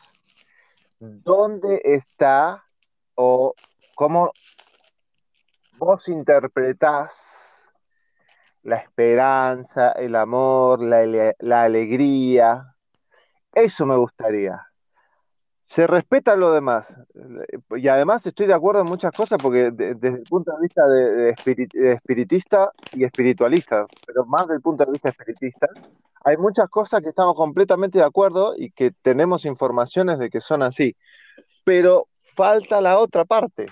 ¿dónde 1.00 1.82
está 1.84 2.64
o 3.16 3.54
cómo 3.96 4.32
vos 5.78 6.08
interpretás 6.10 7.64
la 8.64 8.78
esperanza, 8.78 9.92
el 9.94 10.16
amor, 10.16 10.82
la, 10.82 11.34
la 11.40 11.64
alegría? 11.64 12.76
Eso 13.54 13.86
me 13.86 13.96
gustaría 13.98 14.68
se 15.68 15.86
respeta 15.86 16.36
lo 16.36 16.54
demás. 16.54 16.96
Y 17.76 17.88
además 17.88 18.26
estoy 18.26 18.48
de 18.48 18.54
acuerdo 18.54 18.82
en 18.82 18.88
muchas 18.88 19.12
cosas 19.12 19.38
porque 19.42 19.72
desde 19.72 20.20
el 20.20 20.24
punto 20.24 20.52
de 20.54 20.62
vista 20.62 20.88
de, 20.88 21.30
espiritista 21.94 22.72
y 22.94 23.04
espiritualista, 23.04 23.86
pero 24.06 24.26
más 24.26 24.48
del 24.48 24.62
punto 24.62 24.86
de 24.86 24.94
vista 24.94 25.10
espiritista, 25.10 25.68
hay 26.24 26.38
muchas 26.38 26.70
cosas 26.70 27.02
que 27.02 27.10
estamos 27.10 27.36
completamente 27.36 28.00
de 28.00 28.06
acuerdo 28.06 28.54
y 28.58 28.72
que 28.72 28.92
tenemos 29.02 29.46
informaciones 29.46 30.20
de 30.20 30.30
que 30.30 30.42
son 30.42 30.64
así. 30.64 30.96
Pero 31.66 32.08
falta 32.36 32.80
la 32.80 32.98
otra 32.98 33.26
parte. 33.26 33.68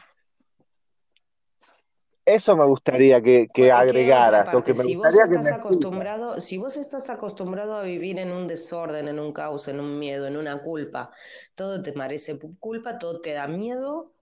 Eso 2.26 2.56
me 2.58 2.66
gustaría 2.66 3.22
que, 3.22 3.50
que 3.54 3.72
agregaras. 3.72 4.50
que 4.64 4.74
me 4.74 4.84
si, 4.84 4.96
vos 4.96 5.14
estás 5.14 5.52
acostumbrado, 5.52 6.42
si 6.42 6.58
vos 6.58 6.76
estás 6.76 7.10
acostumbrado 7.12 7.76
a 7.76 7.84
vivir 7.84 8.18
en 8.18 8.32
un 8.32 8.48
desorden, 8.48 9.08
en 9.08 9.20
un 9.20 9.32
caos, 9.32 9.68
en 9.68 9.80
un 9.80 10.00
miedo, 10.00 10.26
en 10.26 10.36
una 10.36 10.64
culpa, 10.64 11.12
todo 11.54 11.84
te 11.84 11.94
parece 11.94 12.40
culpa, 12.60 12.98
todo 12.98 13.22
te 13.22 13.34
da 13.34 13.48
miedo, 13.48 14.16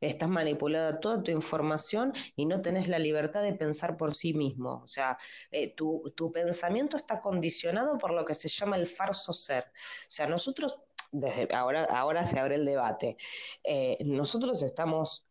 estás 0.00 0.28
manipulada 0.28 0.98
toda 0.98 1.22
tu 1.22 1.30
información 1.30 2.12
y 2.34 2.46
no 2.46 2.60
tenés 2.60 2.88
la 2.88 2.98
libertad 2.98 3.42
de 3.42 3.52
pensar 3.52 3.96
por 3.96 4.14
sí 4.14 4.34
mismo. 4.34 4.80
O 4.82 4.86
sea, 4.88 5.16
eh, 5.52 5.68
tu, 5.74 6.12
tu, 6.16 6.32
pensamiento 6.32 6.96
está 6.96 7.20
condicionado 7.20 7.98
por 7.98 8.12
lo 8.12 8.24
que 8.24 8.34
se 8.34 8.48
llama 8.48 8.76
el 8.76 8.88
falso 8.88 9.32
ser. 9.32 9.64
O 9.64 10.10
sea, 10.10 10.26
nosotros, 10.26 10.80
desde 11.12 11.48
ahora, 11.54 11.84
ahora 11.84 12.26
se 12.26 12.40
abre 12.40 12.56
el 12.56 12.64
debate, 12.64 13.16
eh, 13.62 13.96
nosotros 14.04 14.60
estamos 14.64 15.23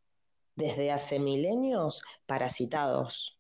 desde 0.56 0.92
hace 0.92 1.20
milenios 1.20 2.04
parasitados. 2.26 3.40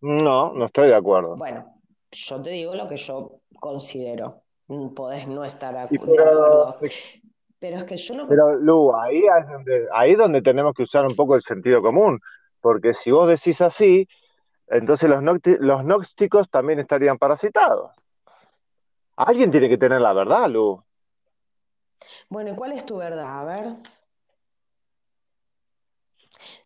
No, 0.00 0.52
no 0.52 0.66
estoy 0.66 0.88
de 0.88 0.94
acuerdo. 0.94 1.36
Bueno, 1.36 1.80
yo 2.10 2.42
te 2.42 2.50
digo 2.50 2.74
lo 2.74 2.86
que 2.88 2.96
yo 2.96 3.40
considero. 3.58 4.42
Podés 4.94 5.26
no 5.26 5.44
estar 5.44 5.74
de 5.74 5.80
acuerdo. 5.80 6.78
Pero 7.58 7.76
es 7.78 7.84
que 7.84 7.96
yo 7.96 8.14
no. 8.14 8.28
Pero 8.28 8.54
Lu, 8.54 8.94
ahí 8.94 9.22
es 9.24 9.48
donde, 9.48 9.88
ahí 9.92 10.14
donde 10.14 10.42
tenemos 10.42 10.74
que 10.74 10.82
usar 10.82 11.04
un 11.06 11.16
poco 11.16 11.34
el 11.34 11.42
sentido 11.42 11.80
común. 11.80 12.20
Porque 12.60 12.94
si 12.94 13.10
vos 13.10 13.28
decís 13.28 13.60
así, 13.60 14.08
entonces 14.68 15.08
los, 15.08 15.22
los 15.22 15.82
gnósticos 15.82 16.50
también 16.50 16.78
estarían 16.78 17.18
parasitados. 17.18 17.92
Alguien 19.16 19.50
tiene 19.50 19.68
que 19.68 19.78
tener 19.78 20.00
la 20.00 20.12
verdad, 20.12 20.48
Lu. 20.48 20.82
Bueno, 22.28 22.50
¿y 22.50 22.54
cuál 22.54 22.72
es 22.72 22.84
tu 22.84 22.96
verdad? 22.96 23.40
A 23.40 23.44
ver. 23.44 23.66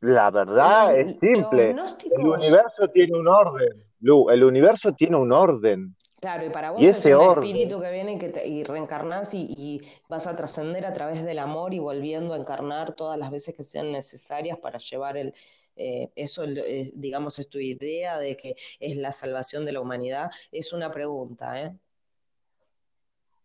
La 0.01 0.31
verdad 0.31 0.99
es 0.99 1.19
simple. 1.19 1.71
El 1.71 2.27
universo 2.27 2.89
tiene 2.89 3.19
un 3.19 3.29
orden. 3.29 3.85
Lu, 4.01 4.31
el 4.31 4.45
universo 4.45 4.93
tiene 4.93 5.17
un 5.17 5.33
orden. 5.33 5.97
Claro, 6.21 6.45
y 6.45 6.51
para 6.51 6.73
vos 6.73 6.83
es 6.83 7.05
un 7.07 7.45
espíritu 7.45 7.81
que 7.81 7.91
viene 7.93 8.13
y, 8.13 8.19
que 8.19 8.47
y 8.47 8.65
reencarnás 8.65 9.33
y, 9.35 9.81
vas 10.09 10.27
a 10.27 10.35
trascender 10.35 10.85
a 10.85 10.93
través 10.93 11.25
del 11.25 11.39
amor 11.39 11.75
y 11.75 11.79
volviendo 11.79 12.35
a 12.35 12.37
encarnar 12.37 12.95
todas 12.95 13.17
las 13.19 13.31
veces 13.31 13.55
que 13.55 13.63
sean 13.63 13.93
necesarias 13.93 14.59
para 14.59 14.79
llevar 14.79 15.17
el... 15.17 15.35
Eh, 15.77 16.11
eso, 16.17 16.43
eh, 16.43 16.91
digamos, 16.95 17.39
es 17.39 17.49
tu 17.49 17.59
idea 17.59 18.19
de 18.19 18.37
que 18.37 18.57
es 18.81 18.97
la 18.97 19.13
salvación 19.13 19.65
de 19.65 19.73
la 19.73 19.81
humanidad. 19.81 20.29
Es 20.51 20.73
una 20.73 20.91
pregunta, 20.91 21.61
¿eh? 21.61 21.77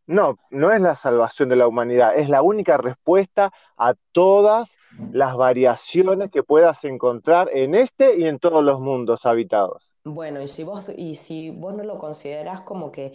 No, 0.07 0.39
no 0.49 0.71
es 0.73 0.81
la 0.81 0.95
salvación 0.95 1.49
de 1.49 1.55
la 1.55 1.67
humanidad, 1.67 2.17
es 2.17 2.27
la 2.27 2.41
única 2.41 2.75
respuesta 2.77 3.53
a 3.77 3.93
todas 4.11 4.71
las 5.11 5.35
variaciones 5.35 6.29
que 6.31 6.43
puedas 6.43 6.83
encontrar 6.83 7.49
en 7.53 7.75
este 7.75 8.17
y 8.17 8.25
en 8.25 8.39
todos 8.39 8.63
los 8.63 8.79
mundos 8.79 9.25
habitados. 9.25 9.89
Bueno, 10.03 10.41
y 10.41 10.47
si 10.47 10.63
vos, 10.63 10.89
y 10.95 11.15
si 11.15 11.49
vos 11.49 11.73
no 11.73 11.83
lo 11.83 11.97
considerás 11.97 12.61
como 12.61 12.91
que 12.91 13.13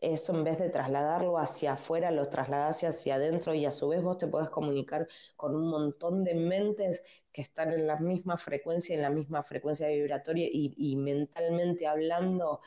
eso 0.00 0.34
en 0.34 0.44
vez 0.44 0.58
de 0.58 0.68
trasladarlo 0.68 1.38
hacia 1.38 1.72
afuera, 1.72 2.10
lo 2.10 2.24
trasladás 2.26 2.84
hacia 2.84 3.16
adentro 3.16 3.54
y 3.54 3.66
a 3.66 3.72
su 3.72 3.88
vez 3.88 4.02
vos 4.02 4.18
te 4.18 4.26
podés 4.26 4.50
comunicar 4.50 5.08
con 5.36 5.56
un 5.56 5.68
montón 5.68 6.24
de 6.24 6.34
mentes 6.34 7.02
que 7.32 7.42
están 7.42 7.72
en 7.72 7.86
la 7.86 7.96
misma 7.98 8.36
frecuencia, 8.36 8.94
en 8.94 9.02
la 9.02 9.10
misma 9.10 9.42
frecuencia 9.42 9.88
vibratoria 9.88 10.48
y, 10.50 10.96
mentalmente 10.96 11.86
hablando, 11.86 12.60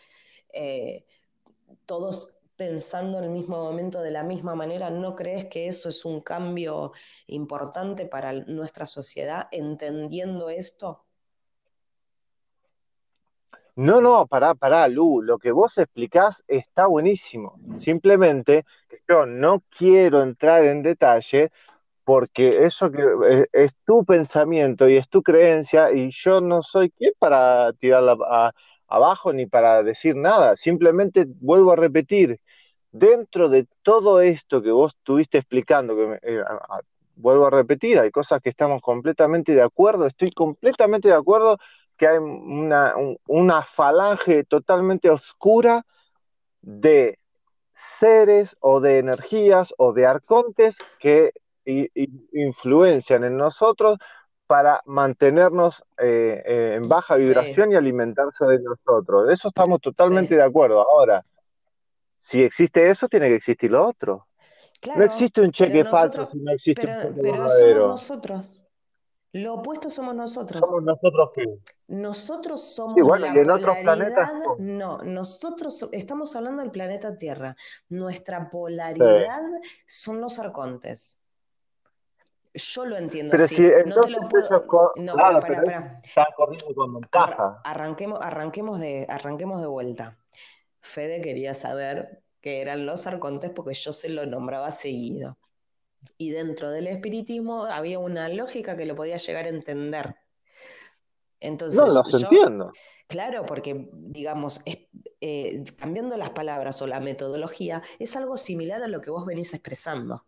eh, 0.52 1.06
todos 1.86 2.41
pensando 2.62 3.18
en 3.18 3.24
el 3.24 3.32
mismo 3.32 3.58
momento 3.58 4.04
de 4.04 4.12
la 4.12 4.22
misma 4.22 4.54
manera, 4.54 4.92
¿no 4.92 5.16
crees 5.16 5.46
que 5.46 5.68
eso 5.68 5.90
es 5.90 6.06
un 6.06 6.22
cambio 6.22 6.92
importante 7.26 8.06
para 8.06 8.34
nuestra 8.34 8.86
sociedad 8.86 9.48
entendiendo 9.52 10.48
esto? 10.48 11.04
No, 13.76 14.00
no, 14.00 14.28
pará, 14.28 14.54
pará, 14.54 14.88
Lu, 14.88 15.24
lo 15.24 15.40
que 15.40 15.52
vos 15.52 15.76
explicás 15.80 16.44
está 16.48 16.86
buenísimo. 16.86 17.60
Simplemente 17.80 18.64
yo 19.10 19.26
no 19.26 19.64
quiero 19.76 20.22
entrar 20.22 20.64
en 20.64 20.84
detalle 20.84 21.52
porque 22.04 22.64
eso 22.64 22.92
que 22.92 23.02
eh, 23.28 23.48
es, 23.54 23.76
tu 23.88 24.06
pensamiento 24.06 24.88
y 24.88 24.98
es 24.98 25.10
tu 25.10 25.24
creencia 25.24 25.92
y 25.92 26.12
yo 26.12 26.42
no 26.42 26.62
soy 26.62 26.92
quien 26.92 27.14
para 27.18 27.74
tirarla 27.74 28.54
abajo 28.92 29.34
ni 29.34 29.48
para 29.48 29.82
decir 29.84 30.16
nada. 30.16 30.56
Simplemente 30.56 31.26
vuelvo 31.28 31.72
a 31.72 31.76
repetir, 31.76 32.40
dentro 32.92 33.50
de 33.50 33.68
todo 33.82 34.22
esto 34.22 34.62
que 34.62 34.72
vos 34.72 34.94
estuviste 34.96 35.38
explicando, 35.38 35.96
que 35.96 36.20
eh, 36.22 36.44
vuelvo 37.16 37.48
a 37.48 37.50
repetir, 37.50 38.00
hay 38.00 38.12
cosas 38.12 38.42
que 38.42 38.50
estamos 38.50 38.82
completamente 38.82 39.54
de 39.54 39.62
acuerdo, 39.62 40.08
estoy 40.08 40.32
completamente 40.32 41.08
de 41.08 41.14
acuerdo 41.14 41.58
que 41.98 42.08
hay 42.08 42.18
una, 42.18 43.64
falange 43.64 44.44
totalmente 44.44 45.10
oscura 45.10 45.86
de 46.62 47.20
seres 47.74 48.56
o 48.60 48.80
de 48.80 49.00
energías 49.00 49.74
o 49.78 49.94
de 49.94 50.06
arcontes 50.08 50.78
que 51.00 51.32
influencian 51.64 53.24
en 53.24 53.38
nosotros 53.38 54.00
para 54.48 54.82
mantenernos 54.86 55.84
eh, 55.98 56.42
eh, 56.46 56.74
en 56.82 56.90
baja 56.90 57.16
vibración 57.16 57.72
y 57.72 57.76
alimentarse 57.76 58.46
de 58.46 58.60
nosotros. 58.60 59.28
De 59.28 59.34
eso 59.34 59.48
estamos 59.50 59.80
totalmente 59.80 60.36
de 60.36 60.44
acuerdo. 60.44 60.82
Ahora, 60.82 61.24
si 62.22 62.44
existe 62.44 62.90
eso, 62.90 63.10
tiene 63.10 63.28
que 63.28 63.36
existir 63.36 63.72
lo 63.72 63.86
otro. 63.86 64.28
no 64.96 65.04
existe 65.04 65.42
un 65.42 65.52
cheque 65.52 65.84
falso 65.86 66.30
si 66.32 66.40
no 66.40 66.52
existe 66.52 66.88
un 66.88 67.02
cheque 67.02 67.22
pero 67.22 67.50
somos 67.50 67.90
nosotros. 67.90 68.64
Lo 69.34 69.54
opuesto 69.56 69.90
somos 69.90 70.14
nosotros. 70.14 70.60
¿Somos 70.60 70.84
nosotros 70.84 71.30
qué? 71.34 71.46
Nosotros 71.88 72.62
somos 72.76 73.20
la 73.20 73.28
en 73.28 73.46
polaridad. 73.46 74.34
no, 74.58 74.98
nosotros 75.00 75.88
estamos 75.94 76.36
hablando 76.36 76.62
del 76.62 76.72
planeta 76.72 77.18
Tierra. 77.18 77.56
Nuestra 77.88 78.50
polaridad 78.50 79.42
son 79.86 80.20
los 80.20 80.38
arcontes. 80.38 81.18
Yo 82.54 82.86
lo 82.86 82.98
entiendo 82.98 83.32
pero 83.32 83.46
así. 83.46 83.56
Si 83.56 83.62
no 83.86 84.02
te 84.02 84.10
lo 84.10 84.28
puedo. 84.28 84.66
No, 84.98 85.14
claro, 85.14 85.40
para, 85.40 85.62
para, 85.64 86.02
Están 86.04 86.26
corriendo 86.36 86.76
con 86.76 86.94
ventaja. 86.96 87.62
Arranquemos, 87.64 88.20
arranquemos, 88.22 88.80
de, 88.82 89.06
arranquemos 89.10 89.62
de 89.62 89.68
vuelta. 89.68 90.18
Fede 90.82 91.22
quería 91.22 91.54
saber 91.54 92.24
qué 92.42 92.62
eran 92.62 92.86
los 92.86 93.08
arcontes 93.08 93.52
porque 93.52 93.74
yo 93.74 93.92
se 93.92 94.10
lo 94.10 94.26
nombraba 94.26 94.72
seguido. 94.72 95.38
Y 96.18 96.32
dentro 96.32 96.72
del 96.72 96.88
espiritismo 96.88 97.66
había 97.66 98.00
una 98.00 98.28
lógica 98.30 98.76
que 98.76 98.86
lo 98.86 98.96
podía 98.96 99.18
llegar 99.18 99.46
a 99.46 99.50
entender. 99.50 100.16
Entonces, 101.40 101.80
no, 101.80 101.88
los 101.88 102.22
entiendo. 102.22 102.72
Claro, 103.08 103.46
porque, 103.46 103.88
digamos, 103.94 104.62
eh, 105.22 105.64
cambiando 105.78 106.18
las 106.18 106.32
palabras 106.32 106.82
o 106.82 106.88
la 106.88 107.00
metodología, 107.00 107.82
es 108.00 108.16
algo 108.16 108.38
similar 108.38 108.84
a 108.84 108.88
lo 108.88 109.02
que 109.02 109.12
vos 109.12 109.26
venís 109.26 109.54
expresando. 109.54 110.26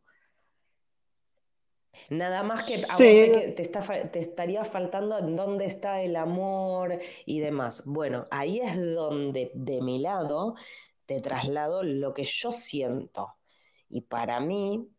Nada 2.09 2.43
más 2.43 2.63
que 2.63 2.75
a 2.89 2.93
vos 2.93 2.97
te, 2.97 3.53
te, 3.53 4.19
estaría 4.19 4.65
faltando 4.65 5.19
dónde 5.21 5.65
está 5.65 6.01
el 6.01 6.15
amor 6.15 6.99
y 7.25 7.39
demás. 7.39 7.83
Bueno, 7.85 8.27
ahí 8.31 8.59
es 8.59 8.75
donde 8.93 9.51
de 9.53 9.81
mi 9.81 9.99
lado 9.99 10.55
te 11.05 11.21
traslado 11.21 11.83
lo 11.83 12.13
que 12.13 12.23
yo 12.23 12.51
siento. 12.51 13.35
Y 13.89 14.01
para 14.01 14.39
mí, 14.39 14.89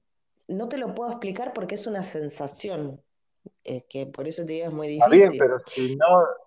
no 0.48 0.68
te 0.68 0.78
lo 0.78 0.94
puedo 0.94 1.10
explicar 1.10 1.52
porque 1.52 1.74
es 1.74 1.86
una 1.86 2.02
sensación. 2.02 3.02
que 3.88 4.06
por 4.06 4.28
eso 4.28 4.44
te 4.44 4.52
digo 4.52 4.68
es 4.68 4.74
muy 4.74 4.88
difícil. 4.88 5.14
Está 5.14 5.28
bien, 5.28 5.38
pero 5.38 5.58
si 5.66 5.96
no, 5.96 6.06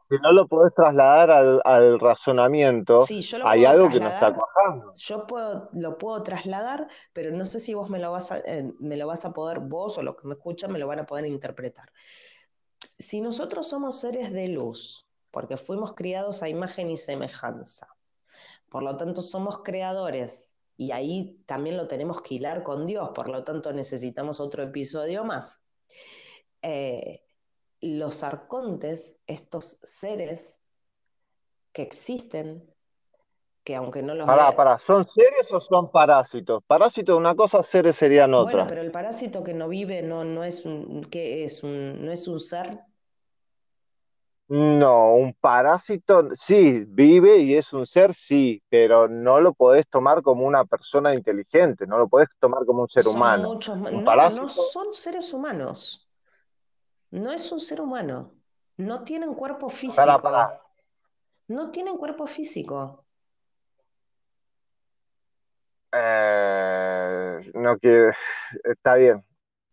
si 0.09 0.15
no 0.19 0.31
lo 0.31 0.47
podés 0.47 0.73
trasladar 0.73 1.31
al, 1.31 1.99
razonamiento, 1.99 3.05
hay 3.43 3.65
algo 3.65 3.89
que 3.89 3.99
no 3.99 4.07
está 4.07 4.33
cuajando. 4.33 4.93
Yo 4.95 5.27
puedo, 5.27 5.69
lo 5.73 5.97
puedo 5.97 6.23
trasladar, 6.23 6.87
pero 7.11 7.31
no 7.31 7.43
sé 7.43 7.59
si 7.59 7.73
vos 7.73 7.89
me 7.89 7.99
lo, 7.99 8.11
vas 8.11 8.31
a, 8.31 8.39
eh, 8.39 8.71
me 8.79 8.95
lo 8.95 9.07
vas 9.07 9.25
a 9.25 9.33
poder, 9.33 9.59
vos 9.59 9.97
o 9.97 10.03
los 10.03 10.15
que 10.15 10.27
me 10.27 10.35
escuchan, 10.35 10.71
me 10.71 10.79
lo 10.79 10.87
van 10.87 10.99
a 10.99 11.05
poder 11.05 11.25
interpretar. 11.25 11.91
Si 12.97 13.19
nosotros 13.19 13.67
somos 13.67 13.99
seres 13.99 14.31
de 14.31 14.47
luz, 14.47 15.05
porque 15.29 15.57
fuimos 15.57 15.93
criados 15.93 16.41
a 16.41 16.49
imagen 16.49 16.89
y 16.89 16.97
semejanza, 16.97 17.87
por 18.69 18.83
lo 18.83 18.95
tanto 18.95 19.21
somos 19.21 19.61
creadores 19.61 20.53
y 20.77 20.91
ahí 20.91 21.41
también 21.45 21.75
lo 21.75 21.87
tenemos 21.87 22.21
que 22.21 22.35
hilar 22.35 22.63
con 22.63 22.85
Dios, 22.85 23.09
por 23.13 23.27
lo 23.27 23.43
tanto 23.43 23.73
necesitamos 23.73 24.39
otro 24.39 24.63
episodio 24.63 25.25
más. 25.25 25.59
Eh, 26.61 27.26
los 27.81 28.23
arcontes, 28.23 29.19
estos 29.27 29.79
seres 29.83 30.61
que 31.71 31.83
existen, 31.83 32.63
que 33.63 33.75
aunque 33.75 34.01
no 34.01 34.15
los... 34.15 34.25
Pará, 34.25 34.55
pará, 34.55 34.79
¿son 34.79 35.07
seres 35.07 35.51
o 35.51 35.59
son 35.59 35.91
parásitos? 35.91 36.63
Parásito 36.65 37.13
es 37.13 37.17
una 37.17 37.35
cosa, 37.35 37.61
seres 37.61 37.95
serían 37.95 38.33
otra. 38.33 38.51
Bueno, 38.51 38.67
pero 38.67 38.81
el 38.81 38.91
parásito 38.91 39.43
que 39.43 39.53
no 39.53 39.67
vive 39.67 40.01
no, 40.01 40.23
no 40.23 40.43
es 40.43 40.65
un, 40.65 41.03
¿qué 41.11 41.43
es? 41.43 41.63
Un, 41.63 42.05
¿No 42.05 42.11
es 42.11 42.27
un 42.27 42.39
ser? 42.39 42.79
No, 44.49 45.15
un 45.15 45.33
parásito 45.33 46.29
sí, 46.33 46.85
vive 46.87 47.39
y 47.39 47.55
es 47.55 47.73
un 47.73 47.85
ser, 47.85 48.13
sí, 48.13 48.63
pero 48.69 49.09
no 49.09 49.41
lo 49.41 49.53
podés 49.53 49.85
tomar 49.89 50.21
como 50.21 50.45
una 50.47 50.63
persona 50.63 51.13
inteligente, 51.13 51.85
no 51.85 51.97
lo 51.97 52.07
podés 52.07 52.29
tomar 52.39 52.65
como 52.65 52.83
un 52.83 52.87
ser 52.87 53.05
humano. 53.09 53.51
Un 53.51 54.05
no, 54.05 54.29
no 54.29 54.47
son 54.47 54.93
seres 54.93 55.33
humanos. 55.33 56.06
No 57.11 57.31
es 57.31 57.51
un 57.51 57.59
ser 57.59 57.81
humano. 57.81 58.31
No 58.77 59.03
tienen 59.03 59.33
cuerpo 59.33 59.69
físico. 59.69 60.03
No 61.47 61.71
tienen 61.71 61.97
cuerpo 61.97 62.27
físico. 62.27 63.05
Eh, 65.91 67.51
no 67.53 67.77
quiere. 67.77 68.13
Está 68.63 68.95
bien. 68.95 69.23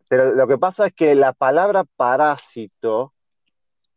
Pero 0.08 0.32
lo 0.32 0.46
que 0.46 0.58
pasa 0.58 0.86
es 0.86 0.94
que 0.94 1.14
la 1.14 1.32
palabra 1.32 1.84
parásito, 1.96 3.12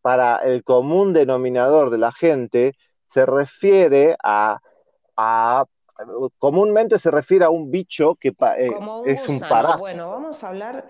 para 0.02 0.38
el 0.38 0.64
común 0.64 1.14
denominador 1.14 1.90
de 1.90 1.98
la 1.98 2.12
gente, 2.12 2.76
se 3.08 3.26
refiere 3.26 4.16
a, 4.24 4.60
comúnmente 6.38 7.00
se 7.00 7.12
refiere 7.12 7.46
a 7.46 7.50
un 7.50 7.72
bicho 7.72 8.16
que 8.16 8.30
eh, 8.30 8.70
es 9.06 9.28
un 9.28 9.40
parásito. 9.40 9.80
Bueno, 9.80 10.10
vamos 10.12 10.44
a 10.44 10.50
hablar. 10.50 10.88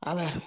A 0.00 0.14
ver, 0.14 0.42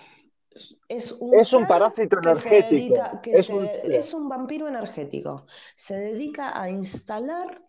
es 0.88 1.12
un, 1.54 1.68
parásito 1.68 2.18
energético. 2.18 3.22
es, 3.24 4.14
un 4.14 4.28
vampiro 4.28 4.68
energético. 4.68 5.45
Se 5.76 5.97
dedica 5.97 6.60
a 6.60 6.70
instalar 6.70 7.62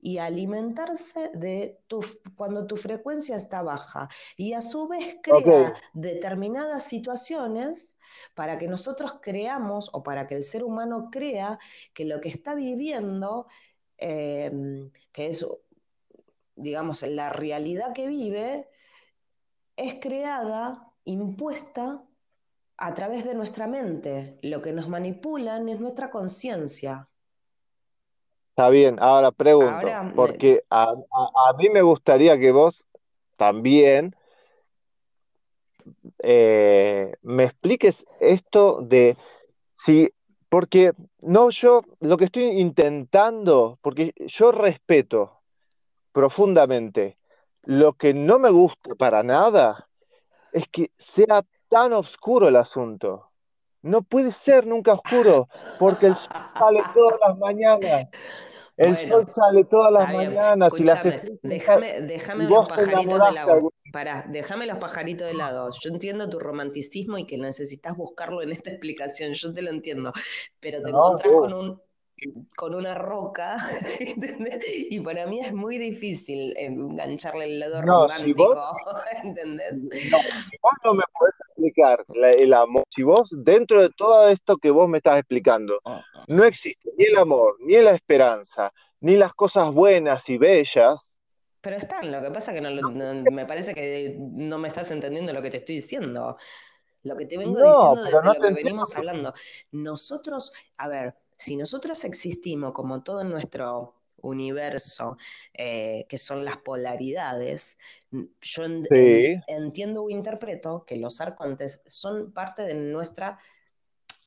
y 0.00 0.18
alimentarse 0.18 1.30
de 1.34 1.80
tu, 1.86 2.04
cuando 2.36 2.66
tu 2.66 2.76
frecuencia 2.76 3.36
está 3.36 3.62
baja. 3.62 4.08
Y 4.36 4.52
a 4.52 4.60
su 4.60 4.88
vez 4.88 5.18
crea 5.22 5.74
determinadas 5.94 6.84
situaciones 6.84 7.96
para 8.34 8.58
que 8.58 8.68
nosotros 8.68 9.18
creamos 9.20 9.90
o 9.92 10.02
para 10.02 10.26
que 10.26 10.34
el 10.34 10.44
ser 10.44 10.64
humano 10.64 11.08
crea 11.10 11.58
que 11.94 12.04
lo 12.04 12.20
que 12.20 12.28
está 12.28 12.54
viviendo, 12.54 13.46
em, 13.98 14.90
que 15.12 15.28
es, 15.28 15.46
digamos, 16.56 17.02
la 17.02 17.30
realidad 17.30 17.92
que 17.92 18.08
vive, 18.08 18.68
es 19.76 19.96
creada, 20.00 20.92
impuesta 21.04 22.05
a 22.78 22.94
través 22.94 23.24
de 23.24 23.34
nuestra 23.34 23.66
mente. 23.66 24.38
Lo 24.42 24.62
que 24.62 24.72
nos 24.72 24.88
manipulan 24.88 25.68
es 25.68 25.80
nuestra 25.80 26.10
conciencia. 26.10 27.08
Está 28.50 28.70
bien, 28.70 28.96
ahora 29.00 29.32
pregunto, 29.32 29.86
porque 30.14 30.62
a, 30.70 30.94
mí 31.58 31.68
me 31.68 31.82
gustaría 31.82 32.38
que 32.38 32.52
vos 32.52 32.86
también 33.36 34.16
eh, 36.20 37.14
me 37.20 37.44
expliques 37.44 38.06
esto 38.18 38.80
de 38.80 39.18
si, 39.76 40.10
porque 40.48 40.92
no 41.20 41.50
yo, 41.50 41.82
lo 42.00 42.16
que 42.16 42.24
estoy 42.24 42.44
intentando, 42.44 43.78
porque 43.82 44.14
yo 44.26 44.52
respeto 44.52 45.42
profundamente, 46.12 47.18
lo 47.62 47.92
que 47.92 48.14
no 48.14 48.38
me 48.38 48.48
gusta 48.48 48.94
para 48.94 49.22
nada 49.22 49.86
es 50.52 50.66
que 50.68 50.92
sea 50.96 51.44
tan 51.68 51.92
oscuro 51.92 52.48
el 52.48 52.56
asunto. 52.56 53.30
No 53.82 54.02
puede 54.02 54.32
ser 54.32 54.66
nunca 54.66 54.94
oscuro, 54.94 55.48
porque 55.78 56.06
el 56.06 56.16
sol 56.16 56.32
sale 56.58 56.80
todas 56.92 57.20
las 57.26 57.38
mañanas. 57.38 58.06
El 58.76 58.96
sol 58.96 59.26
sale 59.26 59.64
todas 59.64 59.92
las 59.92 60.12
mañanas 60.12 60.72
y 60.78 60.84
las 60.84 61.02
déjame, 61.42 62.02
déjame 62.02 62.44
los 62.44 62.68
pajaritos 62.68 63.26
de 63.26 63.32
lado. 63.32 63.72
Pará, 63.92 64.26
déjame 64.28 64.66
los 64.66 64.78
pajaritos 64.78 65.28
de 65.28 65.34
lado. 65.34 65.70
Yo 65.80 65.90
entiendo 65.90 66.28
tu 66.28 66.38
romanticismo 66.38 67.16
y 67.16 67.26
que 67.26 67.38
necesitas 67.38 67.96
buscarlo 67.96 68.42
en 68.42 68.52
esta 68.52 68.70
explicación. 68.70 69.32
Yo 69.32 69.52
te 69.52 69.62
lo 69.62 69.70
entiendo. 69.70 70.12
Pero 70.60 70.82
te 70.82 70.90
encontrás 70.90 71.32
con 71.32 71.54
un 71.54 71.80
con 72.56 72.74
una 72.74 72.94
roca, 72.94 73.56
y 74.90 75.00
para 75.00 75.26
mí 75.26 75.40
es 75.40 75.52
muy 75.52 75.76
difícil 75.76 76.54
engancharle 76.56 77.44
el 77.44 77.60
lado 77.60 77.82
romántico, 77.82 78.54
¿entendés? 79.22 79.74
No, 79.74 79.90
si 79.90 80.56
vos 80.62 80.72
no 80.84 80.94
me 80.94 81.04
podés 81.18 81.34
explicar 81.66 82.04
el 82.38 82.52
amor, 82.52 82.84
si 82.88 83.02
vos 83.02 83.34
dentro 83.36 83.82
de 83.82 83.90
todo 83.96 84.28
esto 84.28 84.56
que 84.56 84.70
vos 84.70 84.88
me 84.88 84.98
estás 84.98 85.18
explicando, 85.18 85.80
no 86.28 86.44
existe 86.44 86.90
ni 86.96 87.06
el 87.06 87.16
amor, 87.16 87.56
ni 87.60 87.76
la 87.80 87.92
esperanza, 87.92 88.72
ni 89.00 89.16
las 89.16 89.34
cosas 89.34 89.72
buenas 89.72 90.28
y 90.28 90.38
bellas. 90.38 91.16
Pero 91.60 91.76
están, 91.76 92.12
lo 92.12 92.22
que 92.22 92.30
pasa 92.30 92.52
que 92.52 92.60
no, 92.60 92.70
me 93.32 93.44
parece 93.46 93.74
que 93.74 94.16
no 94.18 94.58
me 94.58 94.68
estás 94.68 94.90
entendiendo 94.90 95.32
lo 95.32 95.42
que 95.42 95.50
te 95.50 95.58
estoy 95.58 95.76
diciendo. 95.76 96.36
Lo 97.02 97.16
que 97.16 97.26
te 97.26 97.38
vengo 97.38 97.58
diciendo 97.60 98.04
desde 98.04 98.22
lo 98.22 98.34
que 98.34 98.52
venimos 98.52 98.96
hablando. 98.96 99.32
Nosotros, 99.72 100.52
a 100.76 100.88
ver, 100.88 101.14
si 101.36 101.56
nosotros 101.56 102.04
existimos 102.04 102.72
como 102.72 103.02
todo 103.02 103.22
nuestro 103.24 103.94
universo, 104.28 105.16
eh, 105.54 106.06
que 106.08 106.18
son 106.18 106.44
las 106.44 106.58
polaridades, 106.58 107.78
yo 108.10 108.64
entiendo 109.46 110.04
o 110.04 110.10
interpreto 110.10 110.84
que 110.86 110.96
los 110.96 111.20
arcontes 111.20 111.82
son 111.86 112.32
parte 112.32 112.62
de 112.62 112.74
nuestra, 112.74 113.38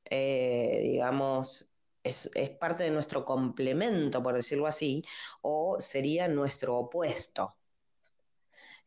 eh, 0.05 0.79
digamos, 0.83 1.69
es, 2.03 2.29
es, 2.33 2.49
parte 2.51 2.83
de 2.83 2.91
nuestro 2.91 3.25
complemento, 3.25 4.23
por 4.23 4.35
decirlo 4.35 4.67
así, 4.67 5.03
o 5.41 5.77
sería 5.79 6.27
nuestro 6.27 6.77
opuesto. 6.77 7.58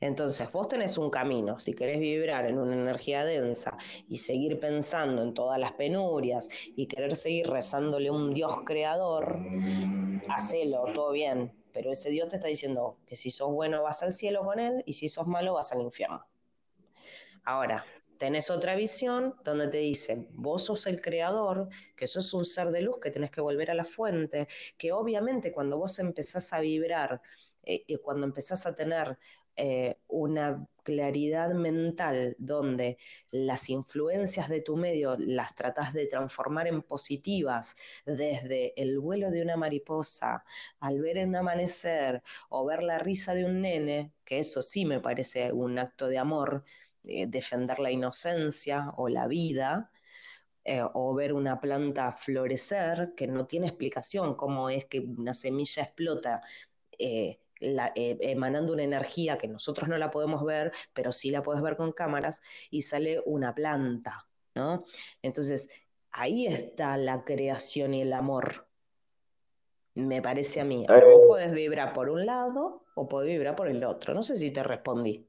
Entonces, 0.02 0.50
vos 0.50 0.66
tenés 0.66 0.98
un 0.98 1.10
camino, 1.10 1.60
si 1.60 1.74
querés 1.74 2.00
vibrar 2.00 2.44
en 2.46 2.58
una 2.58 2.74
energía 2.74 3.24
densa 3.24 3.76
y 4.08 4.18
seguir 4.18 4.58
pensando 4.58 5.22
en 5.22 5.32
todas 5.32 5.60
las 5.60 5.74
penurias 5.74 6.48
y 6.74 6.86
querer 6.86 7.14
seguir 7.14 7.48
rezándole 7.48 8.08
a 8.08 8.12
un 8.12 8.34
Dios 8.34 8.52
creador, 8.66 9.38
hacelo, 10.28 10.86
todo 10.92 11.12
bien. 11.12 11.52
Pero 11.72 11.92
ese 11.92 12.10
Dios 12.10 12.28
te 12.28 12.34
está 12.34 12.48
diciendo 12.48 12.98
que 13.06 13.14
si 13.14 13.30
sos 13.30 13.52
bueno 13.52 13.84
vas 13.84 14.02
al 14.02 14.12
cielo 14.12 14.42
con 14.42 14.58
él 14.58 14.82
y 14.86 14.94
si 14.94 15.08
sos 15.08 15.28
malo 15.28 15.54
vas 15.54 15.70
al 15.70 15.82
infierno. 15.82 16.26
Ahora, 17.44 17.84
tenés 18.18 18.50
otra 18.50 18.74
visión 18.74 19.36
donde 19.44 19.68
te 19.68 19.78
dice, 19.78 20.26
vos 20.32 20.64
sos 20.64 20.88
el 20.88 21.00
creador, 21.00 21.68
que 21.94 22.08
sos 22.08 22.34
un 22.34 22.44
ser 22.44 22.72
de 22.72 22.82
luz, 22.82 22.98
que 22.98 23.12
tenés 23.12 23.30
que 23.30 23.40
volver 23.40 23.70
a 23.70 23.74
la 23.74 23.84
fuente, 23.84 24.48
que 24.76 24.90
obviamente 24.90 25.52
cuando 25.52 25.78
vos 25.78 25.96
empezás 26.00 26.52
a 26.52 26.58
vibrar, 26.58 27.22
eh, 27.64 27.84
y 27.86 27.96
cuando 27.96 28.26
empezás 28.26 28.66
a 28.66 28.74
tener 28.74 29.18
eh, 29.56 29.98
una 30.08 30.66
claridad 30.82 31.52
mental 31.54 32.34
donde 32.38 32.98
las 33.30 33.68
influencias 33.70 34.48
de 34.48 34.62
tu 34.62 34.76
medio 34.76 35.16
las 35.18 35.54
tratas 35.54 35.92
de 35.92 36.06
transformar 36.06 36.66
en 36.66 36.82
positivas 36.82 37.76
desde 38.06 38.72
el 38.80 38.98
vuelo 38.98 39.30
de 39.30 39.42
una 39.42 39.56
mariposa 39.56 40.44
al 40.80 41.00
ver 41.00 41.24
un 41.26 41.36
amanecer 41.36 42.22
o 42.48 42.64
ver 42.64 42.82
la 42.82 42.98
risa 42.98 43.34
de 43.34 43.44
un 43.44 43.60
nene, 43.62 44.12
que 44.24 44.38
eso 44.38 44.62
sí 44.62 44.84
me 44.84 45.00
parece 45.00 45.52
un 45.52 45.78
acto 45.78 46.08
de 46.08 46.18
amor, 46.18 46.64
eh, 47.04 47.26
defender 47.26 47.78
la 47.78 47.90
inocencia 47.90 48.92
o 48.96 49.08
la 49.08 49.26
vida, 49.26 49.90
eh, 50.64 50.82
o 50.94 51.14
ver 51.14 51.32
una 51.32 51.60
planta 51.60 52.12
florecer, 52.12 53.14
que 53.16 53.26
no 53.26 53.46
tiene 53.46 53.66
explicación 53.68 54.36
cómo 54.36 54.70
es 54.70 54.86
que 54.86 55.00
una 55.00 55.34
semilla 55.34 55.82
explota 55.82 56.40
emanando 57.94 58.72
una 58.72 58.82
energía 58.82 59.38
que 59.38 59.48
nosotros 59.48 59.88
no 59.88 59.96
la 59.98 60.10
podemos 60.10 60.44
ver, 60.44 60.72
pero 60.92 61.12
sí 61.12 61.30
la 61.30 61.42
puedes 61.42 61.62
ver 61.62 61.76
con 61.76 61.92
cámaras, 61.92 62.40
y 62.70 62.82
sale 62.82 63.22
una 63.24 63.54
planta, 63.54 64.26
¿no? 64.54 64.84
Entonces, 65.22 65.68
ahí 66.10 66.46
está 66.46 66.96
la 66.96 67.24
creación 67.24 67.94
y 67.94 68.02
el 68.02 68.12
amor. 68.12 68.66
Me 69.94 70.22
parece 70.22 70.60
a 70.60 70.64
mí. 70.64 70.86
Ahora, 70.88 71.06
vos 71.06 71.22
eh. 71.22 71.26
podés 71.28 71.52
vibrar 71.52 71.92
por 71.92 72.08
un 72.08 72.24
lado 72.24 72.84
o 72.94 73.08
podés 73.08 73.28
vibrar 73.28 73.56
por 73.56 73.68
el 73.68 73.84
otro. 73.84 74.14
No 74.14 74.22
sé 74.22 74.36
si 74.36 74.50
te 74.50 74.62
respondí. 74.62 75.28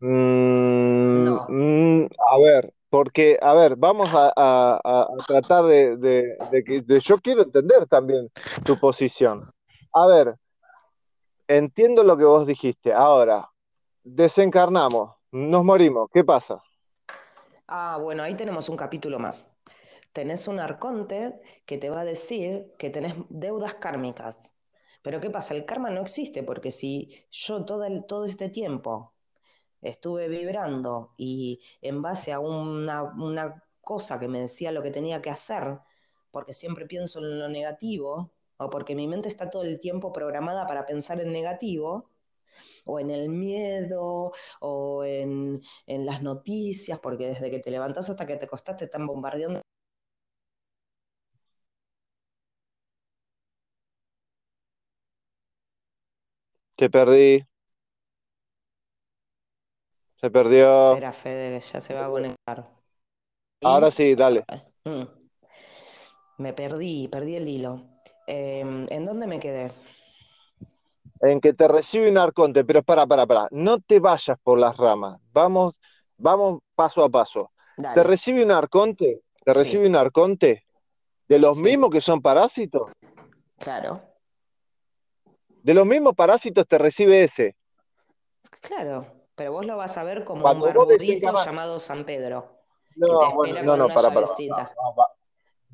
Mm, 0.00 1.24
no. 1.24 1.46
Mm, 1.48 2.06
a 2.06 2.42
ver, 2.42 2.74
porque, 2.90 3.38
a 3.40 3.54
ver, 3.54 3.76
vamos 3.76 4.08
a, 4.12 5.10
tratar 5.26 5.64
de, 5.64 6.36
que 6.64 7.00
yo 7.00 7.18
quiero 7.18 7.42
entender 7.42 7.86
también 7.86 8.30
tu 8.64 8.78
posición. 8.78 9.50
A 9.92 10.06
ver, 10.06 10.34
entiendo 11.48 12.02
lo 12.04 12.16
que 12.16 12.24
vos 12.24 12.46
dijiste. 12.46 12.92
Ahora, 12.92 13.50
desencarnamos, 14.02 15.16
nos 15.32 15.64
morimos, 15.64 16.08
¿qué 16.12 16.24
pasa? 16.24 16.62
Ah, 17.66 17.98
bueno, 18.00 18.22
ahí 18.22 18.34
tenemos 18.34 18.68
un 18.68 18.76
capítulo 18.76 19.18
más. 19.18 19.56
Tenés 20.12 20.48
un 20.48 20.60
arconte 20.60 21.40
que 21.66 21.78
te 21.78 21.90
va 21.90 22.00
a 22.00 22.04
decir 22.04 22.72
que 22.78 22.90
tenés 22.90 23.14
deudas 23.28 23.74
kármicas. 23.74 24.52
Pero 25.02 25.20
¿qué 25.20 25.30
pasa? 25.30 25.54
El 25.54 25.66
karma 25.66 25.90
no 25.90 26.00
existe 26.00 26.42
porque 26.42 26.72
si 26.72 27.26
yo 27.30 27.64
todo, 27.64 27.86
todo 28.04 28.24
este 28.24 28.48
tiempo 28.48 29.14
estuve 29.82 30.28
vibrando 30.28 31.14
y 31.16 31.60
en 31.80 32.02
base 32.02 32.32
a 32.32 32.40
una, 32.40 33.02
una 33.02 33.62
cosa 33.82 34.18
que 34.18 34.28
me 34.28 34.40
decía 34.40 34.72
lo 34.72 34.82
que 34.82 34.90
tenía 34.90 35.22
que 35.22 35.30
hacer, 35.30 35.78
porque 36.30 36.52
siempre 36.52 36.86
pienso 36.86 37.20
en 37.20 37.38
lo 37.38 37.48
negativo, 37.48 38.32
o 38.58 38.70
porque 38.70 38.94
mi 38.94 39.08
mente 39.08 39.28
está 39.28 39.50
todo 39.50 39.62
el 39.64 39.80
tiempo 39.80 40.12
programada 40.12 40.66
para 40.66 40.86
pensar 40.86 41.20
en 41.20 41.32
negativo, 41.32 42.10
o 42.86 43.00
en 43.00 43.10
el 43.10 43.28
miedo, 43.28 44.32
o 44.60 45.04
en, 45.04 45.60
en 45.86 46.06
las 46.06 46.22
noticias, 46.22 46.98
porque 47.00 47.28
desde 47.28 47.50
que 47.50 47.60
te 47.60 47.70
levantás 47.70 48.10
hasta 48.10 48.26
que 48.26 48.36
te 48.36 48.46
acostaste 48.46 48.80
te 48.80 48.84
están 48.86 49.06
bombardeando. 49.06 49.62
Te 56.76 56.88
perdí. 56.90 57.44
Se 60.20 60.30
perdió. 60.30 60.94
Espera, 60.94 61.12
Fede, 61.12 61.58
que 61.58 61.60
ya 61.60 61.80
se 61.80 61.94
va 61.94 62.06
a 62.06 62.10
conectar. 62.10 62.70
Ahora 63.62 63.90
sí, 63.90 64.14
dale. 64.14 64.44
Mm. 64.84 65.02
Me 66.38 66.52
perdí, 66.54 67.08
perdí 67.08 67.36
el 67.36 67.46
hilo. 67.48 67.74
Em, 68.26 68.86
¿En 68.90 69.06
dónde 69.06 69.26
me 69.26 69.38
quedé? 69.38 69.70
En 71.20 71.40
que 71.40 71.52
te 71.52 71.68
recibe 71.68 72.10
un 72.10 72.18
arconte, 72.18 72.64
pero 72.64 72.82
para, 72.82 73.06
para, 73.06 73.26
para. 73.26 73.48
No 73.50 73.80
te 73.80 74.00
vayas 74.00 74.38
por 74.42 74.58
las 74.58 74.76
ramas. 74.76 75.20
Vamos, 75.32 75.78
vamos 76.18 76.60
paso 76.74 77.04
a 77.04 77.08
paso. 77.08 77.50
¿Te 77.76 78.02
recibe 78.02 78.42
un 78.42 78.50
arconte? 78.50 79.22
¿Te 79.44 79.52
recibe 79.52 79.86
un 79.86 79.96
arconte? 79.96 80.64
¿De 81.28 81.38
los 81.38 81.58
mismos 81.58 81.90
que 81.90 82.00
son 82.00 82.20
parásitos? 82.20 82.90
Claro. 83.58 84.00
De 85.62 85.74
los 85.74 85.86
mismos 85.86 86.14
parásitos 86.14 86.66
te 86.66 86.78
recibe 86.78 87.24
ese. 87.24 87.56
Claro. 88.60 89.06
Pero 89.34 89.52
vos 89.52 89.66
lo 89.66 89.76
vas 89.76 89.98
a 89.98 90.04
ver 90.04 90.24
como 90.24 90.46
un 90.50 90.60
barbudito 90.60 91.32
llamado 91.44 91.78
San 91.78 92.04
Pedro. 92.04 92.56
No, 92.96 93.06
no, 93.62 93.76
no, 93.76 93.88
para, 93.88 94.08
para, 94.08 94.26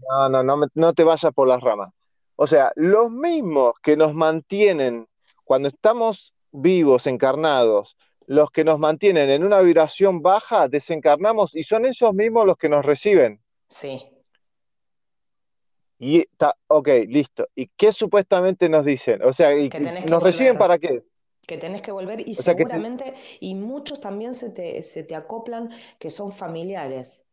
no, 0.08 0.28
no, 0.28 0.42
no, 0.42 0.66
no 0.74 0.92
te 0.92 1.04
vayas 1.04 1.32
por 1.32 1.46
las 1.46 1.60
ramas. 1.60 1.92
O 2.42 2.46
sea, 2.48 2.72
los 2.74 3.08
mismos 3.08 3.74
que 3.80 3.96
nos 3.96 4.14
mantienen 4.14 5.06
cuando 5.44 5.68
estamos 5.68 6.34
vivos, 6.50 7.06
encarnados, 7.06 7.96
los 8.26 8.50
que 8.50 8.64
nos 8.64 8.80
mantienen 8.80 9.30
en 9.30 9.44
una 9.44 9.60
vibración 9.60 10.22
baja, 10.22 10.66
desencarnamos 10.66 11.54
y 11.54 11.62
son 11.62 11.86
esos 11.86 12.12
mismos 12.12 12.44
los 12.44 12.56
que 12.56 12.68
nos 12.68 12.84
reciben. 12.84 13.40
Sí. 13.68 14.02
Y 16.00 16.22
está, 16.22 16.56
ok, 16.66 16.88
listo. 17.06 17.46
¿Y 17.54 17.68
qué 17.76 17.92
supuestamente 17.92 18.68
nos 18.68 18.84
dicen? 18.84 19.22
O 19.22 19.32
sea, 19.32 19.52
¿nos 20.08 20.20
reciben 20.20 20.58
para 20.58 20.80
qué? 20.80 21.04
que 21.46 21.58
tenés 21.58 21.80
que 21.80 21.92
volver 21.92 22.28
y 22.28 22.34
seguramente, 22.34 23.14
y 23.38 23.54
muchos 23.54 24.00
también 24.00 24.34
se 24.34 24.50
te, 24.50 24.82
se 24.82 25.04
te 25.04 25.14
acoplan 25.14 25.70
que 26.00 26.10
son 26.10 26.32
familiares. 26.32 27.24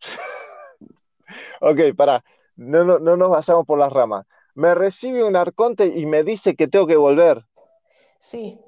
ok, 1.62 1.94
para, 1.96 2.22
no, 2.62 2.84
no, 2.84 2.98
no 2.98 3.16
nos 3.16 3.30
basamos 3.30 3.66
por 3.66 3.78
las 3.78 3.92
ramas. 3.92 4.26
Me 4.54 4.74
recibe 4.74 5.24
un 5.24 5.36
arconte 5.36 5.86
y 5.86 6.06
me 6.06 6.24
dice 6.24 6.54
que 6.54 6.68
tengo 6.68 6.86
que 6.86 6.96
volver. 6.96 7.44
Sí. 8.18 8.60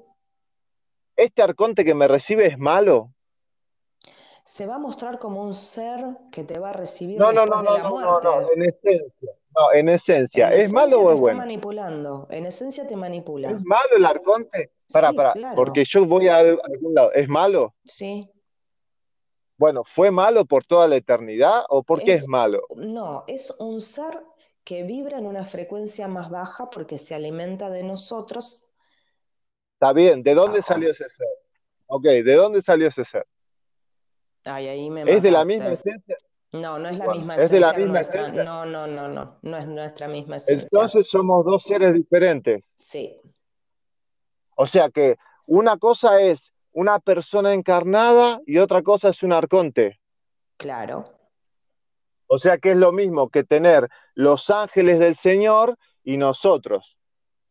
¿Este 1.15 1.41
arconte 1.41 1.85
que 1.85 1.95
me 1.95 2.07
recibe 2.07 2.47
es 2.47 2.57
malo? 2.57 3.11
Se 4.43 4.67
va 4.67 4.75
a 4.75 4.79
mostrar 4.79 5.17
como 5.17 5.43
un 5.43 5.53
ser 5.53 6.01
que 6.31 6.43
te 6.43 6.59
va 6.59 6.69
a 6.69 6.73
recibir 6.73 7.17
no, 7.17 7.31
no, 7.31 7.45
no, 7.45 7.57
de 7.57 7.63
la 7.63 7.77
no. 7.79 7.99
No, 7.99 8.21
no, 8.21 8.51
en 8.51 8.61
esencia. 8.63 9.31
No, 9.57 9.73
en 9.73 9.89
esencia. 9.89 10.53
¿Es 10.53 10.73
malo 10.73 11.01
o 11.01 11.13
es 11.13 11.19
bueno? 11.19 11.37
Está 11.37 11.45
manipulando. 11.45 12.27
En 12.29 12.45
esencia 12.45 12.85
te 12.85 12.95
manipula. 12.95 13.51
¿Es 13.51 13.63
malo 13.63 13.89
el 13.95 14.05
arconte? 14.05 14.71
Para, 14.91 15.13
para. 15.13 15.33
Porque 15.55 15.83
yo 15.85 16.05
voy 16.05 16.27
a, 16.27 16.37
algún 16.37 16.93
lado. 16.93 17.11
¿Es 17.13 17.27
malo? 17.27 17.73
Sí. 17.85 18.29
Bueno, 19.57 19.83
¿fue 19.85 20.11
malo 20.11 20.45
por 20.45 20.65
toda 20.65 20.87
la 20.87 20.97
eternidad 20.97 21.63
o 21.69 21.83
por 21.83 22.03
qué 22.03 22.11
es, 22.13 22.27
malo? 22.27 22.61
No, 22.75 23.23
es 23.27 23.51
un 23.59 23.79
ser 23.79 24.21
que 24.63 24.83
vibra 24.83 25.19
en 25.19 25.27
una 25.27 25.45
frecuencia 25.45 26.07
más 26.07 26.29
baja 26.29 26.69
porque 26.69 26.97
se 26.97 27.15
alimenta 27.15 27.69
de 27.69 27.83
nosotros. 27.83 28.67
Está 29.75 29.93
bien, 29.93 30.23
¿de 30.23 30.33
dónde 30.33 30.61
salió 30.61 30.91
ese 30.91 31.07
ser? 31.07 31.27
Ok, 31.87 32.03
¿de 32.03 32.33
dónde 32.33 32.61
salió 32.61 32.87
ese 32.87 33.05
ser? 33.05 33.25
Ay, 34.43 34.67
ahí 34.67 34.89
me 34.89 35.03
¿Es 35.03 35.21
de 35.21 35.31
la 35.31 35.43
misma 35.43 35.73
esencia? 35.73 36.17
No, 36.51 36.79
no 36.79 36.89
es 36.89 36.97
la 36.97 37.07
misma 37.07 37.35
esencia. 37.35 37.43
Es 37.45 37.51
de 37.51 37.59
la 37.59 37.73
misma 37.73 37.99
esencia. 37.99 38.43
No, 38.43 38.65
no, 38.65 38.87
no, 38.87 39.07
no, 39.07 39.39
no 39.41 39.57
es 39.57 39.67
nuestra 39.67 40.07
misma 40.07 40.37
esencia. 40.37 40.63
Entonces 40.63 41.07
somos 41.07 41.45
dos 41.45 41.63
seres 41.63 41.93
diferentes. 41.93 42.71
Sí. 42.75 43.19
O 44.55 44.67
sea 44.67 44.89
que 44.89 45.17
una 45.45 45.77
cosa 45.77 46.19
es 46.21 46.51
una 46.75 46.99
persona 46.99 47.53
encarnada 47.53 48.41
y 48.45 48.57
otra 48.57 48.83
cosa 48.83 49.09
es 49.09 49.23
un 49.23 49.31
arconte. 49.31 50.01
Claro. 50.57 51.09
O 52.27 52.37
sea 52.37 52.57
que 52.57 52.71
es 52.71 52.77
lo 52.77 52.91
mismo 52.91 53.29
que 53.29 53.45
tener 53.45 53.89
los 54.13 54.49
ángeles 54.49 54.99
del 54.99 55.15
Señor 55.15 55.77
y 56.03 56.17
nosotros. 56.17 56.97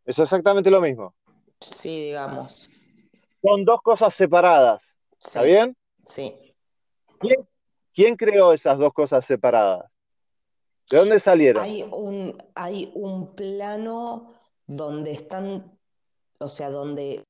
Es 0.05 0.19
exactamente 0.19 0.71
lo 0.71 0.83
mismo. 0.83 1.15
Sí, 1.61 2.07
digamos. 2.07 2.69
Son 3.41 3.65
dos 3.65 3.81
cosas 3.81 4.15
separadas. 4.15 4.85
¿Está 5.19 5.43
bien? 5.43 5.75
Sí. 6.05 6.35
¿Quién, 7.95 8.17
creó 8.17 8.53
esas 8.53 8.77
dos 8.77 8.93
cosas 8.93 9.25
separadas? 9.25 9.91
¿De 10.91 10.99
dónde 10.99 11.19
salieron? 11.19 11.63
Hay 11.63 11.83
un, 11.83 12.37
hay 12.55 12.93
un 12.95 13.35
plano 13.35 14.35
donde 14.67 15.13
están, 15.13 15.79
o 16.41 16.49
sea, 16.51 16.69
donde 16.69 17.25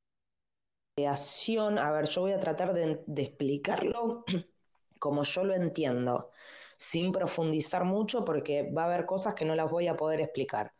creación, 0.94 1.78
a 1.78 1.90
ver, 1.90 2.06
yo 2.06 2.22
voy 2.22 2.32
a 2.32 2.40
tratar 2.40 2.72
de, 2.72 3.02
explicarlo 3.16 4.24
como 5.00 5.24
yo 5.24 5.44
lo 5.44 5.54
entiendo, 5.54 6.30
sin 6.78 7.12
profundizar 7.12 7.84
mucho 7.84 8.24
porque 8.24 8.70
va 8.70 8.82
a 8.82 8.86
haber 8.86 9.04
cosas 9.04 9.34
que 9.34 9.44
no 9.44 9.54
las 9.54 9.70
voy 9.70 9.88
a 9.88 9.96
poder 9.96 10.20
explicar. 10.20 10.72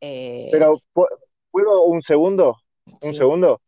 Eh, 0.00 0.48
Pero, 0.50 0.80
¿puedo 1.50 1.84
un 1.84 2.02
segundo? 2.02 2.56
¿Un 2.84 3.14
segundo? 3.14 3.62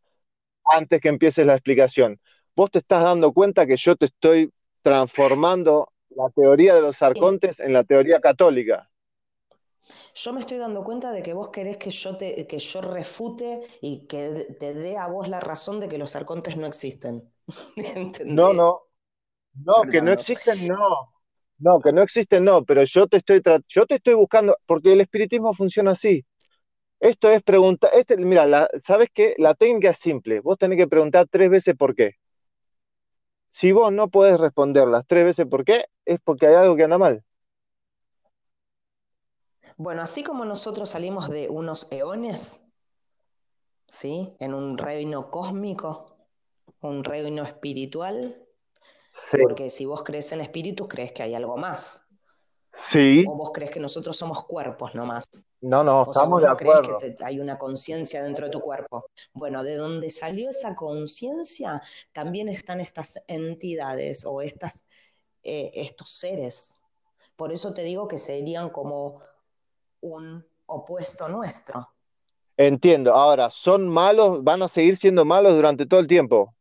Antes 0.65 1.01
que 1.01 1.09
empieces 1.09 1.45
la 1.45 1.53
explicación. 1.53 2.19
Vos 2.55 2.69
te 2.69 2.79
estás 2.79 3.03
dando 3.03 3.31
cuenta 3.33 3.65
que 3.65 3.77
yo 3.77 3.95
te 3.95 4.05
estoy 4.05 4.53
transformando 4.81 5.91
la 6.09 6.29
teoría 6.29 6.75
de 6.75 6.81
los 6.81 7.01
arcontes 7.01 7.59
en 7.59 7.73
la 7.73 7.83
teoría 7.83 8.19
católica. 8.19 8.90
Yo 10.15 10.33
me 10.33 10.41
estoy 10.41 10.57
dando 10.57 10.83
cuenta 10.83 11.11
de 11.11 11.23
que 11.23 11.33
vos 11.33 11.49
querés 11.49 11.77
que 11.77 11.89
yo, 11.91 12.17
te, 12.17 12.47
que 12.47 12.59
yo 12.59 12.81
refute 12.81 13.61
y 13.81 14.07
que 14.07 14.55
te 14.59 14.73
dé 14.73 14.97
a 14.97 15.07
vos 15.07 15.27
la 15.29 15.39
razón 15.39 15.79
de 15.79 15.87
que 15.89 15.97
los 15.97 16.15
arcontes 16.15 16.57
no 16.57 16.67
existen. 16.67 17.31
no, 18.23 18.53
no. 18.53 18.81
No, 19.65 19.85
que 19.91 20.01
no 20.01 20.11
existen, 20.13 20.67
no. 20.67 21.13
No, 21.59 21.79
que 21.81 21.93
no 21.93 22.01
existen, 22.03 22.45
no, 22.45 22.65
pero 22.65 22.83
yo 22.85 23.07
te 23.07 23.17
estoy 23.17 23.41
yo 23.69 23.85
te 23.87 23.95
estoy 23.95 24.15
buscando, 24.15 24.57
porque 24.67 24.93
el 24.93 25.01
espiritismo 25.01 25.53
funciona 25.53 25.91
así. 25.91 26.25
Esto 26.99 27.31
es 27.31 27.43
preguntar, 27.43 27.91
este, 27.95 28.17
mira, 28.17 28.69
¿sabes 28.81 29.09
qué? 29.13 29.35
La 29.37 29.55
técnica 29.55 29.91
es 29.91 29.99
simple. 29.99 30.41
Vos 30.41 30.57
tenés 30.59 30.77
que 30.79 30.87
preguntar 30.87 31.27
tres 31.31 31.49
veces 31.51 31.75
por 31.77 31.95
qué. 31.95 32.13
Si 33.51 33.71
vos 33.71 33.93
no 33.93 34.09
podés 34.09 34.37
responder 34.39 34.87
las 34.89 35.07
tres 35.07 35.23
veces 35.25 35.45
por 35.47 35.63
qué, 35.63 35.85
es 36.05 36.19
porque 36.21 36.47
hay 36.47 36.55
algo 36.55 36.75
que 36.75 36.83
anda 36.83 36.97
mal. 36.97 37.23
Bueno, 39.81 40.03
así 40.03 40.21
como 40.21 40.45
nosotros 40.45 40.91
salimos 40.91 41.27
de 41.27 41.49
unos 41.49 41.87
eones, 41.89 42.61
¿sí? 43.87 44.31
En 44.37 44.53
un 44.53 44.77
reino 44.77 45.31
cósmico, 45.31 46.17
un 46.81 47.03
reino 47.03 47.41
espiritual, 47.41 48.45
porque 49.41 49.71
si 49.71 49.87
vos 49.87 50.03
crees 50.03 50.31
en 50.33 50.41
espíritus, 50.41 50.87
crees 50.87 51.13
que 51.13 51.23
hay 51.23 51.33
algo 51.33 51.57
más. 51.57 52.05
Sí. 52.89 53.25
O 53.27 53.33
vos 53.33 53.49
crees 53.51 53.71
que 53.71 53.79
nosotros 53.79 54.15
somos 54.15 54.45
cuerpos 54.45 54.93
nomás. 54.93 55.23
No, 55.61 55.83
no, 55.83 56.03
estamos 56.03 56.43
de 56.43 56.47
acuerdo. 56.47 56.99
crees 56.99 57.15
que 57.15 57.25
hay 57.25 57.39
una 57.39 57.57
conciencia 57.57 58.21
dentro 58.21 58.45
de 58.45 58.51
tu 58.51 58.61
cuerpo. 58.61 59.07
Bueno, 59.33 59.63
de 59.63 59.77
donde 59.77 60.11
salió 60.11 60.51
esa 60.51 60.75
conciencia, 60.75 61.81
también 62.11 62.49
están 62.49 62.81
estas 62.81 63.19
entidades 63.25 64.27
o 64.27 64.43
estas, 64.43 64.85
eh, 65.41 65.71
estos 65.73 66.11
seres. 66.11 66.77
Por 67.35 67.51
eso 67.51 67.73
te 67.73 67.81
digo 67.81 68.07
que 68.07 68.19
serían 68.19 68.69
como 68.69 69.23
un 70.01 70.45
opuesto 70.65 71.27
nuestro. 71.29 71.89
Entiendo. 72.57 73.13
Ahora, 73.13 73.49
¿son 73.49 73.87
malos? 73.87 74.43
¿Van 74.43 74.61
a 74.61 74.67
seguir 74.67 74.97
siendo 74.97 75.25
malos 75.25 75.55
durante 75.55 75.85
todo 75.85 75.99
el 75.99 76.07
tiempo? 76.07 76.53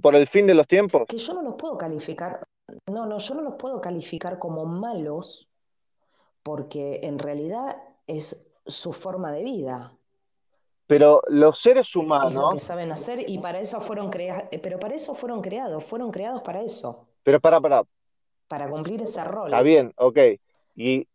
por 0.00 0.14
el 0.14 0.26
fin 0.26 0.46
de 0.46 0.54
los 0.54 0.66
tiempos. 0.66 1.02
Que 1.08 1.18
yo 1.18 1.34
no 1.34 1.42
los 1.42 1.54
puedo 1.54 1.76
calificar, 1.76 2.44
no, 2.86 3.06
no, 3.06 3.18
yo 3.18 3.34
no 3.34 3.42
los 3.42 3.54
puedo 3.54 3.80
calificar 3.80 4.38
como 4.38 4.64
malos 4.64 5.48
porque 6.42 7.00
en 7.02 7.18
realidad 7.18 7.76
es 8.06 8.52
su 8.66 8.92
forma 8.92 9.32
de 9.32 9.42
vida. 9.42 9.92
Pero 10.86 11.22
los 11.28 11.58
seres 11.58 11.96
humanos. 11.96 12.32
Es 12.32 12.38
lo 12.38 12.50
que 12.50 12.58
saben 12.58 12.92
hacer 12.92 13.28
y 13.28 13.38
para 13.38 13.58
eso 13.58 13.80
fueron 13.80 14.10
creados. 14.10 14.44
Pero 14.62 14.78
para 14.78 14.94
eso 14.94 15.14
fueron 15.14 15.40
creados, 15.40 15.82
fueron 15.82 16.10
creados 16.10 16.42
para 16.42 16.62
eso. 16.62 17.06
Pero 17.22 17.40
para, 17.40 17.60
para. 17.60 17.84
Para 18.46 18.68
cumplir 18.68 19.00
ese 19.02 19.24
rol. 19.24 19.46
Está 19.46 19.62
bien, 19.62 19.92
ok. 19.96 20.18
¿Y 20.76 21.08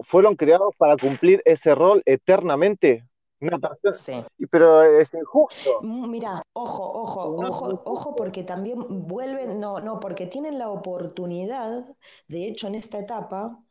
fueron 0.00 0.36
creados 0.36 0.74
para 0.76 0.96
cumplir 0.96 1.42
ese 1.44 1.74
rol 1.74 2.02
eternamente? 2.06 3.04
Una 3.40 3.58
persona. 3.58 3.92
Sí. 3.92 4.46
Pero 4.50 4.82
es 4.82 5.12
injusto. 5.12 5.80
Mm, 5.82 6.10
mira, 6.10 6.42
ojo, 6.54 6.82
ojo, 6.84 7.36
ojo, 7.36 7.82
ojo, 7.84 8.16
porque 8.16 8.42
también 8.44 8.78
vuelven, 9.06 9.60
no, 9.60 9.80
no, 9.80 10.00
porque 10.00 10.26
tienen 10.26 10.58
la 10.58 10.70
oportunidad, 10.70 11.84
de 12.28 12.48
hecho, 12.48 12.66
en 12.66 12.74
esta 12.76 12.98
etapa, 12.98 13.62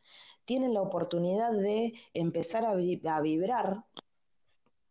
tienen 0.46 0.74
la 0.74 0.82
oportunidad 0.82 1.52
de 1.52 1.94
empezar 2.14 2.66
a, 2.66 2.72
a 2.74 3.22
vibrar 3.22 3.84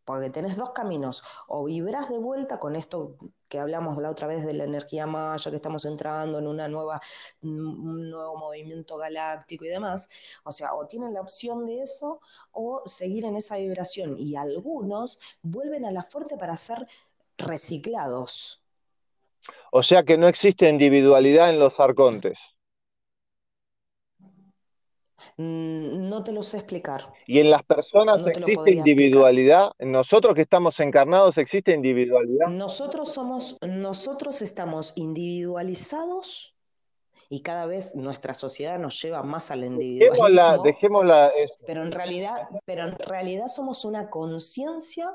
porque 0.04 0.30
tenés 0.30 0.56
dos 0.56 0.70
caminos, 0.70 1.22
o 1.46 1.64
vibras 1.64 2.08
de 2.08 2.18
vuelta 2.18 2.58
con 2.58 2.76
esto 2.76 3.16
que 3.48 3.58
hablamos 3.58 3.98
la 3.98 4.10
otra 4.10 4.26
vez 4.26 4.44
de 4.44 4.52
la 4.52 4.64
energía 4.64 5.06
maya, 5.06 5.50
que 5.50 5.56
estamos 5.56 5.84
entrando 5.84 6.38
en 6.38 6.46
una 6.46 6.68
nueva, 6.68 7.00
un 7.42 8.10
nuevo 8.10 8.36
movimiento 8.36 8.96
galáctico 8.96 9.64
y 9.64 9.68
demás, 9.68 10.08
o 10.44 10.50
sea, 10.50 10.74
o 10.74 10.86
tienen 10.86 11.14
la 11.14 11.20
opción 11.20 11.64
de 11.66 11.82
eso 11.82 12.20
o 12.52 12.82
seguir 12.84 13.24
en 13.24 13.36
esa 13.36 13.56
vibración 13.56 14.18
y 14.18 14.36
algunos 14.36 15.20
vuelven 15.42 15.84
a 15.84 15.92
la 15.92 16.02
fuerte 16.02 16.36
para 16.36 16.56
ser 16.56 16.86
reciclados. 17.38 18.60
O 19.70 19.82
sea 19.82 20.04
que 20.04 20.16
no 20.16 20.28
existe 20.28 20.68
individualidad 20.68 21.50
en 21.50 21.58
los 21.58 21.78
arcontes. 21.80 22.38
Mm, 25.36 26.08
no 26.08 26.22
te 26.24 26.32
lo 26.32 26.42
sé 26.42 26.58
explicar. 26.58 27.12
¿Y 27.26 27.40
en 27.40 27.50
las 27.50 27.62
personas 27.64 28.26
existe 28.26 28.70
individualidad? 28.70 29.72
¿En 29.78 29.92
nosotros 29.92 30.34
que 30.34 30.42
estamos 30.42 30.78
encarnados 30.80 31.38
existe 31.38 31.72
individualidad? 31.72 32.48
Nosotros 32.48 33.12
somos, 33.12 33.58
nosotros 33.62 34.42
estamos 34.42 34.92
individualizados 34.96 36.54
y 37.28 37.40
cada 37.40 37.66
vez 37.66 37.94
nuestra 37.94 38.34
sociedad 38.34 38.78
nos 38.78 39.00
lleva 39.00 39.22
más 39.22 39.50
al 39.50 39.64
individualismo. 39.64 40.62
Dejémosla, 40.62 41.32
Pero 41.66 41.82
en 41.82 41.92
realidad, 41.92 42.48
pero 42.64 42.84
en 42.84 42.98
realidad 42.98 43.46
somos 43.46 43.84
una 43.84 44.10
conciencia 44.10 45.10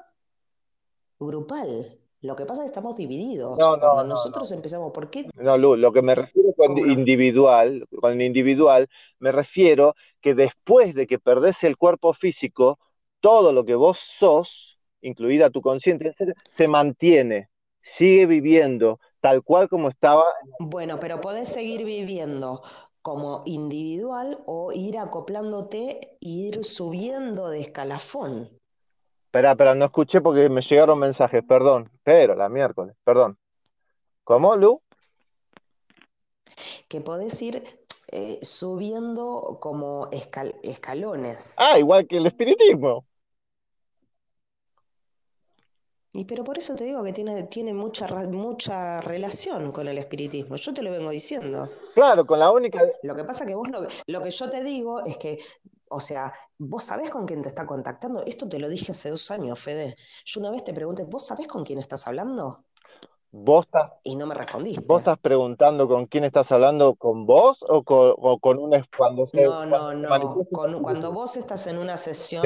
grupal. 1.19 1.99
Lo 2.21 2.35
que 2.35 2.45
pasa 2.45 2.61
es 2.61 2.65
que 2.65 2.71
estamos 2.71 2.95
divididos. 2.95 3.57
No, 3.57 3.77
no, 3.77 4.03
nosotros 4.03 4.51
empezamos, 4.51 4.91
¿por 4.91 5.09
qué? 5.09 5.29
No, 5.35 5.57
Lu, 5.57 5.77
lo 5.77 5.93
que 5.93 6.01
me 6.01 6.15
refiero 6.15 6.53
con 6.53 6.77
individual, 6.77 7.87
con 7.99 8.19
individual, 8.21 8.89
me 9.19 9.31
refiero 9.31 9.95
que 10.19 10.35
después 10.35 10.93
de 10.95 11.07
que 11.07 11.17
perdés 11.17 11.63
el 11.63 11.77
cuerpo 11.77 12.13
físico, 12.13 12.77
todo 13.21 13.53
lo 13.53 13.63
que 13.63 13.75
vos 13.75 13.99
sos, 13.99 14.77
incluida 15.01 15.49
tu 15.49 15.61
consciente, 15.61 16.13
se 16.49 16.67
mantiene, 16.67 17.49
sigue 17.81 18.25
viviendo 18.25 18.99
tal 19.21 19.41
cual 19.41 19.69
como 19.69 19.87
estaba. 19.89 20.25
Bueno, 20.59 20.99
pero 20.99 21.21
podés 21.21 21.47
seguir 21.47 21.85
viviendo 21.85 22.61
como 23.01 23.43
individual 23.45 24.39
o 24.45 24.73
ir 24.73 24.97
acoplándote 24.97 25.99
e 26.01 26.17
ir 26.21 26.65
subiendo 26.65 27.49
de 27.49 27.61
escalafón. 27.61 28.58
Espera, 29.29 29.51
espera, 29.51 29.75
no 29.75 29.85
escuché 29.85 30.21
porque 30.21 30.49
me 30.49 30.59
llegaron 30.59 30.97
mensajes, 30.97 31.43
perdón. 31.47 31.87
Pero 32.01 32.33
la 32.33 32.49
miércoles, 32.49 32.95
perdón. 33.03 33.37
¿Cómo, 34.23 34.55
Lu? 34.55 34.81
Que 36.87 36.99
podés 36.99 37.39
ir 37.43 37.63
eh, 38.11 38.39
subiendo 38.41 39.59
como 39.61 40.09
escalones. 40.63 41.53
Ah, 41.59 41.77
igual 41.77 42.07
que 42.07 42.17
el 42.17 42.25
espiritismo. 42.25 43.05
Y 46.11 46.25
pero 46.25 46.43
por 46.43 46.57
eso 46.57 46.73
te 46.73 46.85
digo 46.85 47.03
que 47.03 47.13
tiene, 47.13 47.43
tiene 47.43 47.71
mucha, 47.71 48.07
mucha 48.23 48.99
relación 49.01 49.71
con 49.71 49.87
el 49.87 49.99
espiritismo. 49.99 50.55
Yo 50.55 50.73
te 50.73 50.81
lo 50.81 50.89
vengo 50.89 51.11
diciendo. 51.11 51.69
Claro, 51.93 52.25
con 52.25 52.39
la 52.39 52.51
única. 52.51 52.81
Lo 53.03 53.15
que 53.15 53.23
pasa 53.23 53.45
que 53.45 53.53
vos 53.53 53.69
lo 54.07 54.21
que 54.23 54.31
yo 54.31 54.49
te 54.49 54.63
digo 54.63 55.05
es 55.05 55.19
que 55.19 55.37
o 55.89 55.99
sea, 55.99 56.33
¿vos 56.57 56.83
sabés 56.85 57.09
con 57.09 57.25
quién 57.25 57.41
te 57.41 57.49
está 57.49 57.65
contactando? 57.65 58.23
Esto 58.25 58.47
te 58.47 58.59
lo 58.59 58.69
dije 58.69 58.91
hace 58.91 59.09
dos 59.09 59.29
años, 59.31 59.59
Fede. 59.59 59.95
Yo 60.25 60.39
una 60.39 60.51
vez 60.51 60.63
te 60.63 60.73
pregunté, 60.73 61.03
¿vos 61.03 61.25
sabés 61.25 61.47
con 61.47 61.63
quién 61.63 61.79
estás 61.79 62.07
hablando? 62.07 62.63
Vos 63.31 63.65
estás, 63.65 63.91
y 64.03 64.15
no 64.15 64.25
me 64.25 64.33
respondiste. 64.33 64.83
¿Vos 64.87 64.99
estás 64.99 65.19
preguntando 65.19 65.87
con 65.87 66.07
quién 66.07 66.23
estás 66.23 66.51
hablando? 66.51 66.95
¿Con 66.95 67.25
vos 67.25 67.63
o 67.67 67.83
con, 67.83 68.13
o 68.17 68.39
con 68.39 68.57
un 68.57 68.71
cuando 68.97 69.27
No, 69.33 69.65
no, 69.65 69.93
no. 69.93 70.43
cuando 70.81 71.11
vos 71.11 71.37
estás 71.37 71.67
en 71.67 71.77
una 71.77 71.95
sesión, 71.97 72.45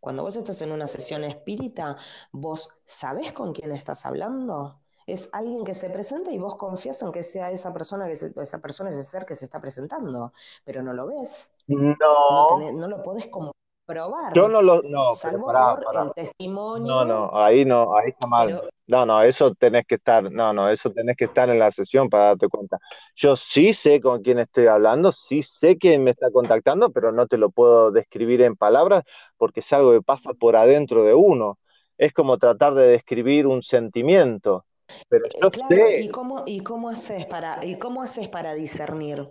cuando 0.00 0.22
vos 0.22 0.36
estás 0.36 0.62
en 0.62 0.72
una 0.72 0.86
sesión 0.86 1.24
espírita, 1.24 1.96
¿vos 2.32 2.70
sabés 2.86 3.32
con 3.32 3.52
quién 3.52 3.72
estás 3.72 4.06
hablando? 4.06 4.80
es 5.08 5.30
alguien 5.32 5.64
que 5.64 5.72
se 5.72 5.88
presenta 5.88 6.30
y 6.30 6.38
vos 6.38 6.56
confías 6.56 7.00
en 7.02 7.10
que 7.12 7.22
sea 7.22 7.50
esa 7.50 7.72
persona, 7.72 8.06
que 8.06 8.12
esa 8.12 8.58
persona, 8.60 8.90
ese 8.90 9.02
ser 9.02 9.24
que 9.24 9.34
se 9.34 9.46
está 9.46 9.58
presentando, 9.60 10.32
pero 10.64 10.82
no 10.82 10.92
lo 10.92 11.06
ves. 11.06 11.50
No. 11.68 12.72
No, 12.72 12.88
lo 12.88 13.02
podés 13.02 13.28
comprobar. 13.28 14.32
Yo 14.34 14.48
no 14.48 14.62
lo. 14.62 14.82
No, 14.82 15.12
salvo 15.12 15.46
por 15.46 16.04
el 16.04 16.12
testimonio. 16.12 16.86
No, 16.86 17.04
no, 17.04 17.30
ahí 17.32 17.64
no, 17.64 17.96
ahí 17.96 18.10
está 18.10 18.26
mal. 18.26 18.62
no, 18.86 19.06
no, 19.06 19.22
eso 19.22 19.54
tenés 19.54 19.86
que 19.86 19.96
estar, 19.96 20.30
no, 20.32 20.52
no, 20.52 20.68
eso 20.68 20.90
tenés 20.90 21.16
que 21.16 21.26
estar 21.26 21.48
en 21.50 21.58
la 21.58 21.70
sesión 21.70 22.08
para 22.08 22.26
darte 22.26 22.48
cuenta. 22.48 22.78
Yo 23.14 23.36
sí 23.36 23.72
sé 23.72 24.00
con 24.00 24.22
quién 24.22 24.38
estoy 24.38 24.66
hablando, 24.66 25.12
sí 25.12 25.42
sé 25.42 25.76
quién 25.76 26.04
me 26.04 26.10
está 26.10 26.30
contactando, 26.30 26.90
pero 26.90 27.12
no 27.12 27.26
te 27.26 27.36
lo 27.36 27.50
puedo 27.50 27.90
describir 27.90 28.42
en 28.42 28.56
palabras 28.56 29.04
porque 29.36 29.60
es 29.60 29.72
algo 29.72 29.92
que 29.92 30.02
pasa 30.02 30.32
por 30.32 30.56
adentro 30.56 31.04
de 31.04 31.14
uno. 31.14 31.58
Es 31.98 32.12
como 32.12 32.38
tratar 32.38 32.74
de 32.74 32.88
describir 32.88 33.46
un 33.46 33.62
sentimiento. 33.62 34.64
Pero 35.08 35.26
eh, 35.26 35.50
sé. 35.68 36.00
¿y 36.02 36.08
cómo, 36.08 36.44
y, 36.46 36.60
cómo 36.60 36.88
haces 36.88 37.26
para, 37.26 37.64
¿Y 37.64 37.78
cómo 37.78 38.02
haces 38.02 38.28
para 38.28 38.54
discernir? 38.54 39.28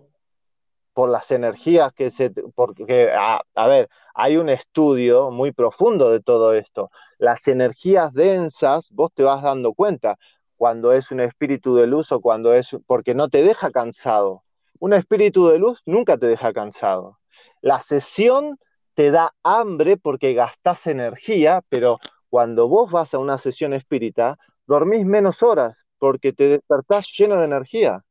Por 0.97 1.11
las 1.11 1.29
energías 1.29 1.93
que 1.93 2.09
se. 2.09 2.31
Porque, 2.55 3.11
a, 3.11 3.39
a, 3.53 3.67
ver, 3.67 3.87
hay 4.15 4.37
un 4.37 4.49
estudio 4.49 5.29
muy 5.29 5.51
profundo 5.51 6.09
de 6.09 6.21
todo 6.21 6.53
esto. 6.53 6.89
Las 7.19 7.47
energías 7.47 8.11
densas, 8.13 8.89
vos 8.89 9.11
te 9.13 9.21
vas 9.21 9.43
dando 9.43 9.75
cuenta 9.75 10.17
cuando 10.55 10.93
es 10.93 11.11
un 11.11 11.19
espíritu 11.19 11.75
de 11.75 11.85
luz 11.85 12.11
o 12.11 12.19
cuando 12.19 12.51
es. 12.55 12.75
porque 12.87 13.13
no 13.13 13.29
te 13.29 13.43
deja 13.43 13.69
cansado. 13.69 14.43
Un 14.79 14.93
espíritu 14.93 15.47
de 15.49 15.59
luz 15.59 15.83
nunca 15.85 16.17
te 16.17 16.25
deja 16.25 16.51
cansado. 16.51 17.19
La 17.61 17.79
sesión 17.79 18.57
te 18.95 19.11
da 19.11 19.35
hambre 19.43 19.97
porque 19.97 20.33
gastas 20.33 20.87
energía, 20.87 21.61
pero 21.69 21.99
cuando 22.31 22.67
vos 22.67 22.89
vas 22.89 23.13
a 23.13 23.19
una 23.19 23.37
sesión 23.37 23.73
espírita, 23.73 24.39
dormís 24.65 25.05
menos 25.05 25.43
horas 25.43 25.77
porque 25.99 26.33
te 26.33 26.47
despertás 26.47 27.07
lleno 27.15 27.37
de 27.37 27.45
energía. 27.45 28.03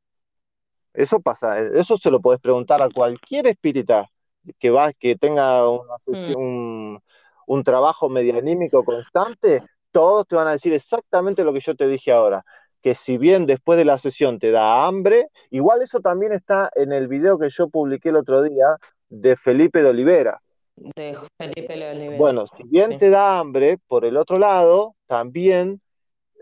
Eso 0.96 1.20
pasa, 1.20 1.60
eso 1.60 1.96
se 1.98 2.10
lo 2.10 2.20
puedes 2.20 2.40
preguntar 2.40 2.82
a 2.82 2.88
cualquier 2.88 3.46
espírita 3.46 4.10
que 4.58 4.70
va, 4.70 4.92
que 4.92 5.16
tenga 5.16 5.62
mm. 5.62 6.36
un, 6.36 7.00
un, 7.46 7.64
trabajo 7.64 8.08
medianímico 8.08 8.84
constante, 8.84 9.62
todos 9.92 10.26
te 10.26 10.36
van 10.36 10.48
a 10.48 10.52
decir 10.52 10.72
exactamente 10.72 11.44
lo 11.44 11.52
que 11.52 11.60
yo 11.60 11.74
te 11.74 11.86
dije 11.86 12.12
ahora, 12.12 12.44
que 12.80 12.94
si 12.94 13.18
bien 13.18 13.46
después 13.46 13.76
de 13.76 13.84
la 13.84 13.98
sesión 13.98 14.38
te 14.38 14.50
da 14.50 14.86
hambre, 14.86 15.28
igual 15.50 15.82
eso 15.82 16.00
también 16.00 16.32
está 16.32 16.70
en 16.74 16.92
el 16.92 17.08
video 17.08 17.38
que 17.38 17.50
yo 17.50 17.68
publiqué 17.68 18.08
el 18.08 18.16
otro 18.16 18.42
día 18.42 18.76
de 19.08 19.36
Felipe 19.36 19.82
de 19.82 19.90
Olivera. 19.90 20.40
De 20.76 21.16
Felipe 21.36 21.76
de 21.76 21.90
Olivera. 21.90 22.18
Bueno, 22.18 22.46
si 22.46 22.62
bien 22.64 22.98
te 22.98 23.10
da 23.10 23.38
hambre, 23.38 23.78
por 23.86 24.04
el 24.04 24.16
otro 24.16 24.38
lado, 24.38 24.94
también 25.06 25.80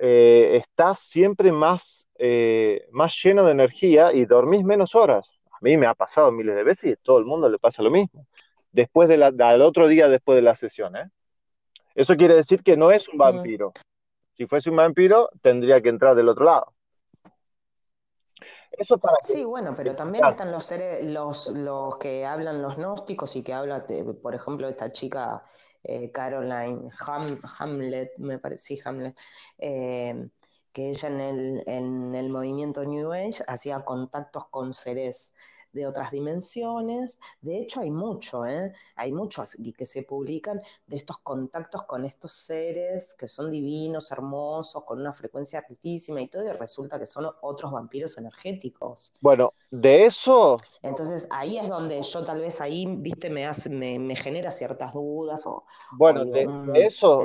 eh, 0.01 0.63
estás 0.63 0.99
siempre 1.01 1.53
más, 1.53 2.04
eh, 2.17 2.87
más 2.91 3.15
lleno 3.23 3.45
de 3.45 3.53
energía 3.53 4.12
y 4.12 4.25
dormís 4.25 4.65
menos 4.65 4.95
horas. 4.95 5.31
A 5.51 5.59
mí 5.61 5.77
me 5.77 5.87
ha 5.87 5.95
pasado 5.95 6.31
miles 6.33 6.55
de 6.55 6.62
veces 6.62 6.85
y 6.85 6.93
a 6.93 6.97
todo 6.97 7.19
el 7.19 7.25
mundo 7.25 7.49
le 7.49 7.59
pasa 7.59 7.83
lo 7.83 7.91
mismo. 7.91 8.27
Después 8.73 9.09
de 9.09 9.17
la, 9.17 9.27
al 9.27 9.62
otro 9.62 9.89
día 9.89 10.09
después 10.09 10.37
de 10.37 10.43
la 10.43 10.57
sesión, 10.57 10.97
¿eh? 10.97 11.11
Eso 11.95 12.17
quiere 12.17 12.35
decir 12.35 12.62
que 12.62 12.77
no 12.77 12.91
es 12.91 13.09
un 13.09 13.19
vampiro. 13.19 13.73
Si 14.33 14.47
fuese 14.47 14.71
un 14.71 14.77
vampiro, 14.77 15.31
tendría 15.43 15.81
que 15.81 15.91
entrar 15.91 16.17
del 16.17 16.29
otro 16.29 16.45
lado. 16.45 16.73
Eso 18.73 18.99
para 18.99 19.17
sí, 19.23 19.45
bueno, 19.45 19.75
pero 19.77 19.95
también 19.95 20.25
están 20.27 20.51
los 20.51 20.65
seres, 20.65 21.05
los, 21.05 21.49
los 21.51 21.97
que 21.99 22.27
hablan 22.27 22.61
los 22.61 22.77
gnósticos 22.77 23.37
y 23.37 23.45
que 23.45 23.53
hablan, 23.53 23.85
por 24.21 24.35
ejemplo, 24.35 24.69
esta 24.69 24.91
chica 24.91 25.45
eh, 25.85 26.11
Caroline 26.11 26.91
Hamlet, 27.59 28.12
me 28.19 28.41
parece, 28.41 28.65
sí, 28.65 28.81
Hamlet, 28.85 29.17
eh, 29.59 30.29
que 30.75 30.91
ella 30.91 31.09
en 31.09 31.20
el, 31.20 31.62
en 31.66 32.14
el 32.14 32.29
movimiento 32.29 32.85
New 32.85 33.12
Age 33.12 33.45
hacía 33.47 33.85
contactos 33.85 34.49
con 34.49 34.75
seres 34.75 35.33
de 35.72 35.87
otras 35.87 36.11
dimensiones. 36.11 37.18
De 37.41 37.59
hecho, 37.59 37.81
hay 37.81 37.91
mucho, 37.91 38.45
¿eh? 38.47 38.72
hay 38.97 39.12
muchos 39.12 39.57
que 39.77 39.87
se 39.87 40.03
publican 40.03 40.61
de 40.87 40.97
estos 40.97 41.18
contactos 41.18 41.83
con 41.85 42.05
estos 42.05 42.33
seres 42.33 43.14
que 43.14 43.29
son 43.29 43.51
divinos, 43.51 44.11
hermosos, 44.11 44.85
con 44.85 45.01
una 45.01 45.12
frecuencia 45.12 45.64
altísima 45.68 46.20
y 46.22 46.29
todo, 46.29 46.45
y 46.45 46.53
resulta 46.53 46.99
que 46.99 47.07
son 47.07 47.29
otros 47.43 47.72
vampiros 47.72 48.18
energéticos. 48.18 49.12
Bueno, 49.20 49.53
de 49.70 50.07
eso... 50.07 50.57
Entonces 50.83 51.27
ahí 51.31 51.59
es 51.59 51.68
donde 51.68 52.03
yo 52.03 52.25
tal 52.25 52.41
vez 52.41 52.61
ahí, 52.61 52.87
viste, 52.87 53.31
me, 53.31 53.47
hace, 53.47 53.70
me, 53.70 54.16
genera 54.16 54.51
ciertas 54.51 54.93
dudas 54.93 55.47
o... 55.47 55.64
Bueno, 55.93 56.25
de, 56.25 56.47
mm, 56.47 56.77
eso... 56.77 57.22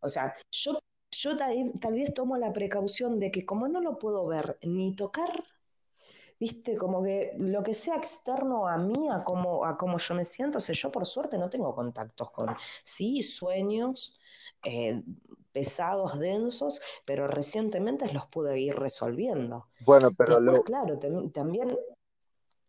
o 0.00 0.08
sea, 0.08 0.34
yo, 0.50 0.78
yo 1.22 1.36
tal 1.36 1.94
vez 1.94 2.14
tomo 2.14 2.36
la 2.36 2.52
precaución 2.52 3.18
de 3.18 3.30
que 3.30 3.44
como 3.44 3.68
no 3.68 3.80
lo 3.80 3.98
puedo 3.98 4.26
ver 4.26 4.58
ni 4.62 4.94
tocar, 4.94 5.44
viste, 6.38 6.76
como 6.76 7.02
que 7.02 7.34
lo 7.38 7.62
que 7.62 7.74
sea 7.74 7.96
externo 7.96 8.68
a 8.68 8.76
mí, 8.76 9.08
a 9.10 9.24
cómo, 9.24 9.64
a 9.64 9.76
cómo 9.76 9.98
yo 9.98 10.14
me 10.14 10.24
siento, 10.24 10.58
o 10.58 10.60
sea, 10.60 10.74
yo 10.74 10.92
por 10.92 11.06
suerte 11.06 11.38
no 11.38 11.48
tengo 11.48 11.74
contactos 11.74 12.30
con, 12.30 12.54
sí, 12.82 13.22
sueños 13.22 14.18
eh, 14.64 15.02
pesados, 15.52 16.18
densos, 16.18 16.80
pero 17.04 17.26
recientemente 17.28 18.12
los 18.12 18.26
pude 18.26 18.58
ir 18.60 18.74
resolviendo. 18.74 19.68
Bueno, 19.80 20.10
pero 20.16 20.62
claro, 20.62 20.98
también, 21.32 21.76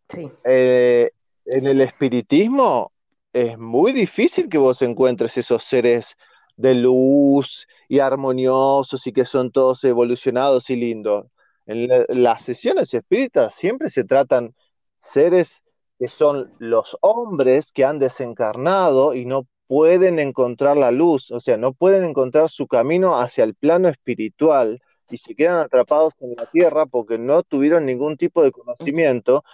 sí. 0.08 0.30
Eh, 0.44 1.10
en 1.44 1.66
el 1.66 1.80
espiritismo 1.80 2.92
es 3.32 3.58
muy 3.58 3.92
difícil 3.92 4.48
que 4.48 4.58
vos 4.58 4.80
encuentres 4.82 5.36
esos 5.36 5.64
seres 5.64 6.16
de 6.56 6.74
luz 6.74 7.66
y 7.88 8.00
armoniosos 8.00 9.06
y 9.06 9.12
que 9.12 9.24
son 9.24 9.50
todos 9.50 9.82
evolucionados 9.84 10.70
y 10.70 10.76
lindos. 10.76 11.26
En 11.66 11.88
las 12.08 12.42
sesiones 12.42 12.94
espíritas 12.94 13.54
siempre 13.54 13.90
se 13.90 14.04
tratan 14.04 14.54
seres 15.00 15.62
que 15.98 16.08
son 16.08 16.50
los 16.58 16.96
hombres 17.00 17.72
que 17.72 17.84
han 17.84 17.98
desencarnado 17.98 19.14
y 19.14 19.26
no 19.26 19.46
pueden 19.66 20.18
encontrar 20.18 20.76
la 20.76 20.90
luz, 20.90 21.30
o 21.30 21.40
sea, 21.40 21.56
no 21.56 21.72
pueden 21.72 22.04
encontrar 22.04 22.48
su 22.48 22.66
camino 22.66 23.20
hacia 23.20 23.44
el 23.44 23.54
plano 23.54 23.88
espiritual 23.88 24.80
y 25.10 25.18
se 25.18 25.34
quedan 25.34 25.58
atrapados 25.58 26.14
en 26.20 26.34
la 26.36 26.46
tierra 26.46 26.86
porque 26.86 27.18
no 27.18 27.42
tuvieron 27.42 27.86
ningún 27.86 28.16
tipo 28.16 28.42
de 28.42 28.52
conocimiento. 28.52 29.44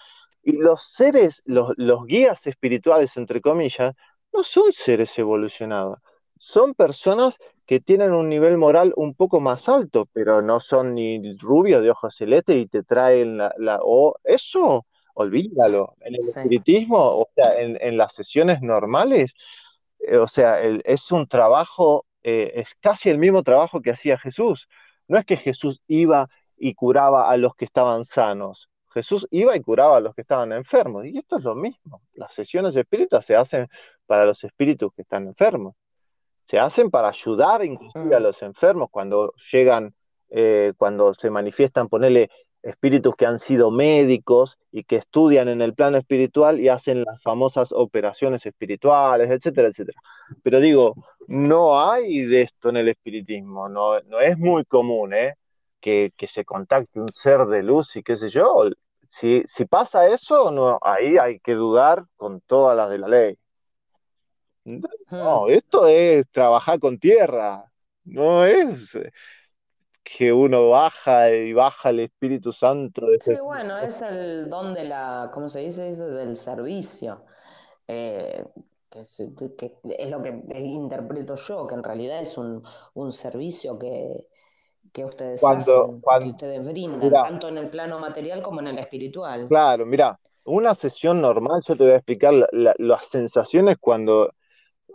Y 0.42 0.52
los 0.52 0.82
seres, 0.82 1.42
los, 1.46 1.72
los 1.76 2.04
guías 2.06 2.46
espirituales, 2.46 3.16
entre 3.16 3.40
comillas, 3.40 3.94
no 4.32 4.42
son 4.44 4.72
seres 4.72 5.16
evolucionados, 5.18 5.98
son 6.38 6.74
personas 6.74 7.36
que 7.66 7.80
tienen 7.80 8.12
un 8.12 8.28
nivel 8.28 8.58
moral 8.58 8.92
un 8.96 9.14
poco 9.14 9.40
más 9.40 9.68
alto, 9.68 10.08
pero 10.12 10.42
no 10.42 10.60
son 10.60 10.94
ni 10.94 11.36
rubios 11.36 11.82
de 11.82 11.90
ojos 11.90 12.14
celestes 12.16 12.56
y 12.56 12.66
te 12.66 12.82
traen 12.82 13.38
la... 13.38 13.54
la 13.58 13.78
o 13.82 14.16
eso, 14.24 14.86
olvídalo. 15.14 15.94
En 16.00 16.14
el 16.14 16.20
espiritismo, 16.20 16.98
o 16.98 17.28
sea, 17.34 17.58
en, 17.60 17.96
las 17.96 18.14
sesiones 18.14 18.60
normales, 18.60 19.34
eh, 20.00 20.18
o 20.18 20.28
sea, 20.28 20.60
es 20.60 21.10
un 21.12 21.26
trabajo, 21.26 22.06
eh, 22.22 22.52
es 22.56 22.74
casi 22.80 23.10
el 23.10 23.18
mismo 23.18 23.42
trabajo 23.42 23.80
que 23.80 23.92
hacía 23.92 24.18
Jesús. 24.18 24.68
No 25.08 25.18
es 25.18 25.24
que 25.24 25.36
Jesús 25.36 25.82
iba 25.86 26.28
y 26.56 26.74
curaba 26.74 27.30
a 27.30 27.36
los 27.36 27.54
que 27.56 27.64
estaban 27.64 28.04
sanos. 28.04 28.68
Jesús 28.92 29.26
iba 29.30 29.56
y 29.56 29.60
curaba 29.60 29.96
a 29.96 30.00
los 30.00 30.14
que 30.14 30.22
estaban 30.22 30.52
enfermos. 30.52 31.06
Y 31.06 31.18
esto 31.18 31.38
es 31.38 31.44
lo 31.44 31.54
mismo. 31.54 32.02
Las 32.14 32.32
sesiones 32.34 32.76
espíritas 32.76 33.26
se 33.26 33.36
hacen 33.36 33.68
para 34.06 34.24
los 34.26 34.44
espíritus 34.44 34.92
que 34.94 35.02
están 35.02 35.26
enfermos 35.26 35.74
se 36.46 36.58
hacen 36.58 36.90
para 36.90 37.08
ayudar 37.08 37.64
inclusive 37.64 38.14
a 38.14 38.20
los 38.20 38.42
enfermos 38.42 38.88
cuando 38.90 39.32
llegan, 39.50 39.94
eh, 40.30 40.72
cuando 40.76 41.14
se 41.14 41.30
manifiestan, 41.30 41.88
ponerle 41.88 42.30
espíritus 42.64 43.14
que 43.14 43.26
han 43.26 43.38
sido 43.38 43.70
médicos 43.70 44.58
y 44.72 44.84
que 44.84 44.96
estudian 44.96 45.48
en 45.48 45.60
el 45.60 45.74
plano 45.74 45.98
espiritual 45.98 46.60
y 46.60 46.68
hacen 46.68 47.04
las 47.04 47.22
famosas 47.22 47.72
operaciones 47.72 48.44
espirituales, 48.46 49.30
etcétera, 49.30 49.68
etcétera. 49.68 50.00
Pero 50.42 50.60
digo, 50.60 50.94
no 51.28 51.80
hay 51.80 52.20
de 52.24 52.42
esto 52.42 52.70
en 52.70 52.78
el 52.78 52.88
espiritismo, 52.88 53.68
no, 53.68 54.00
no 54.02 54.20
es 54.20 54.38
muy 54.38 54.64
común 54.64 55.12
¿eh? 55.14 55.34
que, 55.80 56.12
que, 56.16 56.26
se 56.26 56.44
contacte 56.44 57.00
un 57.00 57.08
ser 57.12 57.46
de 57.46 57.62
luz 57.62 57.94
y 57.96 58.02
qué 58.02 58.16
sé 58.16 58.30
yo. 58.30 58.70
Si, 59.10 59.42
si 59.46 59.66
pasa 59.66 60.08
eso, 60.08 60.50
no, 60.50 60.78
ahí 60.82 61.18
hay 61.18 61.38
que 61.40 61.54
dudar 61.54 62.04
con 62.16 62.40
todas 62.40 62.76
las 62.76 62.90
de 62.90 62.98
la 62.98 63.08
ley. 63.08 63.38
No, 64.64 65.48
esto 65.48 65.86
es 65.86 66.26
trabajar 66.30 66.80
con 66.80 66.98
tierra, 66.98 67.70
no 68.04 68.44
es 68.44 68.96
que 70.02 70.32
uno 70.32 70.70
baja 70.70 71.30
y 71.30 71.52
baja 71.52 71.90
el 71.90 72.00
Espíritu 72.00 72.52
Santo. 72.52 73.06
De 73.06 73.18
sí, 73.20 73.34
bueno, 73.42 73.78
es 73.78 74.02
el 74.02 74.48
don 74.48 74.74
de 74.74 74.84
la, 74.84 75.30
¿cómo 75.32 75.48
se 75.48 75.60
dice? 75.60 75.94
Del 75.96 76.36
servicio. 76.36 77.24
Eh, 77.88 78.44
que, 78.90 79.00
es, 79.00 80.10
lo 80.10 80.22
que 80.22 80.42
interpreto 80.58 81.34
yo, 81.34 81.66
que 81.66 81.74
en 81.74 81.82
realidad 81.82 82.20
es 82.20 82.38
un, 82.38 82.62
servicio 83.10 83.78
que, 83.78 84.26
ustedes 85.04 85.42
hacen, 85.42 86.00
que 86.00 86.28
ustedes 86.28 86.64
brindan, 86.64 87.10
tanto 87.10 87.48
en 87.48 87.58
el 87.58 87.68
plano 87.68 87.98
material 87.98 88.40
como 88.40 88.60
en 88.60 88.68
el 88.68 88.78
espiritual. 88.78 89.48
Claro, 89.48 89.84
mira, 89.84 90.18
una 90.44 90.74
sesión 90.74 91.20
normal, 91.20 91.62
yo 91.66 91.76
te 91.76 91.82
voy 91.82 91.92
a 91.92 91.96
explicar 91.96 92.32
las 92.52 93.06
sensaciones 93.06 93.78
cuando 93.80 94.32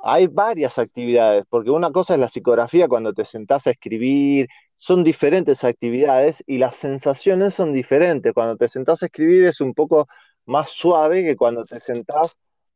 hay 0.04 0.28
varias 0.28 0.80
actividades, 0.80 1.46
porque 1.50 1.72
una 1.72 1.92
cosa 1.92 2.14
es 2.14 2.20
la 2.20 2.30
psicografía 2.30 2.88
cuando 2.88 3.14
te 3.14 3.26
sentás 3.26 3.68
a 3.68 3.72
escribir, 3.72 4.48
son 4.78 5.04
diferentes 5.04 5.64
actividades 5.64 6.44
y 6.48 6.58
las 6.58 6.76
sensaciones 6.78 7.54
son 7.54 7.74
diferentes. 7.74 8.34
Cuando 8.34 8.56
te 8.58 8.68
sentás 8.68 9.04
a 9.04 9.08
escribir 9.08 9.46
es 9.46 9.62
un 9.62 9.74
poco 9.74 10.08
más 10.46 10.70
suave 10.70 11.24
que 11.24 11.36
cuando 11.36 11.66
te 11.66 11.80
sentás 11.80 12.36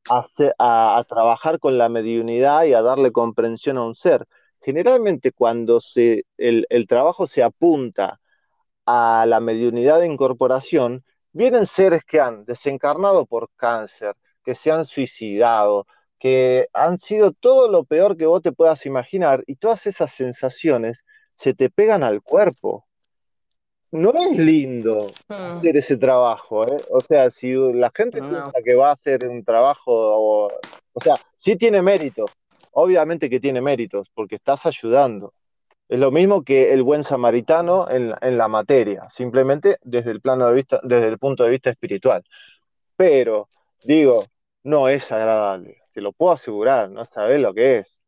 a, 0.09 1.05
trabajar 1.07 1.59
con 1.59 1.77
la 1.77 1.89
mediunidad 1.89 2.65
y 2.65 2.73
a 2.73 2.81
darle 2.81 3.11
comprensión 3.11 3.77
a 3.77 3.85
un 3.85 3.95
ser. 3.95 4.25
Generalmente 4.61 5.31
cuando 5.31 5.79
el 6.37 6.87
trabajo 6.87 7.27
se 7.27 7.43
apunta 7.43 8.19
a 8.85 9.25
la 9.27 9.39
mediunidad 9.39 9.99
de 9.99 10.07
incorporación, 10.07 11.03
vienen 11.31 11.65
seres 11.65 12.03
que 12.05 12.19
han 12.19 12.45
desencarnado 12.45 13.25
por 13.25 13.49
cáncer, 13.55 14.15
que 14.43 14.55
se 14.55 14.71
han 14.71 14.85
suicidado, 14.85 15.87
que 16.23 16.69
han 16.71 16.99
sido 16.99 17.33
todo 17.33 17.69
lo 17.69 17.83
peor 17.83 18.15
que 18.15 18.25
vos 18.25 18.41
te 18.41 18.53
puedas 18.53 18.85
imaginar 18.85 19.43
y 19.45 19.57
todas 19.57 19.85
esas 19.87 20.13
sensaciones 20.13 21.03
se 21.35 21.53
te 21.53 21.69
pegan 21.69 22.01
al 22.01 22.21
cuerpo. 22.21 22.85
No 23.91 24.13
es 24.13 24.37
lindo 24.37 25.11
hmm. 25.27 25.33
hacer 25.33 25.75
ese 25.75 25.97
trabajo, 25.97 26.65
¿eh? 26.65 26.81
O 26.91 27.01
sea, 27.01 27.29
si 27.29 27.51
la 27.51 27.91
gente 27.93 28.21
piensa 28.21 28.53
que 28.63 28.73
va 28.73 28.87
a 28.87 28.93
hacer 28.93 29.27
un 29.27 29.43
trabajo, 29.43 29.91
o, 29.91 30.47
o 30.93 31.01
sea, 31.01 31.15
sí 31.35 31.57
tiene 31.57 31.81
mérito, 31.81 32.23
obviamente 32.71 33.29
que 33.29 33.41
tiene 33.41 33.59
méritos, 33.59 34.07
porque 34.13 34.35
estás 34.35 34.65
ayudando. 34.65 35.33
Es 35.89 35.99
lo 35.99 36.09
mismo 36.09 36.43
que 36.43 36.71
el 36.71 36.83
buen 36.83 37.03
samaritano 37.03 37.89
en, 37.89 38.15
en, 38.21 38.37
la 38.37 38.47
materia, 38.47 39.09
simplemente 39.13 39.77
desde 39.81 40.11
el 40.11 40.21
plano 40.21 40.47
de 40.47 40.53
vista, 40.53 40.79
desde 40.83 41.09
el 41.09 41.19
punto 41.19 41.43
de 41.43 41.49
vista 41.49 41.69
espiritual. 41.69 42.23
Pero, 42.95 43.49
digo, 43.83 44.23
no 44.63 44.87
es 44.87 45.11
agradable 45.11 45.82
te 45.93 46.01
lo 46.01 46.11
puedo 46.11 46.33
asegurar, 46.33 46.89
no 46.89 47.05
sabes 47.05 47.39
lo 47.39 47.53
que 47.53 47.79
es. 47.79 48.01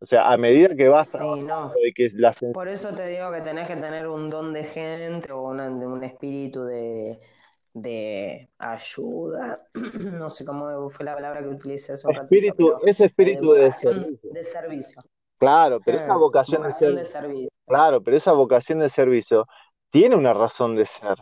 O 0.00 0.06
sea, 0.06 0.30
a 0.30 0.36
medida 0.36 0.74
que 0.76 0.88
vas 0.88 1.08
trabajando 1.08 1.72
que 1.94 2.12
Por 2.52 2.68
eso 2.68 2.94
te 2.94 3.06
digo 3.08 3.32
que 3.32 3.40
tenés 3.40 3.66
que 3.66 3.76
tener 3.76 4.06
un 4.06 4.28
don 4.28 4.52
de 4.52 4.64
gente 4.64 5.32
o 5.32 5.44
un 5.44 6.04
espíritu 6.04 6.62
de, 6.64 8.50
ayuda. 8.58 9.66
no 10.12 10.28
sé 10.28 10.44
cómo 10.44 10.90
fue 10.90 11.06
la 11.06 11.14
palabra 11.14 11.40
que 11.40 11.48
utilicé 11.48 11.92
hace 11.92 12.06
un 12.06 12.16
espíritu, 12.16 12.74
Ese 12.84 13.06
espíritu 13.06 13.52
de, 13.52 13.70
servicio. 13.70 14.30
de 14.30 14.42
servicio. 14.42 15.02
Claro, 15.38 15.80
pero 15.84 15.98
esa 15.98 16.16
vocación, 16.16 16.62
de, 16.62 16.72
servicio. 17.04 17.48
Claro, 17.66 18.02
pero 18.02 18.16
esa 18.16 18.32
vocación 18.32 18.80
de 18.80 18.88
servicio 18.88 19.46
tiene 19.90 20.16
una 20.16 20.34
razón 20.34 20.76
de 20.76 20.86
ser. 20.86 21.16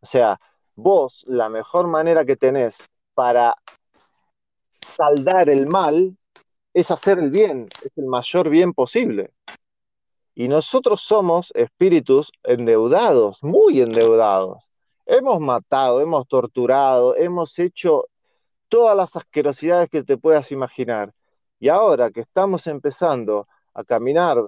O 0.00 0.06
sea, 0.06 0.38
vos 0.74 1.24
la 1.28 1.48
mejor 1.48 1.86
manera 1.86 2.24
que 2.24 2.36
tenés 2.36 2.76
para 3.14 3.54
saldar 4.88 5.48
el 5.48 5.66
mal 5.66 6.16
es 6.74 6.90
hacer 6.90 7.18
el 7.18 7.30
bien, 7.30 7.68
es 7.84 7.96
el 7.96 8.06
mayor 8.06 8.48
bien 8.48 8.72
posible. 8.72 9.30
Y 10.34 10.48
nosotros 10.48 11.00
somos 11.00 11.50
espíritus 11.54 12.30
endeudados, 12.44 13.42
muy 13.42 13.80
endeudados. 13.80 14.62
Hemos 15.06 15.40
matado, 15.40 16.00
hemos 16.00 16.28
torturado, 16.28 17.16
hemos 17.16 17.58
hecho 17.58 18.06
todas 18.68 18.96
las 18.96 19.16
asquerosidades 19.16 19.88
que 19.90 20.04
te 20.04 20.16
puedas 20.16 20.52
imaginar. 20.52 21.12
Y 21.58 21.68
ahora 21.68 22.10
que 22.10 22.20
estamos 22.20 22.66
empezando 22.66 23.48
a 23.74 23.82
caminar 23.82 24.38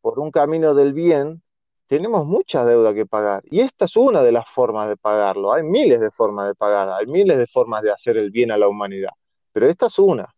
por 0.00 0.20
un 0.20 0.30
camino 0.30 0.74
del 0.74 0.92
bien, 0.92 1.42
tenemos 1.88 2.26
mucha 2.26 2.64
deuda 2.64 2.94
que 2.94 3.06
pagar. 3.06 3.42
Y 3.46 3.60
esta 3.60 3.86
es 3.86 3.96
una 3.96 4.22
de 4.22 4.32
las 4.32 4.48
formas 4.48 4.88
de 4.88 4.96
pagarlo. 4.96 5.52
Hay 5.52 5.64
miles 5.64 6.00
de 6.00 6.10
formas 6.10 6.46
de 6.46 6.54
pagar, 6.54 6.88
hay 6.90 7.06
miles 7.06 7.38
de 7.38 7.46
formas 7.46 7.82
de 7.82 7.90
hacer 7.90 8.16
el 8.16 8.30
bien 8.30 8.52
a 8.52 8.58
la 8.58 8.68
humanidad 8.68 9.12
pero 9.54 9.68
esta 9.68 9.86
es 9.86 9.98
una. 9.98 10.34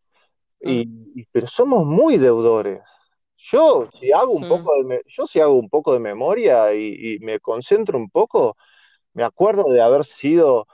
Y, 0.61 0.87
mm. 0.87 1.25
pero 1.33 1.47
somos 1.47 1.87
muy 1.87 2.19
deudores. 2.19 2.83
Yo 3.39 3.89
si 3.99 4.13
hago 4.13 4.33
un, 4.33 4.49
poco, 4.49 4.71
mm. 4.85 4.89
de, 4.89 5.03
yo, 5.07 5.27
si 5.27 5.41
hago 5.41 5.55
un 5.55 5.69
poco 5.71 5.95
de 5.95 6.01
memoria 6.01 6.75
y, 6.75 7.19
me 7.21 7.41
concentro 7.41 7.99
un 7.99 8.11
poco, 8.11 8.57
me 9.15 9.25
acuerdo 9.25 9.73
de 9.73 9.81
haber 9.81 10.05
sido 10.05 10.67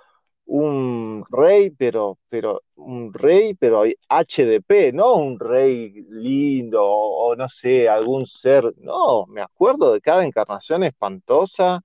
un 0.47 1.25
rey, 1.31 1.71
pero, 1.71 2.19
pero 2.29 2.63
un 2.75 3.13
rey, 3.15 3.55
pero 3.55 3.85
HDP, 3.85 4.93
no 4.93 5.15
un 5.15 5.39
rey 5.39 6.05
lindo 6.11 6.85
o, 6.85 7.37
no 7.37 7.49
sé, 7.49 7.89
algún 7.89 8.27
ser. 8.27 8.75
No, 8.79 9.27
me 9.27 9.43
acuerdo 9.43 9.93
de 9.93 10.01
cada 10.01 10.25
encarnación 10.25 10.83
espantosa 10.83 11.83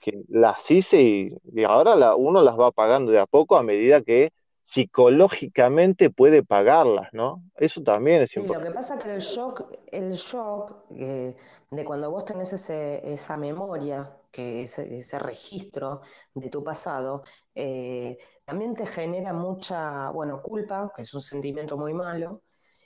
que 0.00 0.22
las 0.28 0.70
hice 0.70 1.02
y, 1.02 1.64
ahora 1.64 2.16
uno 2.16 2.42
las 2.42 2.58
va 2.58 2.70
pagando 2.72 3.12
de 3.12 3.18
a 3.20 3.26
poco 3.26 3.56
a 3.56 3.62
medida 3.62 4.02
que 4.02 4.32
psicológicamente 4.68 6.10
puede 6.10 6.42
pagarlas, 6.42 7.08
¿no? 7.12 7.42
Eso 7.56 7.82
también 7.82 8.20
es 8.20 8.32
sí, 8.32 8.40
importante. 8.40 8.68
Lo 8.68 8.74
que 8.74 8.76
pasa 8.76 8.96
es 8.96 9.02
que 9.02 9.14
el 9.14 9.20
shock, 9.20 9.62
el 9.86 10.12
shock 10.12 10.84
eh, 10.90 11.34
de 11.70 11.84
cuando 11.86 12.10
vos 12.10 12.26
tenés 12.26 12.52
esa 12.52 13.36
memoria, 13.38 14.14
que 14.30 14.60
ese, 14.60 14.98
ese 14.98 15.18
registro 15.18 16.02
de 16.34 16.50
tu 16.50 16.62
pasado, 16.62 17.22
eh, 17.54 18.18
también 18.44 18.74
te 18.74 18.84
genera 18.84 19.32
mucha, 19.32 20.10
bueno, 20.10 20.42
culpa, 20.42 20.92
que 20.94 21.00
es 21.00 21.14
un 21.14 21.22
sentimiento 21.22 21.78
muy 21.78 21.94
malo, 21.94 22.42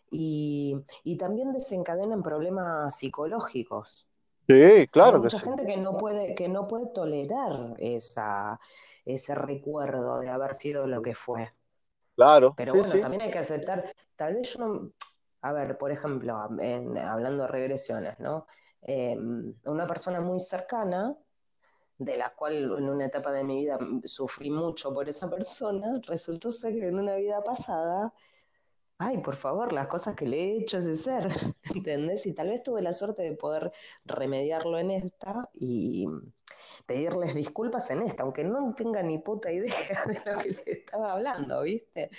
y, 0.08 0.76
y 1.02 1.16
también 1.16 1.50
desencadenan 1.50 2.22
problemas 2.22 2.96
psicológicos. 2.96 4.08
Sí, 4.46 4.86
claro. 4.86 5.16
Hay 5.16 5.22
mucha 5.24 5.40
gente 5.40 5.66
que 5.66 5.78
no 5.78 5.96
puede, 5.96 6.36
que 6.36 6.48
no 6.48 6.68
puede 6.68 6.86
tolerar 6.94 7.74
esa, 7.78 8.60
ese 9.04 9.34
recuerdo 9.34 10.20
de 10.20 10.28
haber 10.28 10.54
sido 10.54 10.86
lo 10.86 11.02
que 11.02 11.16
fue. 11.16 11.52
Claro. 12.22 12.54
Pero 12.56 12.74
bueno, 12.74 13.00
también 13.00 13.22
hay 13.22 13.30
que 13.30 13.38
aceptar, 13.38 13.92
tal 14.16 14.34
vez 14.34 14.54
yo 14.54 14.64
no, 14.64 14.92
a 15.42 15.52
ver, 15.52 15.76
por 15.76 15.90
ejemplo, 15.90 16.36
hablando 16.36 17.42
de 17.42 17.48
regresiones, 17.48 18.18
¿no? 18.20 18.46
Eh, 18.82 19.16
una 19.64 19.86
persona 19.86 20.20
muy 20.20 20.38
cercana, 20.38 21.16
de 21.98 22.16
la 22.16 22.30
cual 22.30 22.54
en 22.54 22.88
una 22.88 23.06
etapa 23.06 23.32
de 23.32 23.44
mi 23.44 23.58
vida 23.58 23.78
sufrí 24.04 24.50
mucho 24.50 24.92
por 24.94 25.08
esa 25.08 25.28
persona, 25.28 25.92
resultó 26.06 26.50
ser 26.50 26.74
que 26.74 26.88
en 26.88 26.98
una 26.98 27.16
vida 27.16 27.42
pasada 27.42 28.12
ay, 29.02 29.18
por 29.18 29.36
favor, 29.36 29.72
las 29.72 29.88
cosas 29.88 30.14
que 30.14 30.26
le 30.26 30.38
he 30.40 30.58
hecho 30.58 30.76
a 30.76 30.80
ese 30.80 30.96
ser, 30.96 31.24
¿entendés? 31.74 32.26
Y 32.26 32.32
tal 32.32 32.48
vez 32.48 32.62
tuve 32.62 32.82
la 32.82 32.92
suerte 32.92 33.22
de 33.22 33.34
poder 33.36 33.72
remediarlo 34.04 34.78
en 34.78 34.90
esta 34.90 35.50
y 35.54 36.06
pedirles 36.86 37.34
disculpas 37.34 37.90
en 37.90 38.02
esta, 38.02 38.22
aunque 38.22 38.44
no 38.44 38.74
tenga 38.74 39.02
ni 39.02 39.18
puta 39.18 39.50
idea 39.52 39.74
de 40.06 40.32
lo 40.32 40.38
que 40.38 40.50
le 40.50 40.72
estaba 40.72 41.12
hablando, 41.12 41.62
¿viste? 41.62 42.10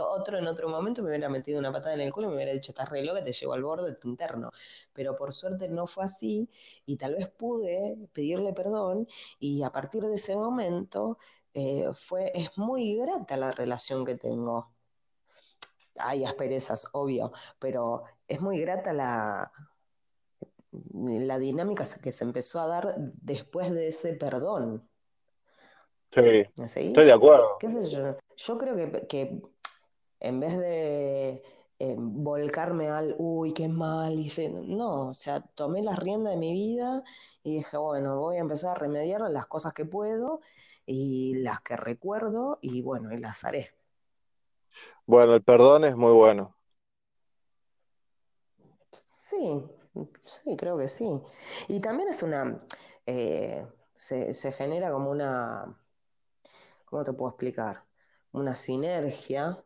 Otro 0.00 0.38
en 0.38 0.46
otro 0.46 0.68
momento 0.68 1.02
me 1.02 1.08
hubiera 1.08 1.28
metido 1.28 1.58
una 1.58 1.72
patada 1.72 1.94
en 1.94 2.00
el 2.02 2.12
culo 2.12 2.26
y 2.28 2.30
me 2.30 2.36
hubiera 2.36 2.52
dicho, 2.52 2.72
estás 2.72 2.88
re 2.88 3.02
loca, 3.04 3.24
te 3.24 3.32
llevo 3.32 3.52
al 3.54 3.62
borde 3.62 3.94
tu 3.94 4.08
interno. 4.08 4.50
Pero 4.92 5.16
por 5.16 5.32
suerte 5.32 5.68
no 5.68 5.86
fue 5.86 6.04
así 6.04 6.48
y 6.84 6.96
tal 6.96 7.14
vez 7.14 7.28
pude 7.28 7.96
pedirle 8.12 8.52
perdón 8.52 9.06
y 9.38 9.62
a 9.62 9.70
partir 9.70 10.02
de 10.04 10.14
ese 10.14 10.36
momento 10.36 11.18
eh, 11.54 11.86
fue, 11.94 12.32
es 12.34 12.56
muy 12.58 12.96
grata 12.96 13.36
la 13.36 13.50
relación 13.52 14.04
que 14.04 14.16
tengo 14.16 14.75
hay 15.98 16.24
asperezas, 16.24 16.88
obvio, 16.92 17.32
pero 17.58 18.04
es 18.28 18.40
muy 18.40 18.60
grata 18.60 18.92
la, 18.92 19.50
la 20.92 21.38
dinámica 21.38 21.84
que 22.02 22.12
se 22.12 22.24
empezó 22.24 22.60
a 22.60 22.68
dar 22.68 22.94
después 22.98 23.72
de 23.72 23.88
ese 23.88 24.14
perdón. 24.14 24.88
Sí, 26.10 26.46
estoy 26.56 27.04
de 27.04 27.12
acuerdo. 27.12 27.56
¿Qué 27.60 27.68
sé 27.68 27.84
yo? 27.84 28.16
Yo 28.36 28.58
creo 28.58 29.06
que, 29.06 29.42
en 30.20 30.40
vez 30.40 30.58
de 30.58 31.42
eh, 31.78 31.94
volcarme 31.98 32.88
al, 32.88 33.14
uy, 33.18 33.52
qué 33.52 33.68
mal, 33.68 34.18
hice, 34.18 34.48
no, 34.48 35.08
o 35.08 35.14
sea, 35.14 35.40
tomé 35.40 35.82
las 35.82 35.98
riendas 35.98 36.32
de 36.32 36.38
mi 36.38 36.52
vida 36.52 37.04
y 37.42 37.56
dije, 37.56 37.76
bueno, 37.76 38.18
voy 38.18 38.36
a 38.36 38.40
empezar 38.40 38.70
a 38.76 38.80
remediar 38.80 39.20
las 39.30 39.46
cosas 39.46 39.74
que 39.74 39.84
puedo 39.84 40.40
y 40.86 41.34
las 41.34 41.60
que 41.60 41.76
recuerdo 41.76 42.58
y 42.62 42.80
bueno, 42.80 43.12
y 43.12 43.18
las 43.18 43.44
haré. 43.44 43.74
Bueno, 45.06 45.34
el 45.34 45.42
perdón 45.42 45.84
es 45.84 45.96
muy 45.96 46.12
bueno. 46.12 46.56
Sí, 49.06 49.64
sí, 50.22 50.56
creo 50.56 50.78
que 50.78 50.88
sí. 50.88 51.06
Y 51.68 51.80
también 51.80 52.08
es 52.08 52.22
una, 52.22 52.60
eh, 53.06 53.66
se, 53.94 54.34
se 54.34 54.52
genera 54.52 54.90
como 54.92 55.10
una, 55.10 55.76
¿cómo 56.84 57.04
te 57.04 57.12
puedo 57.12 57.30
explicar? 57.30 57.84
Una 58.32 58.54
sinergia 58.56 59.62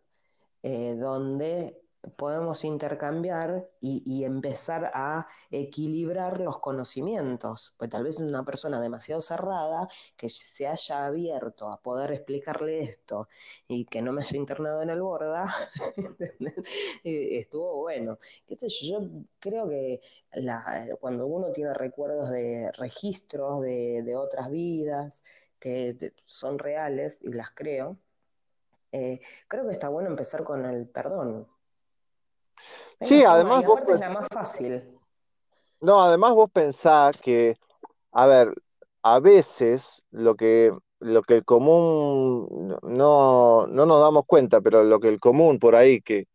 eh, 0.62 0.96
donde 0.96 1.80
podemos 2.16 2.64
intercambiar 2.64 3.68
y, 3.80 4.24
empezar 4.24 4.90
a 4.94 5.26
equilibrar 5.50 6.40
los 6.40 6.58
conocimientos. 6.58 7.74
Pues 7.76 7.90
tal 7.90 8.04
vez 8.04 8.20
una 8.20 8.44
persona 8.44 8.80
demasiado 8.80 9.20
cerrada 9.20 9.88
que 10.16 10.28
se 10.28 10.66
haya 10.66 11.06
abierto 11.06 11.68
a 11.68 11.80
poder 11.80 12.12
explicarle 12.12 12.80
esto 12.80 13.28
y 13.68 13.84
que 13.86 14.02
no 14.02 14.12
me 14.12 14.22
haya 14.22 14.36
internado 14.36 14.82
en 14.82 14.90
el 14.90 15.02
borda, 15.02 15.46
eh, 17.04 17.38
estuvo 17.38 17.80
bueno. 17.82 18.18
Yo 18.48 19.00
creo 19.38 19.68
que 19.68 20.00
cuando 21.00 21.26
uno 21.26 21.52
tiene 21.52 21.74
recuerdos 21.74 22.30
de 22.30 22.70
registros 22.72 23.62
de, 23.62 24.14
otras 24.16 24.50
vidas 24.50 25.22
que 25.58 26.12
son 26.24 26.58
reales 26.58 27.18
y 27.22 27.32
las 27.32 27.50
creo, 27.50 27.98
eh, 28.92 29.20
creo 29.48 29.66
que 29.66 29.72
está 29.72 29.88
bueno 29.88 30.08
empezar 30.08 30.44
con 30.44 30.64
el 30.66 30.88
perdón 30.88 31.46
Sí, 33.00 33.24
además 33.24 33.64
vos... 33.64 33.80
es 33.88 34.00
la 34.00 34.10
más 34.10 34.26
fácil. 34.32 34.82
No, 35.80 36.02
además 36.02 36.34
vos 36.34 36.50
pensás 36.50 37.16
que, 37.20 37.56
a 38.12 38.26
ver, 38.26 38.54
a 39.02 39.18
veces 39.20 40.02
lo 40.10 40.34
que, 40.34 40.72
lo 40.98 41.22
que 41.22 41.34
el 41.36 41.44
común, 41.44 42.76
no, 42.82 43.66
no 43.66 43.86
nos 43.86 44.00
damos 44.00 44.24
cuenta, 44.26 44.60
pero 44.60 44.84
lo 44.84 45.00
que 45.00 45.08
el 45.08 45.18
común 45.18 45.58
por 45.58 45.74
ahí, 45.74 46.02
que, 46.02 46.26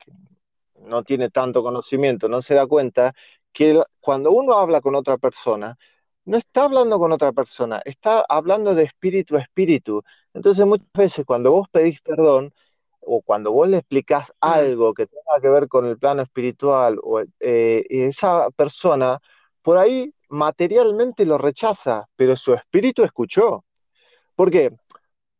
no 0.85 1.03
tiene 1.03 1.29
tanto 1.29 1.63
conocimiento, 1.63 2.27
no 2.29 2.41
se 2.41 2.55
da 2.55 2.67
cuenta, 2.67 3.13
que 3.51 3.81
cuando 3.99 4.31
uno 4.31 4.53
habla 4.53 4.81
con 4.81 4.95
otra 4.95 5.17
persona, 5.17 5.77
no 6.25 6.37
está 6.37 6.63
hablando 6.63 6.99
con 6.99 7.11
otra 7.11 7.31
persona, 7.31 7.81
está 7.85 8.25
hablando 8.27 8.73
de 8.75 8.83
espíritu 8.83 9.37
a 9.37 9.41
espíritu. 9.41 10.03
Entonces 10.33 10.65
muchas 10.65 10.87
veces 10.93 11.25
cuando 11.25 11.51
vos 11.51 11.67
pedís 11.69 12.01
perdón, 12.01 12.53
o 13.05 13.21
cuando 13.21 13.51
vos 13.51 13.67
le 13.67 13.77
explicás 13.77 14.33
algo 14.39 14.93
que 14.93 15.07
tenga 15.07 15.41
que 15.41 15.49
ver 15.49 15.67
con 15.67 15.85
el 15.85 15.97
plano 15.97 16.21
espiritual, 16.21 16.99
o, 17.03 17.21
eh, 17.39 17.85
esa 17.89 18.49
persona 18.51 19.19
por 19.61 19.77
ahí 19.77 20.13
materialmente 20.29 21.25
lo 21.25 21.37
rechaza, 21.37 22.05
pero 22.15 22.35
su 22.35 22.53
espíritu 22.53 23.03
escuchó. 23.03 23.63
¿Por 24.35 24.51
qué? 24.51 24.71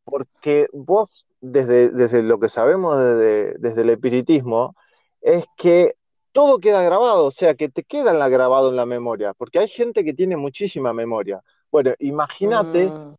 Porque 0.04 0.68
vos, 0.74 1.26
desde, 1.42 1.90
desde 1.90 2.24
lo 2.24 2.40
que 2.40 2.50
sabemos 2.50 2.98
desde, 2.98 3.56
desde, 3.58 3.82
el 3.82 3.90
espiritismo, 3.92 4.76
es 5.22 5.46
que 5.58 5.96
todo 6.32 6.60
queda 6.60 6.82
grabado, 6.84 7.26
o 7.26 7.32
sea, 7.32 7.56
que 7.56 7.70
te 7.70 7.84
queda 7.84 8.28
grabado 8.30 8.70
en 8.70 8.76
la 8.76 8.86
memoria, 8.86 9.34
porque 9.34 9.60
hay 9.60 9.68
gente 9.68 10.04
que 10.04 10.14
tiene 10.14 10.38
muchísima 10.38 10.94
memoria. 10.94 11.42
Bueno, 11.72 11.94
imagínate 12.00 12.88
mm. 12.88 13.16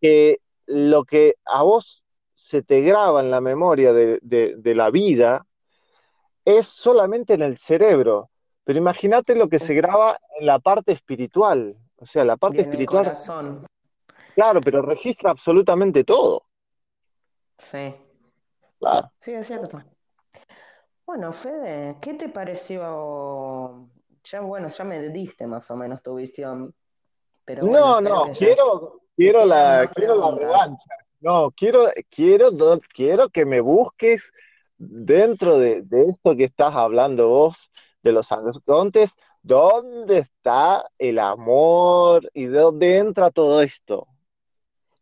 que 0.00 0.38
lo 0.66 1.04
que 1.04 1.34
a 1.44 1.62
vos 1.62 2.01
se 2.42 2.62
te 2.62 2.80
graba 2.80 3.20
en 3.20 3.30
la 3.30 3.40
memoria 3.40 3.92
de, 3.92 4.60
la 4.74 4.90
vida 4.90 5.46
es 6.44 6.66
solamente 6.66 7.34
en 7.34 7.42
el 7.42 7.56
cerebro. 7.56 8.30
Pero 8.64 8.78
imagínate 8.78 9.34
lo 9.34 9.48
que 9.48 9.58
se 9.58 9.74
graba 9.74 10.18
en 10.38 10.46
la 10.46 10.58
parte 10.58 10.92
espiritual. 10.92 11.76
O 11.96 12.06
sea, 12.06 12.24
la 12.24 12.36
parte 12.36 12.62
espiritual. 12.62 13.04
corazón. 13.04 13.66
Claro, 14.34 14.60
pero 14.60 14.82
registra 14.82 15.30
absolutamente 15.30 16.04
todo. 16.04 16.44
Sí. 17.58 17.94
Claro. 18.78 19.12
Sí, 19.18 19.32
es 19.32 19.46
cierto. 19.46 19.80
Bueno, 21.06 21.30
Fede, 21.30 21.96
¿qué 22.00 22.14
te 22.14 22.28
pareció? 22.28 23.88
Ya, 24.24 24.40
bueno, 24.40 24.68
ya 24.68 24.84
me 24.84 25.00
diste 25.10 25.46
más 25.46 25.70
o 25.70 25.76
menos 25.76 26.02
tu 26.02 26.16
visión. 26.16 26.74
Pero 27.44 27.64
no, 27.64 28.00
no, 28.00 28.26
quiero, 28.36 29.00
quiero 29.16 29.44
la, 29.44 29.90
quiero 29.94 30.16
la 30.16 30.36
revancha. 30.36 30.90
No, 31.22 31.52
quiero, 31.52 31.88
quiero, 32.10 32.50
quiero 32.92 33.28
que 33.28 33.44
me 33.44 33.60
busques 33.60 34.32
dentro 34.76 35.56
de, 35.56 35.84
esto 36.08 36.36
que 36.36 36.44
estás 36.44 36.74
hablando 36.74 37.28
vos, 37.28 37.70
de 38.02 38.10
los 38.10 38.32
arcontes, 38.32 39.12
¿dónde 39.40 40.18
está 40.18 40.84
el 40.98 41.20
amor 41.20 42.28
y 42.34 42.46
de 42.46 42.58
dónde 42.58 42.96
entra 42.96 43.30
todo 43.30 43.62
esto? 43.62 44.08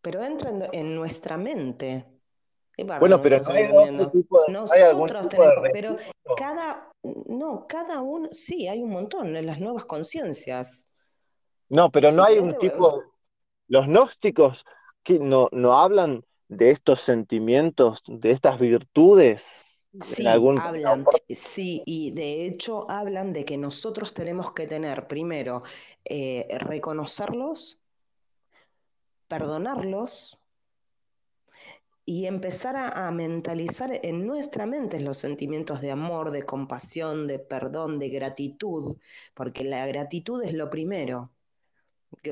Pero 0.03 0.23
entra 0.23 0.51
en, 0.73 0.95
nuestra 0.95 1.39
mente. 1.39 2.05
Bueno, 2.77 3.23
pero 3.23 3.41
no 3.41 3.53
hay, 3.53 3.67
tipo 4.13 4.43
de, 4.47 4.53
Nosotros 4.53 5.29
tenemos, 5.29 5.69
pero 5.73 5.97
cada, 6.37 6.93
no, 7.03 7.67
cada 7.67 8.03
uno, 8.03 8.29
sí, 8.33 8.69
hay 8.69 8.83
un 8.83 8.91
montón 8.91 9.37
en 9.37 9.47
las 9.47 9.59
nuevas 9.59 9.87
conciencias. 9.87 10.87
No, 11.71 11.91
pero 11.91 12.13
no 12.13 12.25
hay 12.25 12.39
un 12.39 12.53
tipo, 12.59 13.03
los 13.69 13.87
gnósticos 13.87 14.67
que 15.03 15.19
no, 15.19 15.49
no 15.53 15.79
hablan 15.79 16.25
de 16.49 16.71
estos 16.71 17.01
sentimientos, 17.01 18.03
de 18.07 18.33
estas 18.33 18.59
virtudes. 18.59 19.47
Sí, 20.01 20.25
hablan, 20.27 21.05
sí, 21.29 21.83
y 21.85 22.13
de 22.13 22.47
hecho 22.47 22.89
hablan 22.89 23.33
de 23.33 23.45
que 23.45 23.57
nosotros 23.57 24.15
tenemos 24.15 24.53
que 24.53 24.69
tener 24.69 25.09
primero 25.09 25.63
eh, 26.05 26.47
reconocerlos, 26.61 27.81
perdonarlos 29.27 30.39
y 32.05 32.27
empezar 32.27 32.77
a, 32.77 33.09
a, 33.09 33.11
mentalizar 33.11 33.99
en 34.05 34.27
nuestra 34.27 34.65
mente 34.65 35.01
los 35.01 35.19
sentimientos 35.19 35.81
de 35.81 35.91
amor, 35.91 36.31
de 36.31 36.45
compasión, 36.45 37.27
de 37.27 37.41
perdón, 37.41 37.99
de 37.99 38.11
gratitud, 38.11 38.97
porque 39.35 39.65
la 39.65 39.87
gratitud 39.87 40.43
es 40.43 40.53
lo 40.53 40.71
primero. 40.71 41.33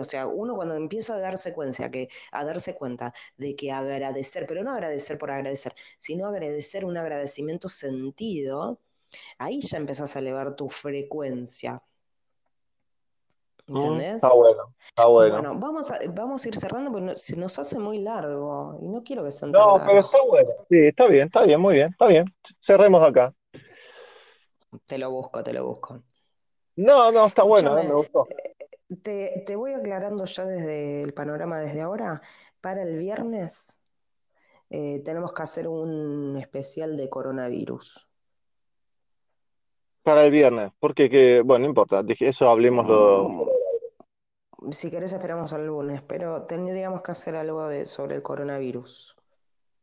O 0.01 0.05
sea, 0.05 0.27
uno 0.27 0.55
cuando 0.55 0.75
empieza 0.75 1.15
a 1.15 1.19
darse 1.19 1.53
cuenta, 1.53 1.91
que, 1.91 2.09
a 2.33 2.45
darse 2.45 2.75
cuenta 2.75 3.15
de 3.37 3.55
que 3.57 3.73
agradecer, 3.73 4.47
pero 4.47 4.63
no 4.65 4.73
agradecer 4.73 5.19
por 5.19 5.31
agradecer, 5.31 5.75
sino 5.99 6.27
agradecer 6.27 6.85
un 6.85 6.97
agradecimiento 6.97 7.69
sentido, 7.69 8.81
ahí 9.39 9.61
ya 9.61 9.79
empezás 9.79 10.17
a 10.17 10.19
elevar 10.19 10.57
tu 10.57 10.69
frecuencia. 10.69 11.83
Mm, 13.67 13.77
¿Entendés? 13.77 14.15
está 14.17 14.35
bueno, 14.35 14.75
está 14.89 15.07
bueno. 15.07 15.35
Bueno, 15.35 15.59
vamos 15.59 15.91
a, 15.91 15.99
vamos 16.11 16.45
a 16.45 16.49
ir 16.49 16.57
cerrando 16.57 16.91
porque 16.91 17.07
no- 17.07 17.17
se 17.17 17.37
nos 17.37 17.59
hace 17.59 17.79
muy 17.79 17.99
largo 17.99 18.79
y 18.81 18.89
no 18.89 19.03
quiero 19.03 19.25
que 19.25 19.31
tan 19.31 19.53
No, 19.53 19.81
pero 19.87 20.01
está 20.01 20.19
bueno. 20.23 20.51
Sí, 20.69 20.79
está 20.87 21.07
bien, 21.07 21.27
está 21.27 21.45
bien, 21.45 21.61
muy 21.61 21.75
bien, 21.75 21.89
está 21.91 22.07
bien. 22.07 22.25
Cerremos 22.61 23.03
acá. 23.03 23.35
Te 24.87 24.99
lo 24.99 25.11
busco, 25.11 25.43
te 25.43 25.53
lo 25.53 25.67
busco. 25.67 26.03
No, 26.77 27.11
no, 27.11 27.27
está 27.27 27.43
bueno, 27.43 27.77
eh, 27.79 27.89
me 27.89 27.95
gustó. 27.95 28.29
Te, 29.02 29.43
te 29.47 29.56
voy 29.56 29.73
aclarando 29.74 30.24
ya 30.24 30.44
desde 30.47 31.02
el 31.02 31.15
panorama 31.15 31.60
desde 31.60 31.81
ahora. 31.82 32.20
Para 32.60 32.82
el 32.82 32.98
viernes 32.98 33.81
eh, 34.70 35.02
tenemos 35.05 35.32
que 35.32 35.43
hacer 35.43 35.69
un 35.69 36.36
especial 36.39 36.97
de 36.97 37.09
coronavirus. 37.09 38.09
Para 40.02 40.24
el 40.24 40.31
viernes, 40.32 40.73
porque 40.81 41.10
que, 41.10 41.43
bueno, 41.43 41.65
no 41.65 41.69
importa, 41.69 42.02
dije, 42.02 42.28
eso 42.28 42.48
hablemoslo. 42.51 43.28
Mm, 43.28 44.73
Si 44.73 44.90
querés 44.90 45.12
esperamos 45.12 45.52
al 45.52 45.66
lunes, 45.66 46.02
pero 46.02 46.44
tendríamos 46.47 47.02
que 47.02 47.12
hacer 47.12 47.35
algo 47.36 47.69
de, 47.69 47.86
sobre 47.86 48.16
el 48.16 48.23
coronavirus. 48.23 49.16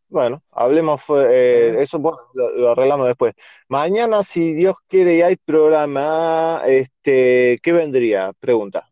Bueno, 0.07 0.43
hablemos, 0.51 1.01
¿eh? 1.09 1.75
eso 1.79 1.99
bueno, 1.99 2.19
lo, 2.33 2.49
lo 2.51 2.69
arreglamos 2.71 3.07
después. 3.07 3.33
Mañana, 3.67 4.23
si 4.23 4.53
Dios 4.53 4.75
quiere 4.87 5.15
y 5.17 5.21
hay 5.21 5.35
programa, 5.35 6.61
este, 6.67 7.59
¿qué 7.61 7.71
vendría? 7.73 8.31
Pregunta. 8.39 8.87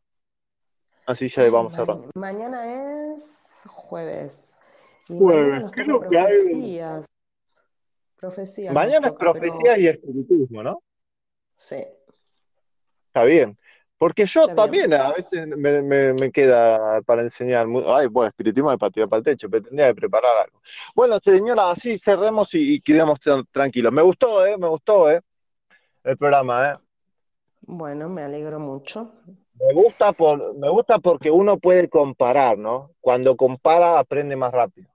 Así 1.06 1.28
ya 1.28 1.50
vamos 1.50 1.72
ma- 1.72 1.78
cerrando. 1.78 2.10
mañana 2.16 3.14
es 3.14 3.64
jueves 3.68 4.58
y 5.10 5.18
Jueves, 5.18 5.66
¿qué 5.74 5.82
es 5.82 5.88
lo 5.88 6.00
que 6.00 6.18
hay? 6.18 6.24
profecías. 6.26 7.06
Profecías 8.16 8.74
nos 8.74 8.84
Mañana 8.84 9.08
es 9.08 9.14
pero 9.20 9.34
profecía 9.34 9.78
y 9.78 9.88
espiritismo, 9.88 10.64
¿no? 10.64 10.82
sí, 11.56 11.84
Está 13.08 13.24
bien. 13.26 13.58
Porque 13.98 14.26
yo 14.26 14.42
está 14.42 14.54
bien. 14.54 14.90
también 14.90 14.94
a 14.94 15.14
veces 15.14 15.48
me, 15.48 15.82
me- 15.82 16.14
me 16.14 16.32
queda 16.32 17.02
para 17.04 17.22
enseñar. 17.22 17.68
Ay, 17.88 18.08
bueno, 18.08 18.30
espiritismo 18.30 18.72
es 18.72 18.78
para 18.78 18.92
tirar 18.92 19.08
para 19.08 19.20
el 19.20 19.24
techo, 19.24 19.50
pero 19.50 19.64
tendría 19.64 19.88
que 19.90 19.96
preparar 19.96 20.32
algo. 20.46 20.62
Bueno, 20.96 21.20
señora, 21.24 21.70
así 21.72 21.98
cerremos 21.98 22.54
y, 22.56 22.76
y 22.76 22.82
quedemos 22.82 23.20
tran- 23.20 23.46
tranquilos. 23.52 23.94
Me 23.94 24.02
gustó, 24.02 24.46
¿eh? 24.46 24.58
Me 24.58 24.68
gustó, 24.68 25.10
¿eh? 25.12 25.22
El 26.04 26.18
programa, 26.18 26.72
¿eh? 26.72 26.76
Bueno, 27.62 28.10
me 28.10 28.24
alegro 28.24 28.60
mucho. 28.60 29.14
Me 29.66 29.74
gusta 29.74 30.12
por, 30.12 30.56
me 30.56 30.70
gusta 30.70 31.00
porque 31.00 31.32
uno 31.32 31.58
puede 31.58 31.88
comparar, 31.88 32.58
¿no? 32.58 32.92
Cuando 33.00 33.38
compara 33.38 33.98
aprende 33.98 34.36
más 34.36 34.52
rápido. 34.52 34.90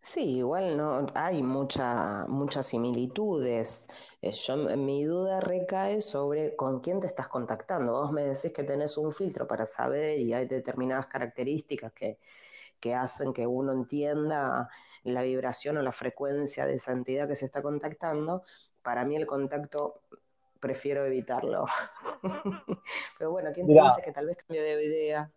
Sí, 0.00 0.36
igual 0.38 0.76
no 0.76 1.06
hay 1.14 1.42
mucha, 1.42 2.26
muchas 2.28 2.66
similitudes. 2.66 3.88
Eh, 4.22 4.32
yo, 4.32 4.56
mi 4.56 5.04
duda 5.04 5.40
recae 5.40 6.00
sobre 6.00 6.54
con 6.54 6.80
quién 6.80 7.00
te 7.00 7.08
estás 7.08 7.28
contactando. 7.28 7.92
Vos 7.92 8.12
me 8.12 8.22
decís 8.22 8.52
que 8.52 8.62
tenés 8.62 8.96
un 8.96 9.12
filtro 9.12 9.46
para 9.48 9.66
saber 9.66 10.18
y 10.18 10.32
hay 10.32 10.46
determinadas 10.46 11.08
características 11.08 11.92
que, 11.92 12.18
que 12.80 12.94
hacen 12.94 13.32
que 13.32 13.46
uno 13.46 13.72
entienda 13.72 14.70
la 15.02 15.22
vibración 15.22 15.76
o 15.76 15.82
la 15.82 15.92
frecuencia 15.92 16.66
de 16.66 16.74
esa 16.74 16.92
entidad 16.92 17.28
que 17.28 17.34
se 17.34 17.44
está 17.44 17.62
contactando. 17.62 18.42
Para 18.82 19.04
mí 19.04 19.16
el 19.16 19.26
contacto 19.26 20.02
prefiero 20.60 21.04
evitarlo. 21.04 21.66
Pero 23.18 23.30
bueno, 23.30 23.50
¿quién 23.52 23.68
te 23.68 23.74
Mirá, 23.74 23.84
dice 23.84 24.02
que 24.02 24.12
tal 24.12 24.26
vez 24.26 24.36
cambie 24.36 24.62
de 24.62 24.84
idea? 24.84 25.30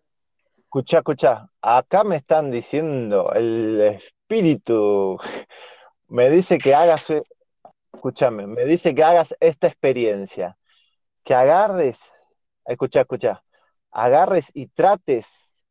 escuchá, 0.58 1.00
escuchá. 1.00 1.50
Acá 1.62 2.04
me 2.04 2.16
están 2.18 2.52
diciendo, 2.52 3.32
el 3.34 3.82
espíritu 3.82 5.20
me 6.08 6.30
dice 6.30 6.58
que 6.58 6.74
hagas, 6.76 7.10
eh, 7.10 7.24
escúchame, 7.94 8.48
me 8.48 8.66
dice 8.66 8.96
que 8.96 9.04
hagas 9.04 9.36
esta 9.40 9.68
experiencia, 9.68 10.58
que 11.24 11.34
agarres, 11.36 12.00
escuchá, 12.66 13.02
escuchá, 13.02 13.44
agarres 13.92 14.52
y 14.54 14.68
trates 14.68 15.62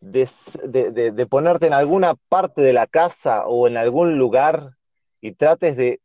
de- 0.00 0.90
de- 0.92 1.12
de 1.12 1.26
ponerte 1.26 1.66
en 1.66 1.72
alguna 1.72 2.14
parte 2.28 2.60
de 2.60 2.72
la 2.74 2.86
casa 2.86 3.46
o 3.46 3.66
en 3.66 3.76
algún 3.78 4.18
lugar 4.18 4.72
y 5.20 5.32
trates 5.32 5.76
de 5.76 6.00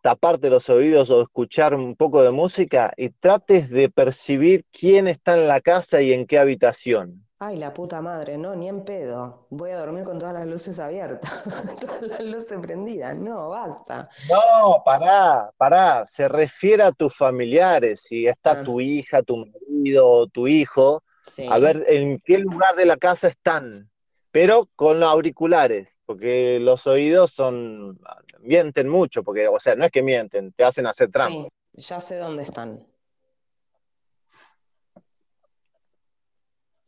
taparte 0.00 0.50
los 0.50 0.68
oídos 0.70 1.10
o 1.10 1.22
escuchar 1.22 1.74
un 1.74 1.96
poco 1.96 2.22
de 2.22 2.30
música 2.30 2.92
y 2.96 3.10
trates 3.10 3.70
de 3.70 3.88
percibir 3.90 4.64
quién 4.72 5.08
está 5.08 5.34
en 5.34 5.48
la 5.48 5.60
casa 5.60 6.00
y 6.02 6.12
en 6.12 6.26
qué 6.26 6.38
habitación. 6.38 7.26
Ay, 7.38 7.56
la 7.56 7.72
puta 7.72 8.02
madre, 8.02 8.36
no, 8.36 8.54
ni 8.54 8.68
en 8.68 8.84
pedo. 8.84 9.46
Voy 9.50 9.70
a 9.70 9.78
dormir 9.78 10.04
con 10.04 10.18
todas 10.18 10.34
las 10.34 10.46
luces 10.46 10.78
abiertas, 10.78 11.42
todas 11.80 12.02
las 12.08 12.20
luces 12.20 12.58
prendidas. 12.60 13.16
No, 13.16 13.48
basta. 13.50 14.10
No, 14.28 14.82
pará, 14.84 15.50
pará, 15.56 16.06
se 16.06 16.28
refiere 16.28 16.82
a 16.82 16.92
tus 16.92 17.16
familiares, 17.16 18.02
si 18.02 18.26
está 18.26 18.60
Ah, 18.60 18.62
tu 18.62 18.80
hija, 18.80 19.22
tu 19.22 19.38
marido 19.46 20.06
o 20.06 20.26
tu 20.26 20.46
hijo, 20.48 21.02
a 21.48 21.58
ver 21.58 21.84
en 21.88 22.20
qué 22.20 22.38
lugar 22.38 22.74
de 22.76 22.84
la 22.86 22.96
casa 22.98 23.28
están, 23.28 23.90
pero 24.30 24.68
con 24.76 25.00
los 25.00 25.08
auriculares, 25.08 25.98
porque 26.06 26.58
los 26.60 26.86
oídos 26.86 27.32
son, 27.32 27.98
mienten 28.40 28.88
mucho, 28.88 29.22
porque, 29.22 29.48
o 29.48 29.58
sea, 29.60 29.74
no 29.74 29.84
es 29.84 29.90
que 29.90 30.02
mienten, 30.02 30.52
te 30.52 30.64
hacen 30.64 30.86
hacer 30.86 31.10
trampa. 31.10 31.48
Sí, 31.74 31.88
ya 31.88 32.00
sé 32.00 32.16
dónde 32.16 32.42
están. 32.42 32.86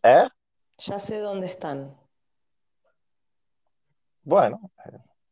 ¿Eh? 0.02 0.28
Ya 0.78 0.98
sé 0.98 1.18
dónde 1.18 1.46
están. 1.46 1.96
Bueno, 4.24 4.60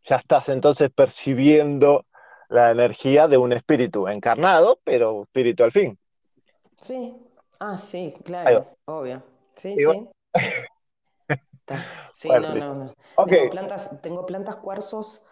ya 0.05 0.17
estás 0.17 0.49
entonces 0.49 0.91
percibiendo 0.91 2.07
la 2.49 2.71
energía 2.71 3.29
de 3.29 3.37
un 3.37 3.53
espíritu 3.53 4.09
encarnado, 4.09 4.81
pero 4.85 5.23
espíritu 5.23 5.63
al 5.65 5.73
fin. 5.73 5.99
Sí. 6.81 7.15
Ah, 7.61 7.77
sí, 7.77 8.15
claro, 8.25 8.77
obvio. 8.87 9.23
Sí, 9.55 9.77
sí. 9.77 10.09
Sí, 12.13 12.27
Bueno, 12.27 12.49
no, 12.55 12.75
no, 12.75 12.85
no. 12.87 12.95
Ok. 13.15 13.29
Tengo 13.29 13.51
plantas, 13.51 14.03
tengo 14.03 14.27
plantas 14.27 14.57
cuarzos 14.57 15.23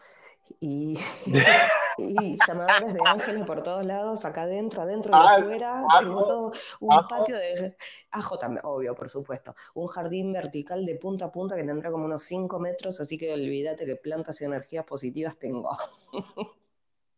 y, 0.61 0.99
y 1.97 2.37
llamadores 2.37 2.95
de 2.95 3.05
ángeles 3.07 3.45
por 3.45 3.63
todos 3.63 3.85
lados, 3.85 4.25
acá 4.25 4.43
adentro, 4.43 4.83
adentro 4.83 5.15
y 5.15 5.21
Ah, 5.21 5.25
afuera. 5.25 5.93
Tengo 5.97 6.25
ajo, 6.25 6.27
todo 6.27 6.53
un 6.81 6.95
ajo. 6.95 7.09
patio 7.09 7.37
de 7.37 7.77
ajo 8.11 8.39
también, 8.39 8.63
obvio, 8.65 8.95
por 8.95 9.09
supuesto. 9.09 9.55
Un 9.75 9.87
jardín 9.89 10.33
vertical 10.33 10.85
de 10.87 10.97
punta 10.97 11.27
a 11.27 11.33
punta 11.33 11.57
que 11.57 11.65
tendrá 11.65 11.91
como 11.91 12.05
unos 12.07 12.23
5 12.25 12.59
metros, 12.59 13.01
así 13.01 13.19
que 13.19 13.33
olvídate 13.33 13.87
que 13.87 13.97
plantas 13.97 14.41
y 14.41 14.45
energías 14.45 14.85
positivas 14.85 15.39
tengo. 15.39 15.77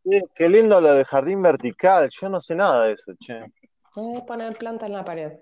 Qué, 0.05 0.23
qué 0.35 0.49
lindo 0.49 0.79
lo 0.81 0.93
del 0.95 1.05
jardín 1.07 1.41
vertical. 1.43 2.09
Yo 2.11 2.29
no 2.29 2.41
sé 2.41 2.55
nada 2.55 2.85
de 2.85 2.93
eso, 2.95 3.13
che. 3.19 3.47
Es 3.95 4.23
poner 4.23 4.59
planta 4.59 4.87
en 4.87 4.93
la 4.95 5.05
pared. 5.05 5.39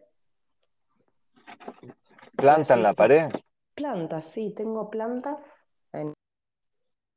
Planta 2.36 2.74
en 2.74 2.82
la 2.82 2.94
pared. 2.94 3.28
plantas, 3.74 4.24
sí, 4.24 4.52
tengo 4.54 4.90
plantas 4.90 5.64
en, 5.92 6.12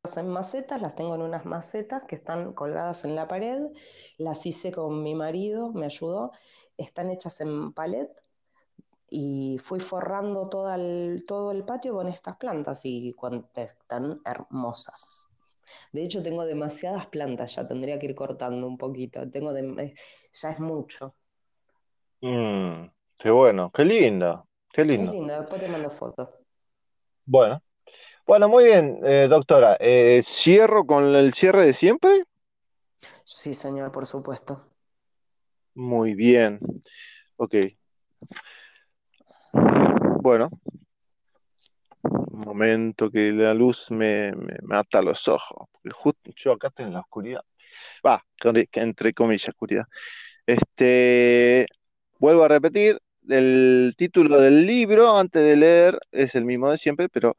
en 0.04 0.28
macetas, 0.30 0.82
las 0.82 0.96
tengo 0.96 1.14
en 1.16 1.22
unas 1.22 1.46
macetas 1.46 2.04
que 2.08 2.16
están 2.16 2.54
colgadas 2.54 3.06
en 3.06 3.16
la 3.16 3.28
pared, 3.28 3.62
las 4.18 4.46
hice 4.46 4.72
con 4.72 5.04
mi 5.04 5.14
marido, 5.14 5.72
me 5.74 5.86
ayudó, 5.86 6.32
están 6.78 7.12
hechas 7.12 7.40
en 7.42 7.72
palet 7.74 8.10
y 9.10 9.58
fui 9.60 9.80
forrando 9.80 10.50
todo 10.50 10.74
el, 10.74 11.26
todo 11.28 11.52
el 11.52 11.64
patio 11.66 11.94
con 11.94 12.08
estas 12.08 12.38
plantas 12.38 12.86
y 12.86 13.16
están 13.56 14.22
hermosas. 14.26 15.28
De 15.94 16.04
hecho, 16.04 16.24
tengo 16.24 16.46
demasiadas 16.46 17.08
plantas, 17.08 17.56
ya 17.56 17.68
tendría 17.68 18.00
que 18.00 18.08
ir 18.08 18.16
cortando 18.16 18.68
un 18.68 18.78
poquito, 18.78 19.30
tengo 19.30 19.54
dem- 19.54 19.80
eh, 19.80 19.94
ya 20.34 20.52
es 20.52 20.60
mucho. 20.60 21.16
Mm, 22.22 22.90
qué 23.20 23.30
bueno, 23.32 23.72
qué 23.72 23.86
lindo, 23.86 24.48
qué 24.74 24.84
Es 24.86 24.86
lindo. 24.86 25.10
linda, 25.10 25.40
después 25.40 25.60
te 25.60 25.68
mando 25.68 25.90
fotos. 25.90 26.30
Bueno, 27.26 27.62
bueno, 28.26 28.50
muy 28.50 28.66
bien, 28.66 29.00
eh, 29.04 29.28
doctora. 29.30 29.78
Eh, 29.80 30.22
¿cierro 30.24 30.86
con 30.86 31.16
el 31.16 31.34
cierre 31.34 31.66
de 31.66 31.74
siempre? 31.74 32.24
Sí, 33.24 33.54
señor, 33.54 33.92
por 33.92 34.06
supuesto. 34.06 34.66
Muy 35.74 36.14
bien. 36.14 36.60
Ok. 37.38 37.56
Bueno, 40.22 40.50
un 42.04 42.40
momento 42.40 43.10
que 43.10 43.32
la 43.32 43.54
luz 43.54 43.90
me, 43.90 44.32
me 44.34 44.56
mata 44.64 45.02
los 45.02 45.28
ojos. 45.28 45.68
Porque 45.72 45.92
justo 45.92 46.32
yo 46.36 46.54
acá 46.54 46.68
estoy 46.68 46.86
en 46.86 46.94
la 46.94 47.00
oscuridad. 47.00 47.42
Va, 48.06 48.24
entre 48.74 49.14
comillas, 49.14 49.50
oscuridad. 49.50 49.86
Este, 50.46 51.66
vuelvo 52.20 52.44
a 52.44 52.48
repetir, 52.48 53.00
el 53.30 53.94
título 53.98 54.40
del 54.40 54.66
libro, 54.66 55.18
antes 55.18 55.44
de 55.44 55.56
leer, 55.56 56.00
es 56.12 56.36
el 56.36 56.46
mismo 56.46 56.70
de 56.70 56.78
siempre, 56.78 57.10
pero 57.10 57.38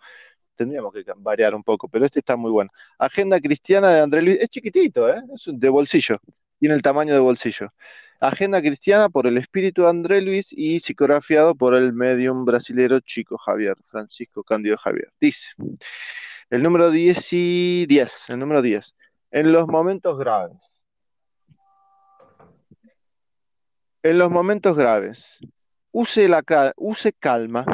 tendríamos 0.57 0.93
que 0.93 1.05
variar 1.17 1.55
un 1.55 1.63
poco, 1.63 1.89
pero 1.89 2.07
este 2.07 2.21
está 2.21 2.37
muy 2.37 2.51
bueno. 2.51 2.71
Agenda 2.99 3.41
Cristiana 3.41 3.91
de 3.91 4.01
André 4.01 4.23
Luis, 4.23 4.39
es 4.41 4.49
chiquitito, 4.49 5.09
¿eh? 5.09 5.23
es 5.35 5.49
de 5.53 5.69
bolsillo, 5.69 6.19
tiene 6.59 6.75
el 6.75 6.83
tamaño 6.83 7.15
de 7.15 7.21
bolsillo. 7.21 7.73
Agenda 8.21 8.61
Cristiana 8.61 9.09
por 9.09 9.27
el 9.27 9.37
espíritu 9.37 9.83
de 9.83 9.89
André 9.89 10.21
Luis 10.21 10.53
y 10.53 10.79
psicografiado 10.79 11.57
por 11.57 11.75
el 11.75 11.93
medium 11.93 12.45
brasilero 12.45 13.01
Chico 13.01 13.37
Javier, 13.37 13.77
Francisco 13.83 14.45
Cándido 14.45 14.77
Javier. 14.77 15.13
Dice, 15.21 15.49
el 16.49 16.63
número 16.63 16.91
10 16.91 17.33
y 17.33 17.87
10, 17.87 18.31
el 18.31 18.39
número 18.39 18.63
10, 18.63 18.95
en 19.33 19.53
los 19.53 19.67
momentos 19.67 20.19
graves. 20.19 20.57
En 24.05 24.19
los 24.19 24.31
momentos 24.31 24.77
graves, 24.77 25.39
use, 25.91 26.29
la, 26.29 26.45
use 26.77 27.13
calma. 27.13 27.65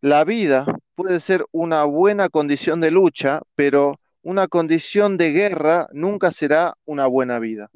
La 0.00 0.24
vida 0.24 0.66
puede 0.96 1.20
ser 1.20 1.46
una 1.52 1.84
buena 1.84 2.28
condición 2.28 2.80
de 2.80 2.90
lucha, 2.90 3.42
pero 3.54 4.00
una 4.22 4.48
condición 4.48 5.16
de 5.18 5.30
guerra 5.30 5.88
nunca 5.92 6.32
será 6.32 6.74
una 6.84 7.06
buena 7.06 7.38
vida. 7.38 7.70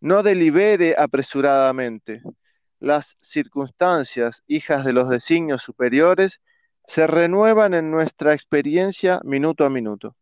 No 0.00 0.22
delibere 0.22 0.96
apresuradamente. 0.98 2.22
Las 2.80 3.16
circunstancias, 3.20 4.42
hijas 4.46 4.84
de 4.84 4.92
los 4.92 5.08
designios 5.08 5.62
superiores, 5.62 6.40
se 6.86 7.06
renuevan 7.06 7.74
en 7.74 7.90
nuestra 7.90 8.32
experiencia 8.32 9.20
minuto 9.22 9.64
a 9.64 9.70
minuto. 9.70 10.16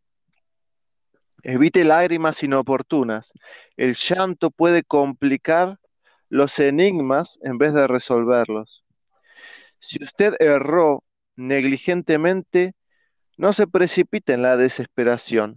Evite 1.43 1.85
lágrimas 1.85 2.43
inoportunas. 2.43 3.31
El 3.77 3.95
llanto 3.95 4.51
puede 4.51 4.83
complicar 4.83 5.79
los 6.29 6.59
enigmas 6.59 7.39
en 7.41 7.57
vez 7.57 7.73
de 7.73 7.87
resolverlos. 7.87 8.83
Si 9.79 10.03
usted 10.03 10.35
erró 10.39 11.03
negligentemente, 11.37 12.75
no 13.37 13.53
se 13.53 13.67
precipite 13.67 14.33
en 14.33 14.41
la 14.41 14.57
desesperación. 14.57 15.55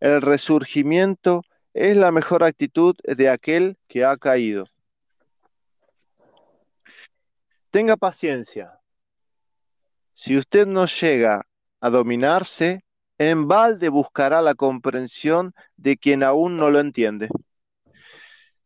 El 0.00 0.22
resurgimiento 0.22 1.42
es 1.74 1.96
la 1.96 2.10
mejor 2.10 2.42
actitud 2.42 2.96
de 3.04 3.28
aquel 3.28 3.76
que 3.86 4.04
ha 4.04 4.16
caído. 4.16 4.66
Tenga 7.70 7.96
paciencia. 7.96 8.80
Si 10.14 10.36
usted 10.36 10.66
no 10.66 10.86
llega 10.86 11.46
a 11.80 11.90
dominarse, 11.90 12.84
en 13.18 13.46
balde 13.48 13.88
buscará 13.88 14.40
la 14.42 14.54
comprensión 14.54 15.54
de 15.76 15.96
quien 15.96 16.22
aún 16.22 16.56
no 16.56 16.70
lo 16.70 16.80
entiende. 16.80 17.28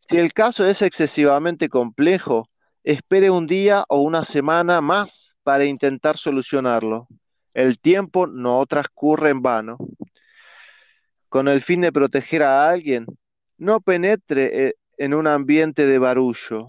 Si 0.08 0.16
el 0.18 0.32
caso 0.32 0.66
es 0.66 0.82
excesivamente 0.82 1.68
complejo, 1.68 2.48
espere 2.84 3.30
un 3.30 3.46
día 3.46 3.84
o 3.88 4.00
una 4.00 4.24
semana 4.24 4.80
más 4.80 5.27
para 5.48 5.64
intentar 5.64 6.18
solucionarlo. 6.18 7.08
El 7.54 7.78
tiempo 7.78 8.26
no 8.26 8.66
transcurre 8.66 9.30
en 9.30 9.40
vano. 9.40 9.78
Con 11.30 11.48
el 11.48 11.62
fin 11.62 11.80
de 11.80 11.90
proteger 11.90 12.42
a 12.42 12.68
alguien, 12.68 13.06
no 13.56 13.80
penetre 13.80 14.66
eh, 14.66 14.74
en 14.98 15.14
un 15.14 15.26
ambiente 15.26 15.86
de 15.86 15.98
barullo. 15.98 16.68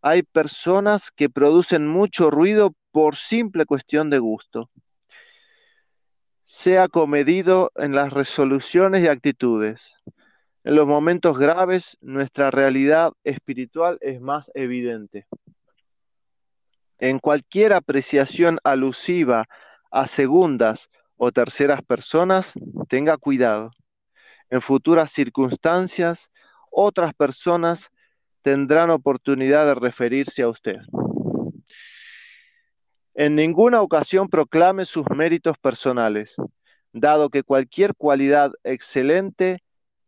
Hay 0.00 0.22
personas 0.22 1.10
que 1.10 1.28
producen 1.28 1.88
mucho 1.88 2.30
ruido 2.30 2.74
por 2.90 3.16
simple 3.16 3.66
cuestión 3.66 4.08
de 4.08 4.18
gusto. 4.18 4.70
Sea 6.46 6.88
comedido 6.88 7.70
en 7.76 7.94
las 7.94 8.14
resoluciones 8.14 9.04
y 9.04 9.08
actitudes. 9.08 9.98
En 10.64 10.74
los 10.74 10.86
momentos 10.86 11.38
graves, 11.38 11.98
nuestra 12.00 12.50
realidad 12.50 13.12
espiritual 13.24 13.98
es 14.00 14.22
más 14.22 14.50
evidente. 14.54 15.26
En 17.00 17.18
cualquier 17.18 17.72
apreciación 17.72 18.58
alusiva 18.62 19.46
a 19.90 20.06
segundas 20.06 20.90
o 21.16 21.32
terceras 21.32 21.82
personas, 21.82 22.52
tenga 22.88 23.16
cuidado. 23.16 23.70
En 24.50 24.60
futuras 24.60 25.10
circunstancias, 25.10 26.30
otras 26.70 27.14
personas 27.14 27.88
tendrán 28.42 28.90
oportunidad 28.90 29.64
de 29.64 29.74
referirse 29.76 30.42
a 30.42 30.48
usted. 30.48 30.76
En 33.14 33.34
ninguna 33.34 33.80
ocasión 33.80 34.28
proclame 34.28 34.84
sus 34.84 35.06
méritos 35.08 35.56
personales, 35.56 36.34
dado 36.92 37.30
que 37.30 37.42
cualquier 37.42 37.94
cualidad 37.94 38.52
excelente 38.62 39.62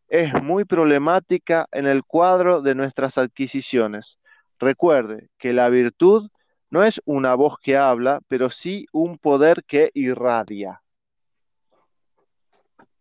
es 0.08 0.30
muy 0.42 0.66
problemática 0.66 1.66
en 1.72 1.86
el 1.86 2.04
cuadro 2.04 2.60
de 2.60 2.74
nuestras 2.74 3.16
adquisiciones. 3.16 4.18
Recuerde 4.58 5.28
que 5.38 5.54
la 5.54 5.70
virtud 5.70 6.28
no 6.72 6.82
es 6.82 7.02
una 7.04 7.34
voz 7.34 7.58
que 7.58 7.76
habla, 7.76 8.22
pero 8.28 8.48
sí 8.48 8.86
un 8.92 9.18
poder 9.18 9.62
que 9.64 9.90
irradia. 9.92 10.82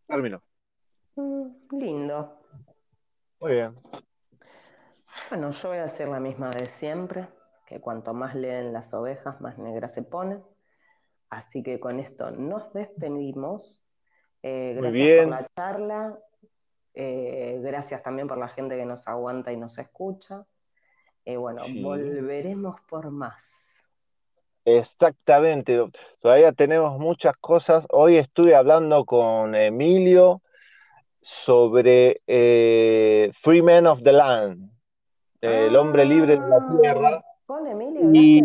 Termino. 0.05 0.43
Mm, 1.15 1.77
lindo. 1.79 2.37
Muy 3.39 3.53
bien. 3.53 3.79
Bueno, 5.29 5.51
yo 5.51 5.69
voy 5.69 5.77
a 5.77 5.85
hacer 5.85 6.09
la 6.09 6.19
misma 6.19 6.49
de 6.49 6.67
siempre, 6.67 7.29
que 7.65 7.79
cuanto 7.79 8.13
más 8.13 8.35
leen 8.35 8.73
las 8.73 8.93
ovejas, 8.93 9.39
más 9.39 9.57
negras 9.57 9.93
se 9.93 10.03
ponen. 10.03 10.43
Así 11.29 11.63
que 11.63 11.79
con 11.79 12.01
esto 12.01 12.29
nos 12.29 12.73
despedimos. 12.73 13.85
Eh, 14.43 14.73
gracias 14.75 15.23
por 15.23 15.29
la 15.29 15.47
charla. 15.55 16.19
Eh, 16.93 17.61
gracias 17.63 18.03
también 18.03 18.27
por 18.27 18.37
la 18.37 18.49
gente 18.49 18.75
que 18.75 18.85
nos 18.85 19.07
aguanta 19.07 19.53
y 19.53 19.55
nos 19.55 19.77
escucha. 19.77 20.45
Y 21.25 21.35
bueno, 21.35 21.63
volveremos 21.81 22.79
por 22.81 23.11
más. 23.11 23.85
Exactamente, 24.65 25.79
todavía 26.19 26.51
tenemos 26.51 26.99
muchas 26.99 27.35
cosas. 27.37 27.85
Hoy 27.89 28.17
estuve 28.17 28.55
hablando 28.55 29.05
con 29.05 29.55
Emilio 29.55 30.41
sobre 31.21 32.21
eh, 32.27 33.31
Free 33.33 33.61
Men 33.61 33.87
of 33.87 34.03
the 34.03 34.11
Land, 34.11 34.71
el 35.41 35.75
hombre 35.75 36.05
libre 36.05 36.33
de 36.33 36.47
la 36.47 36.57
ah, 36.57 36.77
tierra. 36.79 37.23
Con 37.45 37.67
Emilio. 37.67 38.09
Y 38.13 38.43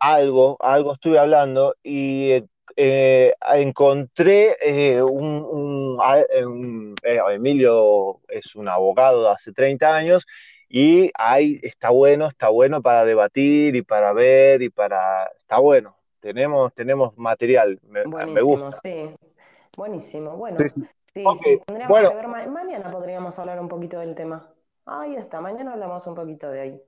algo, 0.00 0.56
algo 0.60 0.94
estuve 0.94 1.18
hablando 1.18 1.74
y 1.82 2.30
eh, 2.30 2.46
eh, 2.76 3.34
encontré 3.52 4.56
eh, 4.60 5.00
un, 5.00 5.98
eh, 7.04 7.20
Emilio 7.30 8.20
es 8.28 8.56
un 8.56 8.68
abogado 8.68 9.22
de 9.24 9.30
hace 9.30 9.52
30 9.52 9.94
años 9.94 10.26
y 10.76 11.12
ahí 11.14 11.60
está 11.62 11.90
bueno, 11.90 12.26
está 12.26 12.48
bueno 12.48 12.82
para 12.82 13.04
debatir 13.04 13.76
y 13.76 13.82
para 13.82 14.12
ver 14.12 14.60
y 14.60 14.70
para... 14.70 15.26
Está 15.26 15.60
bueno, 15.60 15.96
tenemos, 16.18 16.74
tenemos 16.74 17.16
material, 17.16 17.78
me, 17.86 18.02
gusta. 18.42 18.72
Sí. 18.82 19.14
Buenísimo, 19.76 20.36
bueno, 20.36 20.58
sí, 20.58 20.84
sí. 21.44 21.60
tendríamos 21.64 22.10
que 22.10 22.16
ver, 22.16 22.26
mañana 22.48 22.90
podríamos 22.90 23.38
hablar 23.38 23.60
un 23.60 23.68
poquito 23.68 24.00
del 24.00 24.16
tema. 24.16 24.52
Ahí 24.84 25.14
está, 25.14 25.40
mañana 25.40 25.74
hablamos 25.74 26.08
un 26.08 26.16
poquito 26.16 26.50
de 26.50 26.60
ahí. 26.60 26.82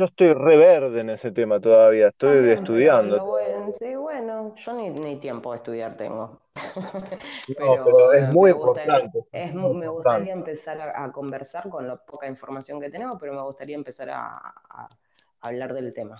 Yo 0.00 0.06
estoy 0.06 0.32
reverde 0.32 1.00
en 1.02 1.10
ese 1.10 1.30
tema 1.30 1.60
todavía, 1.60 2.08
estoy 2.08 2.48
estudiando. 2.48 3.36
sí, 3.78 3.94
bueno, 3.96 4.54
yo 4.56 4.72
ni, 4.72 5.16
tiempo 5.16 5.50
de 5.50 5.58
estudiar 5.58 5.94
tengo. 5.98 6.40
pero, 7.58 8.10
es 8.14 8.32
muy 8.32 8.52
importante. 8.52 9.26
me 9.34 9.88
gustaría 9.88 10.32
empezar 10.32 10.80
a, 10.80 11.12
conversar 11.12 11.68
con 11.68 11.86
la 11.86 11.96
poca 11.96 12.26
información 12.26 12.80
que 12.80 12.88
tenemos, 12.88 13.18
pero 13.20 13.34
me 13.34 13.42
gustaría 13.42 13.76
empezar 13.76 14.08
a, 14.08 14.88
hablar 15.42 15.74
del 15.74 15.92
tema. 15.92 16.18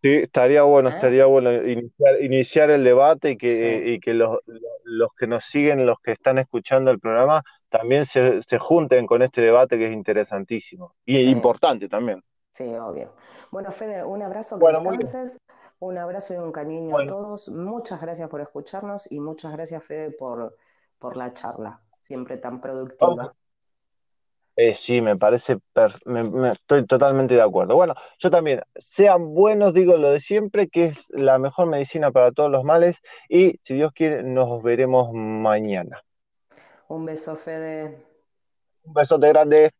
Sí, 0.00 0.14
estaría 0.14 0.62
bueno, 0.62 0.88
¿Eh? 0.88 0.92
estaría 0.94 1.26
bueno 1.26 1.50
iniciar, 2.18 2.70
el 2.70 2.82
debate 2.82 3.32
y 3.32 3.36
que, 3.36 4.00
que 4.02 4.14
los, 4.14 4.38
que 5.18 5.26
nos 5.26 5.44
siguen, 5.44 5.84
los 5.84 6.00
que 6.00 6.12
están 6.12 6.38
escuchando 6.38 6.90
el 6.90 6.98
programa, 6.98 7.42
también 7.68 8.06
se, 8.06 8.40
junten 8.58 9.06
con 9.06 9.20
este 9.20 9.42
debate 9.42 9.76
que 9.76 9.88
es 9.88 9.92
interesantísimo 9.92 10.94
y 11.04 11.20
importante 11.28 11.86
también. 11.86 12.22
Sí, 12.52 12.74
obvio. 12.74 13.14
Bueno, 13.50 13.70
Fede, 13.70 14.04
un 14.04 14.22
abrazo, 14.22 14.58
que 14.58 14.66
descanses, 14.66 15.40
un 15.78 15.98
abrazo 15.98 16.34
y 16.34 16.36
un 16.38 16.52
cariño 16.52 16.98
a 16.98 17.06
todos. 17.06 17.48
Muchas 17.48 18.00
gracias 18.00 18.28
por 18.28 18.40
escucharnos 18.40 19.10
y 19.10 19.20
muchas 19.20 19.52
gracias, 19.52 19.84
Fede, 19.84 20.10
por, 20.10 20.56
por 20.98 21.16
la 21.16 21.32
charla, 21.32 21.80
siempre 22.00 22.38
tan 22.38 22.60
productiva. 22.60 23.34
Eh, 24.56 24.74
sí, 24.74 25.00
me 25.00 25.16
parece, 25.16 25.58
me, 26.04 26.50
estoy 26.50 26.84
totalmente 26.84 27.34
de 27.34 27.40
acuerdo. 27.40 27.76
Bueno, 27.76 27.94
yo 28.18 28.30
también, 28.30 28.62
sean 28.76 29.32
buenos, 29.32 29.72
digo 29.72 29.96
lo 29.96 30.10
de 30.10 30.20
siempre, 30.20 30.68
que 30.68 30.86
es 30.86 31.08
la 31.10 31.38
mejor 31.38 31.66
medicina 31.66 32.10
para 32.10 32.32
todos 32.32 32.50
los 32.50 32.64
males 32.64 32.98
y 33.28 33.58
si 33.62 33.74
Dios 33.74 33.92
quiere, 33.94 34.22
nos 34.22 34.62
veremos 34.62 35.12
mañana. 35.14 36.02
Un 36.88 37.06
beso, 37.06 37.36
Fede. 37.36 38.04
Un 38.82 38.92
besote 38.92 39.28
grande. 39.28 39.70